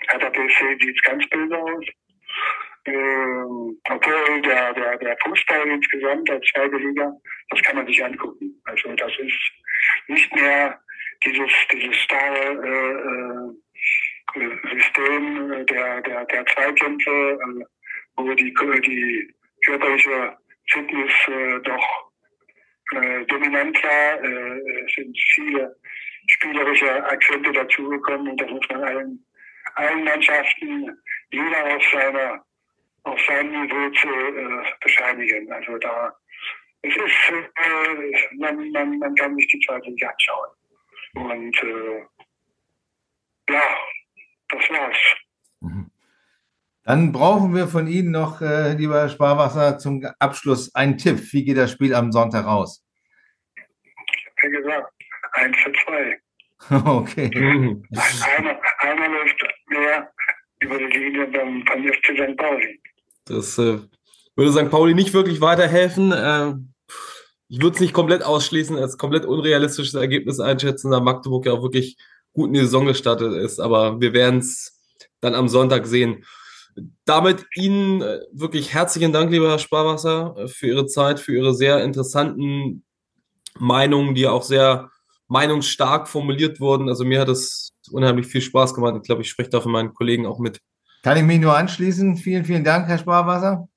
Hertha 0.09 0.29
BSC 0.29 0.77
sieht 0.81 1.03
ganz 1.03 1.27
böse 1.29 1.57
aus. 1.57 1.85
Ähm, 2.87 3.81
obwohl 3.89 4.41
der, 4.41 4.73
der, 4.73 4.97
der 4.97 5.17
Fußball 5.23 5.67
insgesamt, 5.67 6.29
der 6.29 6.39
zweite 6.41 6.77
Liga, 6.77 7.11
das 7.49 7.61
kann 7.63 7.77
man 7.77 7.87
sich 7.87 8.03
angucken. 8.03 8.61
Also 8.65 8.93
das 8.93 9.11
ist 9.17 9.51
nicht 10.07 10.35
mehr 10.35 10.79
dieses, 11.23 11.51
dieses 11.71 11.95
starre 11.97 13.55
äh, 14.35 14.75
System 14.75 15.65
der, 15.65 16.01
der, 16.01 16.25
der 16.25 16.45
Zweikämpfe, 16.45 17.39
wo 18.17 18.33
die, 18.33 18.53
die 18.53 19.33
körperliche 19.63 20.37
Fitness 20.67 21.13
doch 21.63 22.04
äh, 22.93 23.25
dominant 23.25 23.83
war. 23.83 24.23
Äh, 24.23 24.83
es 24.85 24.93
sind 24.95 25.17
viele 25.33 25.75
spielerische 26.27 27.03
Akzente 27.05 27.51
dazugekommen 27.51 28.29
und 28.29 28.41
das 28.41 28.49
muss 28.49 28.67
man 28.69 28.83
allen, 28.83 29.25
allen 29.75 30.03
Mannschaften, 30.03 30.97
jeder 31.31 31.75
auf 31.75 31.83
seiner 31.91 32.45
auf 33.03 33.21
seinem 33.27 33.61
Niveau 33.61 33.89
zu 33.91 34.07
äh, 34.07 34.63
bescheinigen. 34.81 35.51
Also 35.51 35.77
da 35.77 36.11
es 36.81 36.95
ist, 36.95 37.31
äh, 37.31 38.35
man, 38.37 38.71
man, 38.71 38.99
man 38.99 39.15
kann 39.15 39.35
sich 39.35 39.47
die 39.47 39.59
zweite 39.65 39.89
Liga 39.89 40.09
anschauen. 40.09 40.49
Und 41.15 41.63
äh, 41.63 42.05
ja, 43.49 43.77
das 44.49 44.69
war's. 44.69 44.97
Dann 46.85 47.11
brauchen 47.11 47.55
wir 47.55 47.67
von 47.67 47.87
Ihnen 47.87 48.11
noch, 48.11 48.41
äh, 48.41 48.73
lieber 48.73 48.99
Herr 48.99 49.09
Sparwasser, 49.09 49.79
zum 49.79 50.05
Abschluss 50.19 50.73
einen 50.75 50.99
Tipp. 50.99 51.33
Wie 51.33 51.43
geht 51.43 51.57
das 51.57 51.71
Spiel 51.71 51.95
am 51.95 52.11
Sonntag 52.11 52.45
aus? 52.45 52.85
Ich 53.55 54.43
habe 54.43 54.53
ja 54.53 54.61
gesagt, 54.61 54.93
1 55.33 55.57
zu 55.63 55.71
2. 55.85 56.19
Okay. 56.69 57.29
Einer, 57.35 58.59
einer 58.79 59.09
läuft 59.09 59.43
mehr 59.67 60.11
über 60.59 60.77
die 60.77 60.97
Linie 60.97 61.27
beim, 61.27 61.63
beim 61.65 61.83
FC 61.83 62.17
St. 62.17 62.37
Pauli. 62.37 62.79
Das 63.25 63.57
äh, 63.57 63.79
würde 64.35 64.51
St. 64.51 64.71
Pauli 64.71 64.93
nicht 64.93 65.13
wirklich 65.13 65.41
weiterhelfen. 65.41 66.11
Äh, 66.11 66.53
ich 67.49 67.61
würde 67.61 67.75
es 67.75 67.81
nicht 67.81 67.93
komplett 67.93 68.23
ausschließen, 68.23 68.77
als 68.77 68.97
komplett 68.97 69.25
unrealistisches 69.25 69.93
Ergebnis 69.95 70.39
einschätzen, 70.39 70.91
da 70.91 70.99
Magdeburg 70.99 71.45
ja 71.45 71.53
auch 71.53 71.61
wirklich 71.61 71.97
gut 72.33 72.47
in 72.47 72.53
die 72.53 72.61
Saison 72.61 72.85
gestartet 72.85 73.33
ist. 73.33 73.59
Aber 73.59 73.99
wir 73.99 74.13
werden 74.13 74.39
es 74.39 74.81
dann 75.19 75.35
am 75.35 75.47
Sonntag 75.47 75.85
sehen. 75.85 76.23
Damit 77.05 77.45
Ihnen 77.55 78.01
äh, 78.01 78.19
wirklich 78.31 78.73
herzlichen 78.73 79.13
Dank, 79.13 79.31
lieber 79.31 79.49
Herr 79.49 79.59
Sparwasser, 79.59 80.35
äh, 80.37 80.47
für 80.47 80.67
Ihre 80.67 80.87
Zeit, 80.87 81.19
für 81.19 81.35
Ihre 81.35 81.53
sehr 81.53 81.83
interessanten 81.83 82.83
Meinungen, 83.57 84.15
die 84.15 84.27
auch 84.27 84.43
sehr 84.43 84.89
meinungsstark 85.27 86.07
formuliert 86.07 86.59
wurden. 86.59 86.89
Also 86.89 87.05
mir 87.05 87.21
hat 87.21 87.29
es 87.29 87.73
unheimlich 87.91 88.27
viel 88.27 88.41
Spaß 88.41 88.73
gemacht. 88.73 88.95
Ich 88.97 89.03
glaube, 89.03 89.21
ich 89.21 89.29
spreche 89.29 89.49
da 89.49 89.61
von 89.61 89.71
meinen 89.71 89.93
Kollegen 89.93 90.25
auch 90.25 90.39
mit. 90.39 90.59
Kann 91.03 91.17
ich 91.17 91.23
mich 91.23 91.39
nur 91.39 91.55
anschließen. 91.55 92.17
Vielen, 92.17 92.45
vielen 92.45 92.63
Dank, 92.63 92.87
Herr 92.87 92.97
Sparwasser. 92.97 93.67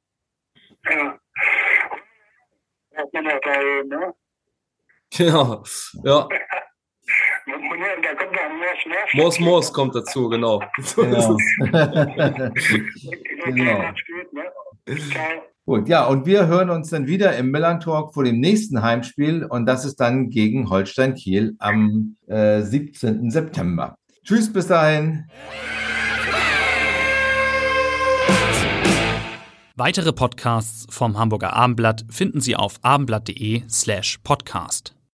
Ja. 0.85 1.19
Man 3.13 3.25
ja 3.25 3.39
bei, 3.43 3.83
ne? 3.87 4.15
Ja, 5.13 5.63
ja. 6.05 6.29
Da 8.03 8.15
kommt 8.15 8.37
ja 8.37 8.49
Moos 8.49 8.85
Moos. 8.87 9.15
Moos 9.15 9.41
Moos 9.41 9.73
kommt 9.73 9.95
dazu, 9.95 10.29
genau. 10.29 10.63
So 10.83 11.03
ist 11.03 11.29
Genau. 13.45 13.83
Genau. 14.87 15.15
Gut, 15.69 15.87
ja, 15.87 16.07
und 16.07 16.25
wir 16.25 16.47
hören 16.47 16.71
uns 16.71 16.89
dann 16.89 17.07
wieder 17.07 17.37
im 17.37 17.51
Milan 17.51 17.79
Talk 17.79 18.15
vor 18.15 18.25
dem 18.25 18.41
nächsten 18.41 18.81
Heimspiel 18.81 19.45
und 19.45 19.67
das 19.67 19.85
ist 19.85 19.97
dann 19.97 20.31
gegen 20.31 20.71
Holstein 20.71 21.15
Kiel 21.15 21.57
am 21.59 22.17
äh, 22.27 22.63
17. 22.63 23.31
September. 23.31 23.95
Tschüss, 24.25 24.51
bis 24.51 24.67
dahin. 24.69 25.27
Weitere 29.77 30.13
Podcasts 30.13 30.87
vom 30.89 31.19
Hamburger 31.19 31.53
Abendblatt 31.53 32.07
finden 32.09 32.41
Sie 32.41 32.57
auf 32.57 32.79
abendblatt.de 32.83 33.63
slash 33.69 34.19
podcast. 34.25 34.98